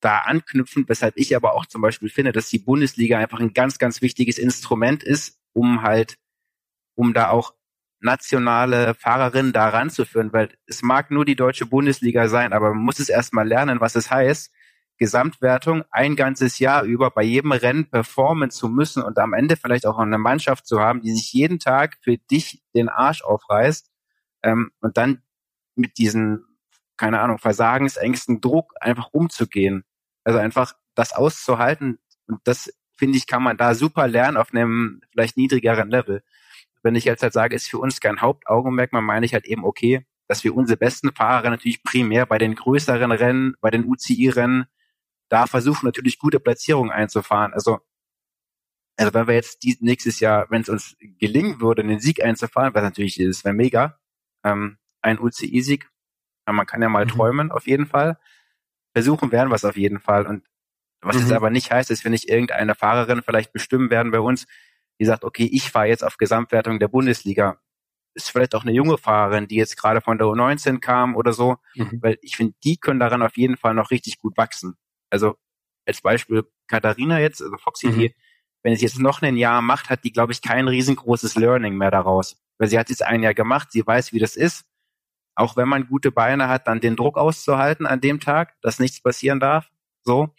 da 0.00 0.20
anknüpfen, 0.20 0.88
weshalb 0.88 1.16
ich 1.16 1.34
aber 1.34 1.54
auch 1.54 1.66
zum 1.66 1.82
Beispiel 1.82 2.08
finde, 2.08 2.32
dass 2.32 2.48
die 2.48 2.58
Bundesliga 2.58 3.18
einfach 3.18 3.40
ein 3.40 3.52
ganz, 3.52 3.78
ganz 3.78 4.00
wichtiges 4.00 4.38
Instrument 4.38 5.02
ist, 5.02 5.40
um 5.52 5.82
halt, 5.82 6.18
um 6.94 7.14
da 7.14 7.30
auch 7.30 7.54
nationale 8.00 8.94
Fahrerinnen 8.94 9.52
da 9.52 9.68
ranzuführen, 9.68 10.32
weil 10.32 10.50
es 10.66 10.82
mag 10.82 11.10
nur 11.10 11.24
die 11.24 11.36
deutsche 11.36 11.66
Bundesliga 11.66 12.28
sein, 12.28 12.52
aber 12.52 12.72
man 12.72 12.82
muss 12.82 13.00
es 13.00 13.08
erstmal 13.08 13.46
lernen, 13.46 13.80
was 13.80 13.94
es 13.94 14.10
heißt, 14.10 14.52
Gesamtwertung 14.98 15.84
ein 15.90 16.16
ganzes 16.16 16.58
Jahr 16.58 16.82
über 16.82 17.10
bei 17.10 17.22
jedem 17.22 17.52
Rennen 17.52 17.88
performen 17.88 18.50
zu 18.50 18.68
müssen 18.68 19.02
und 19.02 19.18
am 19.18 19.32
Ende 19.32 19.56
vielleicht 19.56 19.86
auch 19.86 19.98
eine 19.98 20.18
Mannschaft 20.18 20.66
zu 20.66 20.80
haben, 20.80 21.00
die 21.02 21.14
sich 21.14 21.32
jeden 21.32 21.60
Tag 21.60 21.96
für 22.02 22.18
dich 22.18 22.62
den 22.74 22.88
Arsch 22.88 23.22
aufreißt 23.22 23.90
ähm, 24.42 24.72
und 24.80 24.96
dann 24.96 25.22
mit 25.76 25.98
diesen, 25.98 26.44
keine 26.96 27.20
Ahnung, 27.20 27.38
Versagensängsten, 27.38 28.40
Druck 28.40 28.74
einfach 28.80 29.08
umzugehen. 29.12 29.84
Also 30.24 30.40
einfach 30.40 30.74
das 30.94 31.12
auszuhalten 31.12 31.98
und 32.26 32.40
das 32.44 32.72
finde 32.96 33.16
ich, 33.16 33.28
kann 33.28 33.42
man 33.42 33.56
da 33.56 33.74
super 33.74 34.08
lernen 34.08 34.36
auf 34.36 34.52
einem 34.52 35.00
vielleicht 35.12 35.36
niedrigeren 35.36 35.88
Level. 35.88 36.22
Wenn 36.82 36.94
ich 36.94 37.04
jetzt 37.04 37.22
halt 37.22 37.32
sage, 37.32 37.56
ist 37.56 37.68
für 37.68 37.78
uns 37.78 38.00
kein 38.00 38.20
Hauptaugenmerk, 38.20 38.92
man 38.92 39.04
meine 39.04 39.26
ich 39.26 39.34
halt 39.34 39.46
eben, 39.46 39.64
okay, 39.64 40.06
dass 40.28 40.44
wir 40.44 40.54
unsere 40.54 40.76
besten 40.76 41.12
Fahrer 41.12 41.50
natürlich 41.50 41.82
primär 41.82 42.26
bei 42.26 42.38
den 42.38 42.54
größeren 42.54 43.12
Rennen, 43.12 43.54
bei 43.60 43.70
den 43.70 43.84
UCI-Rennen 43.84 44.66
da 45.28 45.46
versuchen 45.46 45.86
natürlich 45.86 46.18
gute 46.18 46.40
Platzierungen 46.40 46.90
einzufahren. 46.90 47.52
Also, 47.52 47.80
also 48.96 49.14
wenn 49.14 49.26
wir 49.26 49.34
jetzt 49.34 49.62
die, 49.62 49.76
nächstes 49.80 50.20
Jahr, 50.20 50.46
wenn 50.50 50.62
es 50.62 50.68
uns 50.68 50.96
gelingen 51.18 51.60
würde, 51.60 51.82
einen 51.82 52.00
Sieg 52.00 52.24
einzufahren, 52.24 52.74
was 52.74 52.82
natürlich 52.82 53.20
ist, 53.20 53.44
wäre 53.44 53.54
mega, 53.54 53.98
ähm, 54.44 54.78
ein 55.02 55.18
UCI-Sieg, 55.18 55.90
man 56.46 56.66
kann 56.66 56.82
ja 56.82 56.88
mal 56.88 57.04
mhm. 57.04 57.10
träumen, 57.10 57.52
auf 57.52 57.66
jeden 57.66 57.86
Fall. 57.86 58.18
Versuchen 58.94 59.30
werden 59.32 59.50
wir 59.50 59.56
es 59.56 59.66
auf 59.66 59.76
jeden 59.76 60.00
Fall. 60.00 60.26
Und 60.26 60.46
was 61.02 61.16
mhm. 61.16 61.22
jetzt 61.22 61.32
aber 61.32 61.50
nicht 61.50 61.70
heißt, 61.70 61.90
dass 61.90 62.04
wir 62.04 62.10
nicht 62.10 62.28
irgendeine 62.28 62.74
Fahrerin 62.74 63.22
vielleicht 63.22 63.52
bestimmen 63.52 63.90
werden 63.90 64.10
bei 64.10 64.20
uns, 64.20 64.46
die 65.00 65.04
sagt, 65.04 65.24
okay, 65.24 65.48
ich 65.50 65.70
fahre 65.70 65.88
jetzt 65.88 66.04
auf 66.04 66.16
Gesamtwertung 66.16 66.78
der 66.78 66.88
Bundesliga. 66.88 67.60
Ist 68.14 68.30
vielleicht 68.30 68.54
auch 68.54 68.62
eine 68.62 68.72
junge 68.72 68.98
Fahrerin, 68.98 69.46
die 69.46 69.56
jetzt 69.56 69.76
gerade 69.76 70.00
von 70.00 70.18
der 70.18 70.26
U19 70.26 70.80
kam 70.80 71.14
oder 71.14 71.32
so, 71.32 71.56
mhm. 71.74 71.98
weil 72.02 72.18
ich 72.22 72.36
finde, 72.36 72.54
die 72.64 72.76
können 72.76 73.00
daran 73.00 73.22
auf 73.22 73.36
jeden 73.36 73.56
Fall 73.56 73.74
noch 73.74 73.90
richtig 73.90 74.18
gut 74.18 74.36
wachsen. 74.36 74.76
Also 75.10 75.36
als 75.86 76.02
Beispiel 76.02 76.44
Katharina 76.66 77.20
jetzt, 77.20 77.40
also 77.40 77.56
Foxy, 77.56 77.88
mhm. 77.88 77.98
die, 77.98 78.14
wenn 78.62 78.72
es 78.72 78.80
jetzt 78.80 78.98
noch 78.98 79.22
ein 79.22 79.36
Jahr 79.36 79.62
macht, 79.62 79.88
hat 79.88 80.04
die, 80.04 80.12
glaube 80.12 80.32
ich, 80.32 80.42
kein 80.42 80.68
riesengroßes 80.68 81.36
Learning 81.36 81.76
mehr 81.76 81.90
daraus. 81.90 82.36
Weil 82.58 82.68
sie 82.68 82.78
hat 82.78 82.90
jetzt 82.90 83.02
ein 83.02 83.22
Jahr 83.22 83.34
gemacht, 83.34 83.70
sie 83.70 83.86
weiß, 83.86 84.12
wie 84.12 84.18
das 84.18 84.36
ist. 84.36 84.66
Auch 85.36 85.56
wenn 85.56 85.68
man 85.68 85.86
gute 85.86 86.10
Beine 86.10 86.48
hat, 86.48 86.66
dann 86.66 86.80
den 86.80 86.96
Druck 86.96 87.16
auszuhalten 87.16 87.86
an 87.86 88.00
dem 88.00 88.18
Tag, 88.18 88.60
dass 88.60 88.80
nichts 88.80 89.00
passieren 89.00 89.38
darf. 89.38 89.70
So. 90.02 90.34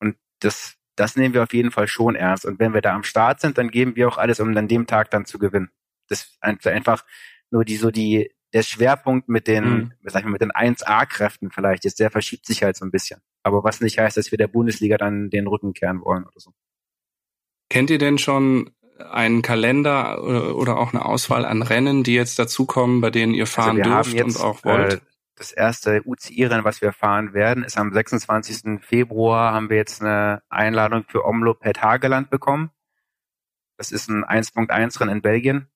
Und 0.00 0.16
das, 0.40 0.75
das 0.96 1.16
nehmen 1.16 1.34
wir 1.34 1.42
auf 1.42 1.52
jeden 1.52 1.70
Fall 1.70 1.86
schon 1.86 2.14
ernst. 2.14 2.44
Und 2.46 2.58
wenn 2.58 2.74
wir 2.74 2.80
da 2.80 2.94
am 2.94 3.04
Start 3.04 3.40
sind, 3.40 3.58
dann 3.58 3.70
geben 3.70 3.96
wir 3.96 4.08
auch 4.08 4.18
alles, 4.18 4.40
um 4.40 4.56
an 4.56 4.68
dem 4.68 4.86
Tag 4.86 5.10
dann 5.10 5.26
zu 5.26 5.38
gewinnen. 5.38 5.70
Das 6.08 6.22
ist 6.22 6.66
einfach 6.66 7.04
nur 7.50 7.64
die, 7.64 7.76
so 7.76 7.90
die, 7.90 8.30
der 8.52 8.62
Schwerpunkt 8.62 9.28
mit 9.28 9.46
den, 9.46 9.64
mhm. 9.64 9.92
sag 10.04 10.20
ich 10.20 10.24
mal, 10.24 10.32
mit 10.32 10.40
den 10.40 10.52
1A-Kräften 10.52 11.50
vielleicht 11.50 11.84
ist, 11.84 12.00
der 12.00 12.10
verschiebt 12.10 12.46
sich 12.46 12.62
halt 12.62 12.76
so 12.76 12.84
ein 12.84 12.90
bisschen. 12.90 13.20
Aber 13.42 13.62
was 13.62 13.80
nicht 13.80 13.98
heißt, 13.98 14.16
dass 14.16 14.30
wir 14.30 14.38
der 14.38 14.48
Bundesliga 14.48 14.96
dann 14.96 15.30
den 15.30 15.46
Rücken 15.46 15.74
kehren 15.74 16.00
wollen 16.00 16.24
oder 16.24 16.40
so. 16.40 16.52
Kennt 17.68 17.90
ihr 17.90 17.98
denn 17.98 18.18
schon 18.18 18.70
einen 18.98 19.42
Kalender 19.42 20.54
oder 20.56 20.78
auch 20.78 20.94
eine 20.94 21.04
Auswahl 21.04 21.44
an 21.44 21.62
Rennen, 21.62 22.02
die 22.02 22.14
jetzt 22.14 22.38
dazukommen, 22.38 23.00
bei 23.00 23.10
denen 23.10 23.34
ihr 23.34 23.42
also 23.42 23.52
fahren 23.52 23.82
also 23.82 23.90
dürft 23.90 24.14
jetzt, 24.14 24.36
und 24.36 24.42
auch 24.42 24.64
wollt? 24.64 24.94
Äh, 24.94 25.00
das 25.36 25.52
erste 25.52 26.02
UCI-Rennen, 26.04 26.64
was 26.64 26.80
wir 26.80 26.92
fahren 26.92 27.34
werden, 27.34 27.62
ist 27.62 27.78
am 27.78 27.92
26. 27.92 28.82
Februar 28.82 29.52
haben 29.52 29.68
wir 29.68 29.76
jetzt 29.76 30.00
eine 30.00 30.42
Einladung 30.48 31.04
für 31.08 31.24
Omlo 31.24 31.54
Pet 31.54 31.82
Hageland 31.82 32.30
bekommen. 32.30 32.70
Das 33.76 33.92
ist 33.92 34.08
ein 34.08 34.24
1.1-Rennen 34.24 35.16
in 35.16 35.22
Belgien 35.22 35.68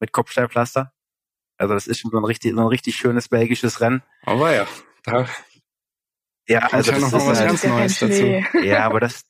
mit 0.00 0.12
Kopfsteinpflaster. 0.12 0.92
Also 1.58 1.74
das 1.74 1.86
ist 1.86 2.00
schon 2.00 2.10
so 2.10 2.18
ein 2.18 2.24
richtig, 2.24 2.54
so 2.54 2.60
ein 2.60 2.66
richtig 2.66 2.96
schönes 2.96 3.28
belgisches 3.28 3.80
Rennen. 3.80 4.02
Aber 4.24 4.54
ja, 4.54 4.66
da 5.04 5.26
ja, 6.48 6.60
also 6.72 6.92
ja 6.92 6.98
noch 6.98 7.12
was 7.12 7.38
halt, 7.38 7.48
ganz 7.48 7.64
Neues 7.64 7.98
dazu. 7.98 8.42
Ja, 8.64 8.84
aber 8.84 9.00
das, 9.00 9.24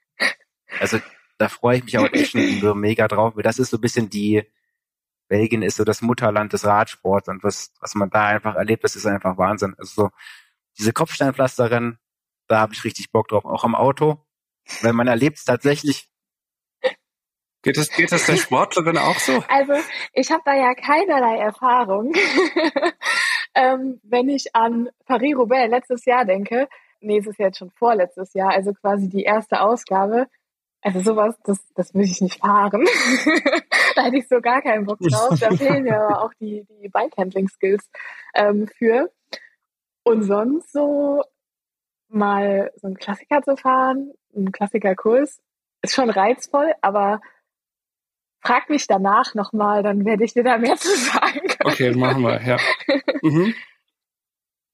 also 0.80 0.98
da 1.38 1.48
freue 1.48 1.78
ich 1.78 1.84
mich 1.84 1.98
auch 1.98 2.10
echt 2.12 2.30
schon 2.30 2.60
so 2.60 2.74
mega 2.74 3.08
drauf. 3.08 3.34
Das 3.42 3.58
ist 3.58 3.70
so 3.70 3.78
ein 3.78 3.80
bisschen 3.80 4.08
die, 4.08 4.44
Belgien 5.32 5.62
ist 5.62 5.78
so 5.78 5.84
das 5.84 6.02
Mutterland 6.02 6.52
des 6.52 6.66
Radsports 6.66 7.26
und 7.26 7.42
was, 7.42 7.72
was 7.80 7.94
man 7.94 8.10
da 8.10 8.26
einfach 8.26 8.54
erlebt, 8.54 8.84
das 8.84 8.96
ist 8.96 9.06
einfach 9.06 9.38
Wahnsinn. 9.38 9.74
Also 9.78 10.02
so 10.02 10.10
diese 10.78 10.92
Kopfsteinpflasterin, 10.92 11.96
da 12.48 12.60
habe 12.60 12.74
ich 12.74 12.84
richtig 12.84 13.12
Bock 13.12 13.28
drauf, 13.28 13.46
auch 13.46 13.64
am 13.64 13.74
Auto, 13.74 14.26
weil 14.82 14.92
man 14.92 15.08
erlebt 15.08 15.38
es 15.38 15.44
tatsächlich. 15.44 16.10
Geht 17.62 17.78
das, 17.78 17.88
geht 17.88 18.12
das 18.12 18.26
der 18.26 18.36
Sportlerin 18.36 18.98
auch 18.98 19.18
so? 19.18 19.42
Also 19.48 19.72
ich 20.12 20.30
habe 20.30 20.42
da 20.44 20.52
ja 20.52 20.74
keinerlei 20.74 21.38
Erfahrung. 21.38 22.12
ähm, 23.54 24.00
wenn 24.02 24.28
ich 24.28 24.54
an 24.54 24.90
Paris-Roubaix 25.06 25.70
letztes 25.70 26.04
Jahr 26.04 26.26
denke, 26.26 26.68
nee, 27.00 27.20
es 27.20 27.26
ist 27.26 27.38
jetzt 27.38 27.56
schon 27.56 27.70
vorletztes 27.70 28.34
Jahr, 28.34 28.50
also 28.50 28.74
quasi 28.74 29.08
die 29.08 29.22
erste 29.22 29.62
Ausgabe. 29.62 30.26
Also 30.82 31.00
sowas, 31.00 31.36
das, 31.44 31.58
das 31.74 31.94
will 31.94 32.02
ich 32.02 32.20
nicht 32.20 32.40
fahren. 32.40 32.84
da 33.94 34.02
hätte 34.02 34.16
ich 34.16 34.28
so 34.28 34.40
gar 34.40 34.60
keinen 34.60 34.84
Bock 34.84 34.98
drauf. 34.98 35.38
Da 35.38 35.50
fehlen 35.56 35.84
mir 35.84 36.00
aber 36.00 36.22
auch 36.22 36.34
die, 36.40 36.66
die 36.82 36.88
Bike-Handling-Skills 36.88 37.88
ähm, 38.34 38.66
für. 38.66 39.10
Und 40.02 40.24
sonst 40.24 40.72
so 40.72 41.22
mal 42.08 42.72
so 42.76 42.88
einen 42.88 42.96
Klassiker 42.96 43.42
zu 43.42 43.56
fahren, 43.56 44.12
einen 44.34 44.52
Klassikerkurs, 44.52 45.40
ist 45.82 45.94
schon 45.94 46.10
reizvoll, 46.10 46.72
aber 46.80 47.20
frag 48.40 48.68
mich 48.68 48.86
danach 48.86 49.34
nochmal, 49.34 49.82
dann 49.82 50.04
werde 50.04 50.24
ich 50.24 50.34
dir 50.34 50.44
da 50.44 50.58
mehr 50.58 50.76
zu 50.76 50.94
sagen. 50.96 51.40
Okay, 51.64 51.92
machen 51.92 52.22
wir, 52.22 52.42
ja. 52.42 52.56
Mhm. 53.22 53.54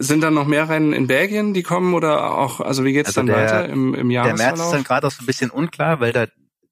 Sind 0.00 0.22
dann 0.22 0.34
noch 0.34 0.46
mehr 0.46 0.68
Rennen 0.68 0.92
in 0.92 1.08
Belgien, 1.08 1.54
die 1.54 1.64
kommen 1.64 1.92
oder 1.94 2.38
auch, 2.38 2.60
also 2.60 2.84
wie 2.84 2.92
geht's 2.92 3.08
also 3.08 3.20
dann 3.20 3.26
der, 3.26 3.36
weiter 3.36 3.68
im, 3.68 3.94
im 3.94 4.10
Jahresverlauf? 4.10 4.38
Der 4.38 4.56
März 4.56 4.60
ist 4.60 4.72
dann 4.72 4.84
gerade 4.84 5.06
auch 5.06 5.10
so 5.10 5.22
ein 5.22 5.26
bisschen 5.26 5.50
unklar, 5.50 5.98
weil 5.98 6.12
da, 6.12 6.26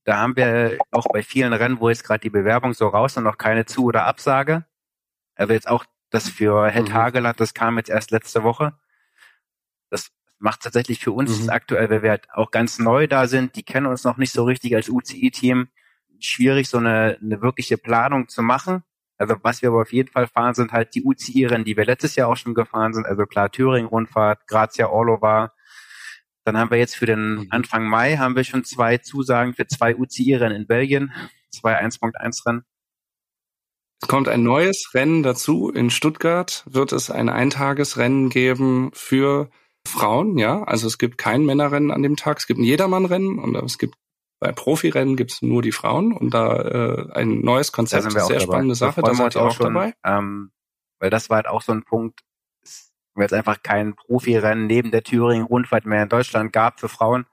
da 0.05 0.19
haben 0.19 0.37
wir 0.37 0.79
auch 0.93 1.07
bei 1.13 1.23
vielen 1.23 1.53
Rennen, 1.53 1.81
wo 1.81 1.89
jetzt 1.89 2.05
gerade 2.05 2.21
die 2.21 2.31
Bewerbung 2.31 2.73
so 2.73 2.87
raus 2.87 3.17
und 3.17 3.25
noch 3.25 3.37
keine 3.37 3.67
Zu- 3.67 3.87
oder 3.87 4.07
Absage. 4.07 4.65
Also 5.35 5.53
jetzt 5.53 5.69
auch 5.69 5.85
das 6.11 6.29
für 6.29 6.71
Het 6.71 6.89
mhm. 6.89 6.95
Hageland, 6.95 7.41
das 7.41 7.53
kam 7.53 7.79
jetzt 7.79 7.91
erst 7.91 8.13
letzte 8.13 8.45
Woche. 8.45 8.75
Das 9.91 10.11
macht 10.39 10.63
tatsächlich 10.63 11.01
für 11.01 11.13
uns 11.13 11.43
mhm. 11.43 11.51
aktuell, 11.51 11.91
weil 11.91 12.03
wir 12.03 12.11
halt 12.11 12.29
auch 12.33 12.51
ganz 12.51 12.79
neu 12.79 13.07
da 13.07 13.27
sind, 13.27 13.57
die 13.57 13.65
kennen 13.65 13.87
uns 13.87 14.05
noch 14.05 14.19
nicht 14.19 14.33
so 14.33 14.45
richtig 14.45 14.75
als 14.77 14.89
UCI-Team, 14.89 15.69
schwierig, 16.21 16.69
so 16.69 16.79
eine, 16.79 17.19
eine 17.21 17.43
wirkliche 17.43 17.79
Planung 17.79 18.29
zu 18.29 18.43
machen. 18.43 18.83
Also 19.19 19.37
was 19.43 19.63
wir 19.63 19.71
aber 19.71 19.83
auf 19.83 19.93
jeden 19.93 20.11
Fall 20.11 20.27
fahren, 20.27 20.55
sind 20.55 20.73
halt 20.73 20.95
die 20.95 21.05
UCI-Rennen, 21.05 21.65
die 21.65 21.77
wir 21.77 21.85
letztes 21.85 22.17
Jahr 22.17 22.29
auch 22.29 22.37
schon 22.37 22.55
gefahren 22.55 22.93
sind. 22.93 23.07
Also 23.07 23.25
klar, 23.25 23.51
Thüringen-Rundfahrt, 23.51 24.47
Grazia 24.47 24.89
Orlova. 24.89 25.53
Dann 26.45 26.57
haben 26.57 26.71
wir 26.71 26.79
jetzt 26.79 26.97
für 26.97 27.07
den 27.07 27.37
mhm. 27.37 27.47
Anfang 27.51 27.89
Mai 27.89 28.17
haben 28.19 28.37
wir 28.37 28.45
schon 28.45 28.65
zwei 28.65 28.99
Zusagen 28.99 29.55
für 29.55 29.67
zwei 29.67 29.97
UCI-Rennen 29.97 30.57
in 30.57 30.67
Belgien, 30.67 31.13
zwei 31.51 31.81
1.1-Rennen. 31.83 32.65
Es 34.01 34.09
kommt 34.09 34.29
ein 34.29 34.43
neues 34.43 34.91
Rennen 34.95 35.23
dazu. 35.23 35.71
In 35.71 35.91
Stuttgart 35.91 36.63
wird 36.67 36.93
es 36.93 37.11
ein 37.11 37.29
Eintagesrennen 37.29 38.29
geben 38.29 38.91
für 38.93 39.51
Frauen, 39.87 40.37
ja. 40.37 40.63
Also 40.65 40.87
es 40.87 40.99
gibt 40.99 41.17
kein 41.17 41.45
Männerrennen 41.45 41.91
an 41.91 42.03
dem 42.03 42.17
Tag. 42.17 42.39
Es 42.39 42.47
gibt 42.47 42.61
ein 42.61 42.65
Jedermannrennen 42.65 43.39
und 43.39 43.57
es 43.57 43.79
gibt 43.79 43.97
bei 44.39 44.53
Profirennen 44.53 45.17
gibt's 45.17 45.43
nur 45.43 45.63
die 45.63 45.73
Frauen 45.73 46.13
und 46.13 46.35
da 46.35 46.57
äh, 46.57 47.13
ein 47.13 47.41
neues 47.41 47.73
Konzept, 47.73 48.05
da 48.15 48.21
sehr 48.21 48.41
spannende 48.41 48.75
Sache, 48.75 49.03
da 49.03 49.15
seid 49.15 49.35
ihr 49.35 49.43
auch 49.43 49.55
schon, 49.55 49.75
dabei. 49.75 49.95
Ähm, 50.05 50.51
weil 50.99 51.11
das 51.11 51.31
war 51.31 51.37
halt 51.37 51.49
auch 51.49 51.63
so 51.63 51.73
ein 51.73 51.85
Punkt, 51.85 52.21
weil 53.15 53.27
es 53.27 53.33
einfach 53.33 53.63
kein 53.63 53.95
Profirennen 53.95 54.67
neben 54.67 54.91
der 54.91 55.03
Thüringen-Rundfahrt 55.03 55.87
mehr 55.87 56.03
in 56.03 56.09
Deutschland 56.09 56.53
gab 56.53 56.81
für 56.81 56.89
Frauen. 56.89 57.27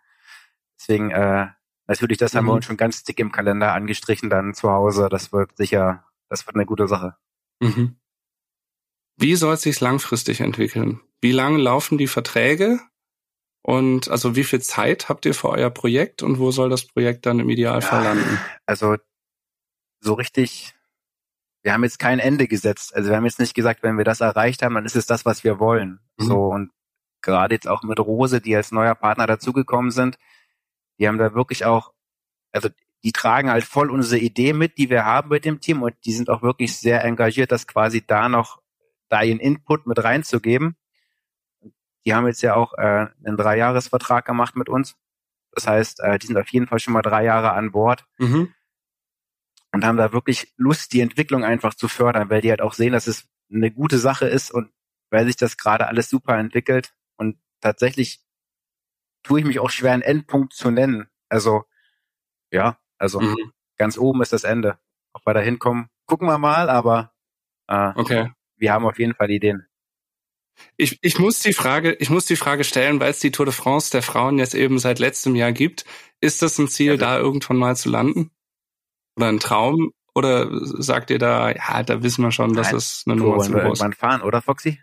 Deswegen, 0.80 1.12
äh, 1.12 1.48
natürlich, 1.88 2.18
das 2.18 2.34
mhm. 2.34 2.38
haben 2.38 2.46
wir 2.46 2.52
mhm. 2.52 2.58
uns 2.58 2.66
schon 2.66 2.78
ganz 2.78 3.04
dick 3.04 3.20
im 3.20 3.32
Kalender 3.32 3.74
angestrichen 3.74 4.30
dann 4.30 4.54
zu 4.54 4.70
Hause. 4.72 5.10
Das 5.10 5.34
wird 5.34 5.58
sicher, 5.58 6.06
das 6.30 6.46
wird 6.48 6.56
eine 6.56 6.66
gute 6.66 6.88
Sache. 6.88 7.16
Mhm. 7.60 7.98
Wie 9.18 9.36
soll 9.36 9.54
es 9.56 9.62
sich 9.62 9.80
langfristig 9.80 10.40
entwickeln? 10.40 11.02
Wie 11.22 11.32
lange 11.32 11.58
laufen 11.58 11.98
die 11.98 12.08
Verträge? 12.08 12.80
Und 13.66 14.10
also 14.10 14.36
wie 14.36 14.44
viel 14.44 14.62
Zeit 14.62 15.08
habt 15.08 15.26
ihr 15.26 15.34
für 15.34 15.50
euer 15.50 15.70
Projekt 15.70 16.22
und 16.22 16.38
wo 16.38 16.52
soll 16.52 16.70
das 16.70 16.86
Projekt 16.86 17.26
dann 17.26 17.40
im 17.40 17.50
Idealfall 17.50 18.04
ja, 18.04 18.10
landen? 18.10 18.40
Also 18.66 18.98
so 20.02 20.14
richtig, 20.16 20.76
wir 21.64 21.72
haben 21.72 21.86
jetzt 21.86 21.98
kein 21.98 22.20
Ende 22.20 22.50
gesetzt. 22.50 22.94
Also 22.94 23.10
wir 23.10 23.16
haben 23.16 23.26
jetzt 23.26 23.40
nicht 23.40 23.54
gesagt, 23.54 23.82
wenn 23.82 23.98
wir 23.98 24.04
das 24.04 24.20
erreicht 24.20 24.62
haben, 24.64 24.76
dann 24.76 24.86
ist 24.86 24.98
es 24.98 25.06
das, 25.06 25.26
was 25.26 25.46
wir 25.46 25.60
wollen. 25.60 26.02
Mhm. 26.18 26.26
So 26.26 26.48
und 26.48 26.72
gerade 27.22 27.56
jetzt 27.56 27.70
auch 27.70 27.84
mit 27.84 28.02
Rose, 28.02 28.42
die 28.42 28.54
als 28.54 28.74
neuer 28.74 28.96
Partner 28.96 29.28
dazugekommen 29.28 29.92
sind, 29.92 30.18
die 31.00 31.08
haben 31.08 31.18
da 31.18 31.34
wirklich 31.34 31.64
auch, 31.64 31.94
also 32.52 32.68
die 33.06 33.14
tragen 33.14 33.50
halt 33.50 33.64
voll 33.64 33.90
unsere 33.90 34.22
Idee 34.22 34.52
mit, 34.52 34.78
die 34.78 34.90
wir 34.90 35.06
haben 35.06 35.30
mit 35.30 35.46
dem 35.46 35.62
Team 35.62 35.84
und 35.84 35.96
die 36.04 36.12
sind 36.12 36.30
auch 36.30 36.42
wirklich 36.42 36.78
sehr 36.78 37.06
engagiert, 37.06 37.54
das 37.54 37.66
quasi 37.66 38.06
da 38.06 38.28
noch, 38.28 38.62
da 39.08 39.24
ihren 39.24 39.40
Input 39.40 39.88
mit 39.88 40.04
reinzugeben 40.04 40.76
die 42.06 42.14
haben 42.14 42.28
jetzt 42.28 42.42
ja 42.42 42.56
auch 42.56 42.74
äh, 42.78 43.08
einen 43.26 43.38
Dreijahresvertrag 43.38 44.26
gemacht 44.26 44.56
mit 44.56 44.70
uns. 44.70 44.96
Das 45.52 45.68
heißt, 45.68 46.00
äh, 46.02 46.20
die 46.20 46.28
sind 46.28 46.38
auf 46.38 46.50
jeden 46.50 46.68
Fall 46.68 46.80
schon 46.80 46.94
mal 46.94 47.02
drei 47.02 47.24
Jahre 47.24 47.54
an 47.54 47.72
Bord. 47.72 48.06
Mhm. 48.18 48.54
Und 49.72 49.86
haben 49.86 49.98
da 49.98 50.14
wirklich 50.14 50.54
Lust, 50.58 50.94
die 50.94 51.02
Entwicklung 51.02 51.44
einfach 51.44 51.74
zu 51.74 51.88
fördern, 51.88 52.30
weil 52.30 52.42
die 52.42 52.50
halt 52.50 52.62
auch 52.62 52.74
sehen, 52.74 52.94
dass 52.94 53.08
es 53.08 53.28
eine 53.52 53.72
gute 53.72 53.98
Sache 53.98 54.28
ist 54.28 54.52
und 54.52 54.72
weil 55.10 55.26
sich 55.26 55.36
das 55.36 55.58
gerade 55.58 55.88
alles 55.88 56.10
super 56.10 56.38
entwickelt. 56.38 56.94
Und 57.18 57.40
tatsächlich 57.60 58.24
tue 59.24 59.40
ich 59.40 59.46
mich 59.46 59.60
auch 59.60 59.70
schwer, 59.70 59.94
einen 59.94 60.02
Endpunkt 60.02 60.54
zu 60.54 60.70
nennen. 60.70 61.08
Also, 61.30 61.64
ja, 62.52 62.78
also 62.98 63.20
mhm. 63.20 63.52
ganz 63.78 63.98
oben 63.98 64.22
ist 64.22 64.34
das 64.34 64.44
Ende. 64.44 64.78
Ob 65.14 65.26
wir 65.26 65.34
da 65.34 65.40
hinkommen, 65.40 65.90
gucken 66.06 66.28
wir 66.28 66.38
mal, 66.38 66.70
aber 66.70 67.14
äh, 67.68 67.94
okay. 67.96 68.32
wir 68.58 68.74
haben 68.74 68.86
auf 68.86 69.00
jeden 69.00 69.16
Fall 69.16 69.32
Ideen. 69.32 69.68
Ich, 70.78 71.00
ich 71.02 71.20
muss 71.20 71.40
die 71.40 71.54
Frage, 71.54 71.94
ich 71.94 72.10
muss 72.10 72.26
die 72.26 72.36
Frage 72.36 72.64
stellen, 72.64 73.00
weil 73.00 73.12
es 73.12 73.20
die 73.20 73.32
Tour 73.32 73.46
de 73.46 73.54
France 73.54 73.92
der 73.92 74.02
Frauen 74.02 74.38
jetzt 74.38 74.56
eben 74.56 74.80
seit 74.80 75.00
letztem 75.00 75.36
Jahr 75.36 75.52
gibt. 75.52 75.86
Ist 76.20 76.42
das 76.42 76.58
ein 76.58 76.68
Ziel, 76.68 76.92
also, 76.92 77.02
da 77.02 77.18
irgendwann 77.18 77.58
mal 77.58 77.76
zu 77.76 77.90
landen? 77.90 78.32
Oder 79.16 79.28
ein 79.28 79.40
Traum? 79.40 79.94
Oder 80.16 80.48
sagt 80.52 81.10
ihr 81.10 81.20
da, 81.20 81.52
ja, 81.52 81.84
da 81.84 82.04
wissen 82.04 82.24
wir 82.24 82.32
schon, 82.32 82.54
dass 82.54 82.72
es 82.72 83.04
eine 83.06 83.16
Nummer 83.16 83.40
zu 83.40 83.52
groß 83.52 83.82
ist? 83.82 83.96
fahren, 83.96 84.22
oder 84.22 84.42
Foxy? 84.42 84.80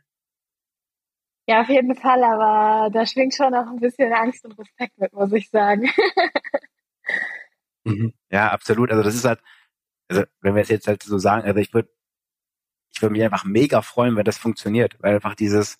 Ja, 1.46 1.62
auf 1.62 1.68
jeden 1.68 1.94
Fall, 1.94 2.22
aber 2.22 2.90
da 2.90 3.06
schwingt 3.06 3.34
schon 3.34 3.54
auch 3.54 3.66
ein 3.66 3.80
bisschen 3.80 4.12
Angst 4.12 4.44
und 4.44 4.58
Respekt 4.58 4.98
mit, 4.98 5.12
muss 5.12 5.32
ich 5.32 5.50
sagen. 5.50 5.88
mhm. 7.84 8.12
Ja, 8.30 8.50
absolut. 8.50 8.90
Also 8.90 9.02
das 9.02 9.14
ist 9.14 9.24
halt, 9.24 9.40
also 10.08 10.24
wenn 10.40 10.54
wir 10.54 10.62
es 10.62 10.68
jetzt 10.68 10.86
halt 10.86 11.02
so 11.02 11.18
sagen, 11.18 11.44
also 11.44 11.58
ich 11.58 11.72
würde 11.74 11.90
ich 13.01 13.03
würde 13.03 13.12
mich 13.14 13.22
einfach 13.22 13.44
mega 13.44 13.80
freuen, 13.80 14.14
wenn 14.16 14.26
das 14.26 14.36
funktioniert, 14.36 14.94
weil 15.01 15.14
einfach 15.14 15.34
dieses, 15.34 15.78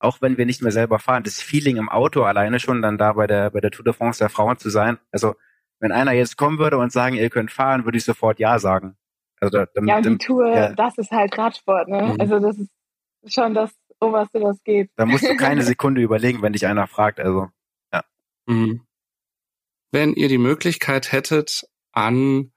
auch 0.00 0.20
wenn 0.20 0.36
wir 0.38 0.44
nicht 0.44 0.60
mehr 0.60 0.72
selber 0.72 0.98
fahren, 0.98 1.22
das 1.22 1.40
Feeling 1.40 1.76
im 1.76 1.88
Auto 1.88 2.24
alleine 2.24 2.58
schon 2.58 2.82
dann 2.82 2.98
da 2.98 3.12
bei 3.12 3.28
der, 3.28 3.50
bei 3.50 3.60
der 3.60 3.70
Tour 3.70 3.84
de 3.84 3.92
France 3.92 4.18
der 4.18 4.28
Frauen 4.28 4.58
zu 4.58 4.70
sein. 4.70 4.98
Also, 5.12 5.36
wenn 5.78 5.92
einer 5.92 6.10
jetzt 6.10 6.36
kommen 6.36 6.58
würde 6.58 6.78
und 6.78 6.90
sagen, 6.90 7.14
ihr 7.14 7.30
könnt 7.30 7.52
fahren, 7.52 7.84
würde 7.84 7.96
ich 7.96 8.04
sofort 8.04 8.40
Ja 8.40 8.58
sagen. 8.58 8.96
Also, 9.38 9.56
da, 9.56 9.66
damit, 9.72 9.88
ja, 9.88 9.96
und 9.98 10.04
die 10.04 10.18
Tour, 10.18 10.52
ja. 10.52 10.72
das 10.72 10.98
ist 10.98 11.12
halt 11.12 11.38
Radsport, 11.38 11.86
ne? 11.86 12.02
Mhm. 12.02 12.20
Also, 12.20 12.40
das 12.40 12.58
ist 12.58 12.72
schon 13.32 13.54
das 13.54 13.70
Oberste, 14.00 14.42
was 14.42 14.60
geht. 14.64 14.90
Da 14.96 15.06
musst 15.06 15.28
du 15.28 15.36
keine 15.36 15.62
Sekunde 15.62 16.00
überlegen, 16.00 16.42
wenn 16.42 16.54
dich 16.54 16.66
einer 16.66 16.88
fragt, 16.88 17.20
also, 17.20 17.50
ja. 17.92 18.02
Mhm. 18.46 18.84
Wenn 19.92 20.14
ihr 20.14 20.26
die 20.26 20.38
Möglichkeit 20.38 21.12
hättet, 21.12 21.68
an 21.92 22.50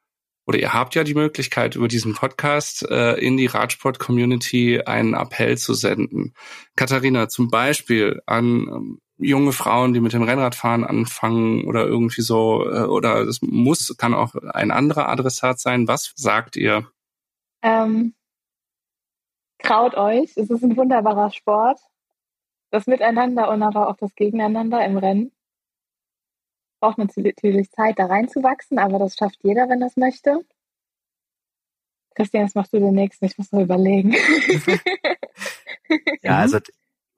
oder 0.46 0.60
ihr 0.60 0.74
habt 0.74 0.96
ja 0.96 1.04
die 1.04 1.14
Möglichkeit, 1.14 1.76
über 1.76 1.88
diesen 1.88 2.14
Podcast 2.14 2.84
äh, 2.90 3.14
in 3.16 3.38
die 3.38 3.46
Radsport-Community 3.46 4.82
einen 4.82 5.14
Appell 5.14 5.58
zu 5.58 5.74
senden. 5.74 6.34
Katharina, 6.76 7.30
zum 7.30 7.50
Beispiel 7.50 8.22
an 8.26 8.46
ähm, 8.46 9.02
junge 9.18 9.54
Frauen, 9.54 9.94
die 9.94 10.02
mit 10.02 10.14
dem 10.14 10.24
Rennradfahren 10.24 10.84
anfangen 10.84 11.66
oder 11.66 11.86
irgendwie 11.86 12.22
so, 12.22 12.66
äh, 12.70 12.84
oder 12.84 13.22
es 13.22 13.42
muss, 13.42 13.96
kann 13.98 14.14
auch 14.14 14.36
ein 14.36 14.72
anderer 14.72 15.08
Adressat 15.08 15.60
sein. 15.60 15.88
Was 15.88 16.12
sagt 16.16 16.56
ihr? 16.58 16.88
Ähm, 17.62 18.14
traut 19.60 19.96
euch, 19.96 20.32
es 20.36 20.50
ist 20.50 20.64
ein 20.64 20.76
wunderbarer 20.76 21.32
Sport. 21.32 21.80
Das 22.70 22.88
Miteinander 22.88 23.50
und 23.50 23.62
aber 23.62 23.88
auch 23.88 23.98
das 23.98 24.16
Gegeneinander 24.16 24.84
im 24.84 24.98
Rennen 24.98 25.32
braucht 26.84 26.98
man 26.98 27.10
natürlich 27.16 27.72
Zeit, 27.72 27.98
da 27.98 28.08
reinzuwachsen, 28.08 28.78
aber 28.78 29.00
das 29.00 29.16
schafft 29.16 29.40
jeder, 29.42 29.70
wenn 29.70 29.80
das 29.80 29.96
möchte. 29.96 30.46
Christian, 32.14 32.44
was 32.44 32.56
machst 32.56 32.74
du 32.74 32.80
den 32.80 32.94
nächsten? 32.94 33.24
Ich 33.24 33.38
muss 33.38 33.54
noch 33.54 33.62
überlegen. 33.62 34.14
ja, 36.22 36.40
also 36.40 36.60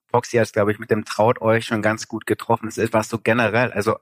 Foxy 0.05 0.37
hat 0.37 0.43
es, 0.43 0.51
glaube 0.51 0.71
ich, 0.71 0.77
mit 0.77 0.91
dem 0.91 1.03
Traut 1.03 1.41
euch 1.41 1.65
schon 1.65 1.81
ganz 1.81 2.07
gut 2.07 2.27
getroffen. 2.27 2.67
Es 2.67 2.77
ist 2.77 2.93
was 2.93 3.09
so 3.09 3.17
generell. 3.17 3.71
Also 3.71 3.97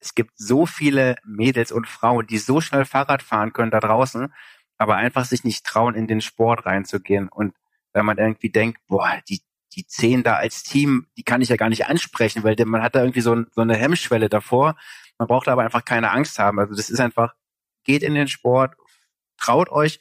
es 0.00 0.14
gibt 0.14 0.32
so 0.36 0.64
viele 0.64 1.16
Mädels 1.24 1.70
und 1.70 1.86
Frauen, 1.86 2.26
die 2.26 2.38
so 2.38 2.62
schnell 2.62 2.86
Fahrrad 2.86 3.22
fahren 3.22 3.52
können 3.52 3.70
da 3.70 3.80
draußen, 3.80 4.32
aber 4.78 4.96
einfach 4.96 5.26
sich 5.26 5.44
nicht 5.44 5.66
trauen, 5.66 5.94
in 5.94 6.06
den 6.06 6.22
Sport 6.22 6.64
reinzugehen. 6.64 7.28
Und 7.28 7.54
wenn 7.92 8.06
man 8.06 8.16
irgendwie 8.16 8.48
denkt, 8.48 8.80
boah, 8.86 9.20
die, 9.28 9.42
die 9.74 9.86
zehn 9.86 10.22
da 10.22 10.36
als 10.36 10.62
Team, 10.62 11.06
die 11.16 11.22
kann 11.22 11.42
ich 11.42 11.48
ja 11.48 11.56
gar 11.56 11.68
nicht 11.68 11.86
ansprechen, 11.86 12.44
weil 12.44 12.56
man 12.64 12.82
hat 12.82 12.94
da 12.94 13.00
irgendwie 13.00 13.20
so, 13.20 13.44
so 13.54 13.60
eine 13.60 13.76
Hemmschwelle 13.76 14.28
davor. 14.28 14.76
Man 15.18 15.28
braucht 15.28 15.48
aber 15.48 15.62
einfach 15.62 15.84
keine 15.84 16.10
Angst 16.10 16.38
haben. 16.38 16.58
Also 16.58 16.74
das 16.74 16.90
ist 16.90 17.00
einfach, 17.00 17.34
geht 17.84 18.02
in 18.02 18.14
den 18.14 18.28
Sport, 18.28 18.74
traut 19.36 19.68
euch, 19.70 20.00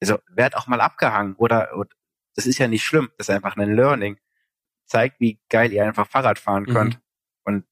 also 0.00 0.18
werd 0.28 0.56
auch 0.56 0.66
mal 0.66 0.80
abgehangen 0.80 1.34
oder, 1.36 1.76
oder 1.76 1.88
das 2.34 2.46
ist 2.46 2.58
ja 2.58 2.68
nicht 2.68 2.84
schlimm, 2.84 3.10
das 3.16 3.28
ist 3.28 3.34
einfach 3.34 3.56
ein 3.56 3.74
Learning. 3.74 4.18
Zeigt, 4.84 5.20
wie 5.20 5.40
geil 5.48 5.72
ihr 5.72 5.84
einfach 5.84 6.06
Fahrrad 6.06 6.38
fahren 6.38 6.64
mhm. 6.64 6.72
könnt 6.72 7.00
und 7.44 7.64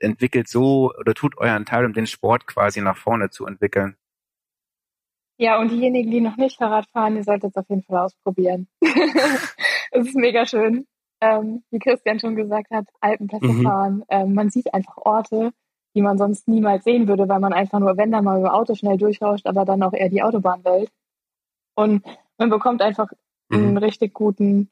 entwickelt 0.00 0.48
so 0.48 0.92
oder 0.98 1.14
tut 1.14 1.36
euren 1.38 1.66
Teil, 1.66 1.84
um 1.84 1.92
den 1.92 2.06
Sport 2.06 2.46
quasi 2.46 2.80
nach 2.80 2.96
vorne 2.96 3.30
zu 3.30 3.46
entwickeln. 3.46 3.96
Ja, 5.38 5.58
und 5.58 5.70
diejenigen, 5.70 6.10
die 6.10 6.20
noch 6.20 6.36
nicht 6.38 6.56
Fahrrad 6.56 6.88
fahren, 6.90 7.16
ihr 7.16 7.24
solltet 7.24 7.50
es 7.50 7.56
auf 7.56 7.68
jeden 7.68 7.82
Fall 7.82 7.98
ausprobieren. 7.98 8.68
es 9.90 10.08
ist 10.08 10.16
mega 10.16 10.46
schön. 10.46 10.86
Ähm, 11.20 11.62
wie 11.70 11.78
Christian 11.78 12.20
schon 12.20 12.36
gesagt 12.36 12.70
hat, 12.70 12.86
Alpenpässe 13.00 13.46
mhm. 13.46 13.62
fahren. 13.62 14.04
Ähm, 14.08 14.34
man 14.34 14.50
sieht 14.50 14.72
einfach 14.74 14.96
Orte, 14.98 15.52
die 15.94 16.02
man 16.02 16.18
sonst 16.18 16.46
niemals 16.46 16.84
sehen 16.84 17.08
würde, 17.08 17.28
weil 17.28 17.40
man 17.40 17.54
einfach 17.54 17.78
nur, 17.78 17.96
wenn 17.96 18.12
da 18.12 18.20
mal 18.20 18.38
dem 18.38 18.48
Auto 18.48 18.74
schnell 18.74 18.98
durchrauscht, 18.98 19.46
aber 19.46 19.64
dann 19.64 19.82
auch 19.82 19.94
eher 19.94 20.10
die 20.10 20.22
Autobahnwelt. 20.22 20.90
Und 21.74 22.04
man 22.36 22.50
bekommt 22.50 22.82
einfach 22.82 23.08
mhm. 23.48 23.56
einen 23.58 23.78
richtig 23.78 24.12
guten 24.12 24.70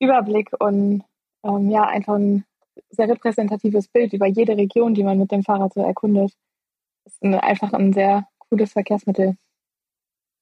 Überblick 0.00 0.50
und 0.60 1.02
ähm, 1.42 1.70
ja, 1.70 1.84
einfach 1.84 2.14
ein 2.14 2.44
sehr 2.90 3.08
repräsentatives 3.08 3.88
Bild 3.88 4.12
über 4.12 4.26
jede 4.26 4.56
Region, 4.56 4.94
die 4.94 5.02
man 5.02 5.18
mit 5.18 5.32
dem 5.32 5.42
Fahrrad 5.42 5.74
so 5.74 5.80
erkundet. 5.80 6.32
Das 7.04 7.14
ist 7.14 7.22
eine, 7.24 7.42
einfach 7.42 7.72
ein 7.72 7.92
sehr 7.92 8.28
cooles 8.38 8.72
Verkehrsmittel 8.72 9.36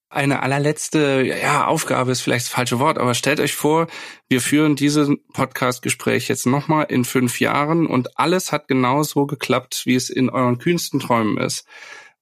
eine 0.09 0.43
allerletzte 0.43 1.23
ja, 1.23 1.67
Aufgabe 1.67 2.13
ist 2.13 2.21
vielleicht 2.21 2.47
das 2.47 2.53
falsche 2.53 2.79
Wort, 2.79 2.99
aber 2.99 3.15
stellt 3.15 3.41
euch 3.41 3.55
vor, 3.55 3.89
wir 4.29 4.41
führen 4.41 4.77
dieses 4.77 5.11
Podcast-Gespräch 5.33 6.29
jetzt 6.29 6.47
nochmal 6.47 6.87
in 6.89 7.05
fünf 7.05 7.41
Jahren 7.41 7.87
und 7.87 8.19
alles 8.19 8.53
hat 8.53 8.69
genauso 8.69 9.27
geklappt, 9.27 9.83
wie 9.87 9.97
es 9.97 10.11
in 10.11 10.31
euren 10.31 10.59
kühnsten 10.59 11.01
Träumen 11.01 11.39
ist. 11.39 11.67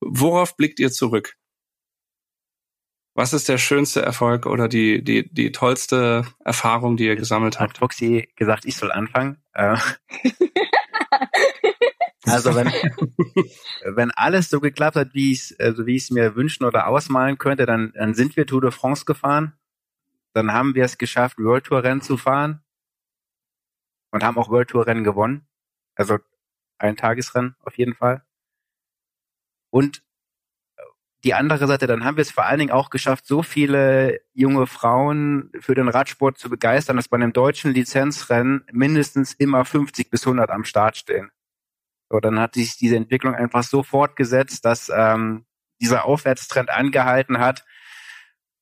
Worauf 0.01 0.57
blickt 0.57 0.80
ihr 0.80 0.91
zurück? 0.91 1.37
Was 3.14 3.35
ist 3.35 3.49
der 3.49 3.59
schönste 3.59 4.01
Erfolg 4.01 4.47
oder 4.47 4.68
die, 4.68 5.05
die, 5.05 5.33
die 5.33 5.53
tollste 5.53 6.26
Erfahrung, 6.45 6.97
die 6.97 7.05
ihr 7.05 7.16
gesammelt 7.16 7.61
habt? 7.61 7.72
Hat 7.72 7.78
Foxy 7.78 8.28
gesagt, 8.37 8.64
ich 8.64 8.76
soll 8.76 8.91
anfangen. 8.91 9.43
Also 12.24 12.54
wenn, 12.54 12.66
wenn 13.96 14.10
alles 14.12 14.48
so 14.48 14.60
geklappt 14.60 14.96
hat, 14.96 15.14
wie 15.14 15.32
ich 15.32 15.56
also 15.60 15.86
wie 15.86 15.96
ich 15.96 16.04
es 16.04 16.10
mir 16.10 16.36
wünschen 16.36 16.64
oder 16.64 16.86
ausmalen 16.86 17.38
könnte, 17.38 17.66
dann, 17.66 17.92
dann 17.94 18.14
sind 18.14 18.36
wir 18.36 18.46
Tour 18.46 18.60
de 18.60 18.70
France 18.70 19.04
gefahren. 19.04 19.54
Dann 20.32 20.52
haben 20.52 20.74
wir 20.74 20.84
es 20.84 20.98
geschafft, 20.98 21.38
World 21.38 21.64
Tour 21.64 21.82
Rennen 21.82 22.00
zu 22.00 22.16
fahren 22.16 22.62
und 24.12 24.22
haben 24.22 24.38
auch 24.38 24.50
World 24.50 24.68
Tour 24.68 24.86
Rennen 24.86 25.04
gewonnen. 25.04 25.46
Also 25.94 26.18
ein 26.78 26.96
Tagesrennen 26.96 27.56
auf 27.60 27.76
jeden 27.76 27.94
Fall. 27.94 28.24
Und 29.70 30.02
die 31.24 31.34
andere 31.34 31.66
Seite, 31.66 31.86
dann 31.86 32.04
haben 32.04 32.16
wir 32.16 32.22
es 32.22 32.32
vor 32.32 32.46
allen 32.46 32.58
Dingen 32.58 32.72
auch 32.72 32.90
geschafft, 32.90 33.26
so 33.26 33.42
viele 33.42 34.20
junge 34.32 34.66
Frauen 34.66 35.52
für 35.60 35.74
den 35.74 35.88
Radsport 35.88 36.36
zu 36.36 36.50
begeistern, 36.50 36.96
dass 36.96 37.08
bei 37.08 37.16
einem 37.16 37.32
deutschen 37.32 37.72
Lizenzrennen 37.72 38.64
mindestens 38.72 39.32
immer 39.34 39.64
50 39.64 40.10
bis 40.10 40.26
100 40.26 40.50
am 40.50 40.64
Start 40.64 40.96
stehen. 40.96 41.30
So, 42.12 42.20
dann 42.20 42.38
hat 42.38 42.52
sich 42.56 42.76
diese 42.76 42.96
Entwicklung 42.96 43.34
einfach 43.34 43.62
so 43.62 43.82
fortgesetzt, 43.82 44.66
dass 44.66 44.92
ähm, 44.94 45.46
dieser 45.80 46.04
Aufwärtstrend 46.04 46.68
angehalten 46.68 47.38
hat 47.38 47.64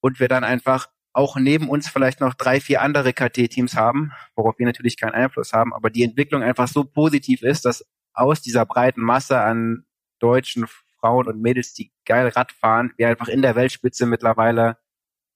und 0.00 0.20
wir 0.20 0.28
dann 0.28 0.44
einfach 0.44 0.86
auch 1.12 1.34
neben 1.34 1.68
uns 1.68 1.88
vielleicht 1.88 2.20
noch 2.20 2.34
drei, 2.34 2.60
vier 2.60 2.80
andere 2.80 3.12
KT-Teams 3.12 3.74
haben, 3.74 4.12
worauf 4.36 4.56
wir 4.60 4.66
natürlich 4.66 4.96
keinen 4.96 5.14
Einfluss 5.14 5.52
haben, 5.52 5.74
aber 5.74 5.90
die 5.90 6.04
Entwicklung 6.04 6.44
einfach 6.44 6.68
so 6.68 6.84
positiv 6.84 7.42
ist, 7.42 7.64
dass 7.64 7.84
aus 8.14 8.40
dieser 8.40 8.64
breiten 8.66 9.00
Masse 9.00 9.40
an 9.40 9.84
deutschen 10.20 10.68
Frauen 11.00 11.26
und 11.26 11.42
Mädels, 11.42 11.74
die 11.74 11.90
geil 12.04 12.28
Rad 12.28 12.52
fahren, 12.52 12.92
wir 12.98 13.08
einfach 13.08 13.26
in 13.26 13.42
der 13.42 13.56
Weltspitze 13.56 14.06
mittlerweile 14.06 14.78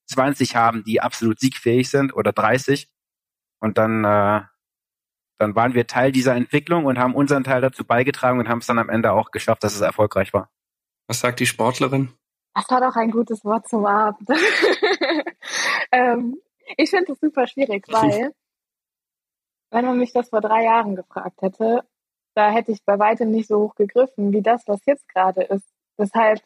20 0.07 0.55
haben, 0.55 0.85
die 0.85 1.01
absolut 1.01 1.41
siegfähig 1.41 1.91
sind 1.91 2.15
oder 2.15 2.33
30. 2.33 2.89
Und 3.59 3.77
dann 3.77 4.05
äh, 4.05 4.43
dann 5.39 5.55
waren 5.55 5.75
wir 5.75 5.87
Teil 5.87 6.13
dieser 6.13 6.35
Entwicklung 6.35 6.85
und 6.85 6.99
haben 6.99 7.15
unseren 7.15 7.45
Teil 7.45 7.61
dazu 7.61 7.85
beigetragen 7.85 8.39
und 8.39 8.49
haben 8.49 8.59
es 8.59 8.67
dann 8.67 8.79
am 8.79 8.89
Ende 8.89 9.13
auch 9.13 9.31
geschafft, 9.31 9.65
dass 9.65 9.75
es 9.75 9.81
erfolgreich 9.81 10.33
war. 10.33 10.51
Was 11.09 11.21
sagt 11.21 11.41
die 11.41 11.47
Sportlerin? 11.47 12.13
Das 12.55 12.71
war 12.71 12.81
doch 12.81 12.97
ein 12.97 13.11
gutes 13.11 13.45
Wort 13.45 13.69
zum 13.69 13.85
Abend. 13.85 14.29
ähm, 15.93 16.41
ich 16.77 16.91
finde 16.91 17.13
es 17.13 17.21
super 17.21 17.47
schwierig, 17.47 17.87
weil 17.89 18.33
wenn 19.71 19.85
man 19.85 19.99
mich 19.99 20.13
das 20.13 20.29
vor 20.29 20.41
drei 20.41 20.65
Jahren 20.65 20.95
gefragt 20.95 21.43
hätte, 21.43 21.83
da 22.35 22.51
hätte 22.51 22.73
ich 22.73 22.85
bei 22.85 22.99
weitem 22.99 23.31
nicht 23.31 23.49
so 23.49 23.59
hoch 23.59 23.75
gegriffen 23.75 24.33
wie 24.33 24.43
das, 24.43 24.67
was 24.67 24.81
jetzt 24.87 25.09
gerade 25.09 25.43
ist. 25.43 25.69
Deshalb, 25.99 26.43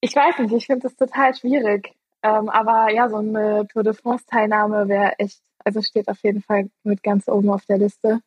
ich 0.00 0.14
weiß 0.14 0.38
nicht, 0.38 0.52
ich 0.52 0.66
finde 0.66 0.86
es 0.86 0.96
total 0.96 1.34
schwierig. 1.34 1.94
Ähm, 2.22 2.48
aber 2.48 2.90
ja, 2.90 3.08
so 3.08 3.16
eine 3.16 3.66
Tour 3.68 3.82
de 3.82 3.94
France-Teilnahme 3.94 4.88
wäre 4.88 5.18
echt 5.18 5.42
Also 5.64 5.82
steht 5.82 6.08
auf 6.08 6.18
jeden 6.22 6.42
Fall 6.42 6.70
mit 6.82 7.02
ganz 7.02 7.28
oben 7.28 7.50
auf 7.50 7.64
der 7.66 7.78
Liste. 7.78 8.20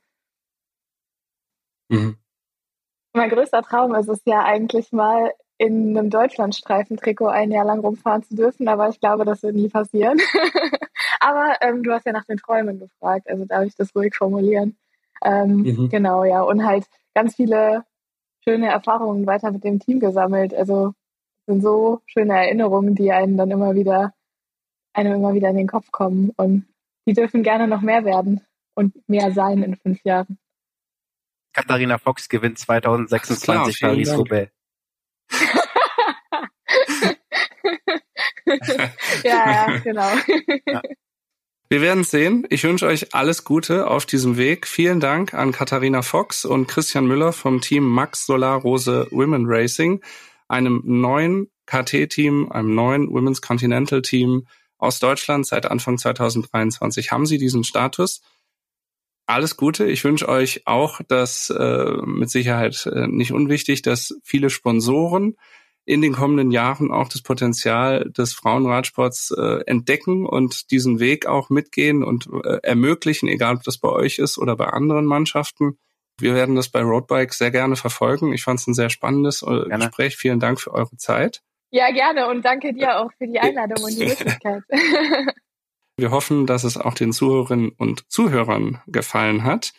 Mhm. 1.90 2.18
Mein 3.14 3.30
größter 3.30 3.62
Traum 3.62 3.96
ist 3.96 4.10
es 4.10 4.22
ja 4.26 4.44
eigentlich 4.44 4.92
mal 4.92 5.32
in 5.58 5.98
einem 5.98 6.10
Deutschlandstreifentrikot 6.10 7.28
ein 7.28 7.52
Jahr 7.52 7.66
lang 7.66 7.80
rumfahren 7.80 8.24
zu 8.24 8.36
dürfen, 8.36 8.68
aber 8.68 8.90
ich 8.90 9.00
glaube, 9.00 9.26
das 9.26 9.42
wird 9.42 9.56
nie 9.56 9.70
passieren. 9.70 10.20
aber 11.20 11.56
ähm, 11.62 11.84
du 11.84 11.92
hast 11.92 12.06
ja 12.06 12.12
nach 12.12 12.26
den 12.26 12.38
Träumen 12.38 12.80
gefragt, 12.80 13.28
also 13.30 13.46
darf 13.46 13.66
ich 13.66 13.76
das 13.76 13.96
ruhig 13.96 14.16
formulieren. 14.16 14.78
Ähm, 15.24 15.64
mhm. 15.64 15.90
Genau, 15.90 16.24
ja. 16.24 16.42
Und 16.44 16.66
halt 16.66 16.86
ganz 17.16 17.36
viele 17.36 17.86
schöne 18.44 18.68
Erfahrungen 18.68 19.26
weiter 19.26 19.52
mit 19.52 19.64
dem 19.64 19.80
Team 19.80 20.00
gesammelt. 20.00 20.54
Also 20.54 20.94
sind 21.48 21.62
so 21.62 22.02
schöne 22.06 22.34
Erinnerungen, 22.34 22.94
die 22.94 23.12
einen 23.12 23.38
dann 23.38 23.50
immer 23.50 23.74
wieder, 23.74 24.14
einem 24.94 25.16
immer 25.16 25.34
wieder 25.34 25.50
in 25.50 25.58
den 25.58 25.68
Kopf 25.68 25.92
kommen. 25.92 26.32
Und 26.38 26.66
die 27.08 27.14
dürfen 27.14 27.42
gerne 27.42 27.68
noch 27.68 27.82
mehr 27.82 28.06
werden 28.06 28.42
und 28.76 28.94
mehr 29.10 29.32
sein 29.32 29.64
in 29.64 29.76
fünf 29.78 30.04
Jahren. 30.04 30.38
Katharina 31.54 31.98
Fox 31.98 32.30
gewinnt 32.30 32.60
2026 32.60 33.82
Paris-Roubaix. 33.82 34.52
ja, 39.24 39.52
ja, 39.52 39.78
genau. 39.84 40.12
Ja. 40.68 40.82
Wir 41.70 41.82
werden 41.82 42.04
sehen. 42.04 42.46
Ich 42.50 42.64
wünsche 42.64 42.86
euch 42.86 43.14
alles 43.14 43.44
Gute 43.44 43.88
auf 43.88 44.06
diesem 44.06 44.38
Weg. 44.38 44.68
Vielen 44.68 45.00
Dank 45.00 45.34
an 45.34 45.52
Katharina 45.52 46.02
Fox 46.02 46.46
und 46.46 46.68
Christian 46.68 47.08
Müller 47.08 47.34
vom 47.34 47.60
Team 47.60 47.84
Max 47.90 48.26
Solar 48.26 48.62
Rose 48.62 49.08
Women 49.12 49.46
Racing, 49.48 50.02
einem 50.48 50.82
neuen 50.86 51.50
KT-Team, 51.66 52.52
einem 52.52 52.74
neuen 52.74 53.10
Women's 53.10 53.42
Continental 53.42 54.02
Team 54.02 54.48
aus 54.78 55.00
Deutschland. 55.00 55.46
Seit 55.46 55.66
Anfang 55.66 55.98
2023 55.98 57.12
haben 57.12 57.26
sie 57.26 57.38
diesen 57.38 57.64
Status. 57.64 58.22
Alles 59.26 59.58
Gute. 59.58 59.86
Ich 59.86 60.04
wünsche 60.04 60.30
euch 60.30 60.66
auch, 60.66 61.02
dass 61.08 61.50
äh, 61.50 61.92
mit 62.06 62.30
Sicherheit 62.30 62.86
äh, 62.86 63.08
nicht 63.08 63.34
unwichtig, 63.34 63.82
dass 63.82 64.18
viele 64.24 64.50
Sponsoren 64.50 65.36
in 65.88 66.02
den 66.02 66.14
kommenden 66.14 66.52
Jahren 66.52 66.92
auch 66.92 67.08
das 67.08 67.22
Potenzial 67.22 68.10
des 68.12 68.34
Frauenradsports 68.34 69.32
äh, 69.32 69.64
entdecken 69.66 70.26
und 70.26 70.72
diesen 70.72 71.00
Weg 71.00 71.26
auch 71.26 71.50
mitgehen 71.50 72.04
und 72.04 72.28
äh, 72.44 72.60
ermöglichen, 72.62 73.28
egal 73.30 73.56
ob 73.56 73.64
das 73.64 73.78
bei 73.78 73.90
euch 73.90 74.20
ist 74.20 74.38
oder 74.38 74.56
bei 74.56 74.68
anderen 74.68 75.06
Mannschaften. 75.06 75.78
Wir 76.20 76.34
werden 76.34 76.56
das 76.56 76.70
bei 76.70 76.82
Roadbike 76.82 77.34
sehr 77.34 77.52
gerne 77.52 77.76
verfolgen. 77.76 78.34
Ich 78.34 78.44
fand 78.44 78.60
es 78.60 78.68
ein 78.68 78.74
sehr 78.74 78.90
spannendes 78.90 79.44
äh, 79.44 79.70
Gespräch. 79.70 80.18
Vielen 80.18 80.40
Dank 80.40 80.60
für 80.60 80.74
eure 80.74 80.98
Zeit. 80.98 81.42
Ja, 81.72 81.92
gerne 81.92 82.28
und 82.28 82.46
danke 82.46 82.74
dir 82.74 83.00
auch 83.00 83.12
für 83.18 83.28
die 83.28 83.40
Einladung 83.40 83.84
und 83.84 83.98
die 83.98 84.06
Möglichkeit. 84.08 84.64
Wir 86.00 86.12
hoffen, 86.12 86.46
dass 86.46 86.64
es 86.64 86.78
auch 86.78 86.94
den 86.94 87.12
Zuhörerinnen 87.12 87.70
und 87.70 88.10
Zuhörern 88.12 88.82
gefallen 88.86 89.44
hat. 89.44 89.74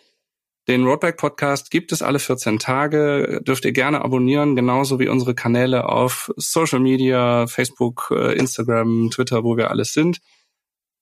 Den 0.66 0.84
Roadback 0.84 1.16
Podcast 1.16 1.70
gibt 1.70 1.93
es 1.93 2.03
alle 2.03 2.18
14 2.18 2.59
Tage. 2.59 3.41
Dürft 3.43 3.64
ihr 3.64 3.72
gerne 3.72 4.05
abonnieren, 4.05 4.55
genauso 4.55 4.99
wie 4.99 5.09
unsere 5.09 5.34
Kanäle 5.34 5.89
auf 5.89 6.30
Social 6.36 6.80
Media, 6.80 7.47
Facebook, 7.47 8.12
äh, 8.14 8.34
Instagram, 8.34 9.11
Twitter, 9.11 9.45
wo 9.45 9.57
wir 9.57 9.70
alles 9.70 9.93
sind. 9.93 10.18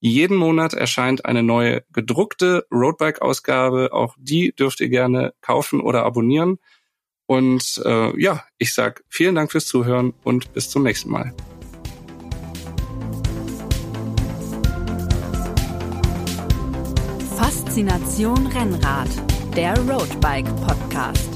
Jeden 0.00 0.36
Monat 0.36 0.74
erscheint 0.74 1.24
eine 1.24 1.42
neue 1.42 1.82
gedruckte 1.92 2.66
Roadbike-Ausgabe. 2.70 3.92
Auch 3.92 4.14
die 4.18 4.52
dürft 4.54 4.80
ihr 4.80 4.88
gerne 4.88 5.32
kaufen 5.40 5.80
oder 5.80 6.04
abonnieren. 6.04 6.58
Und 7.26 7.82
äh, 7.84 8.20
ja, 8.20 8.44
ich 8.58 8.72
sag 8.72 9.02
vielen 9.08 9.34
Dank 9.34 9.50
fürs 9.50 9.66
Zuhören 9.66 10.14
und 10.22 10.52
bis 10.52 10.70
zum 10.70 10.84
nächsten 10.84 11.10
Mal. 11.10 11.34
Faszination 17.36 18.46
Rennrad 18.46 19.08
der 19.56 19.74
Roadbike 19.88 20.54
Podcast. 20.66 21.30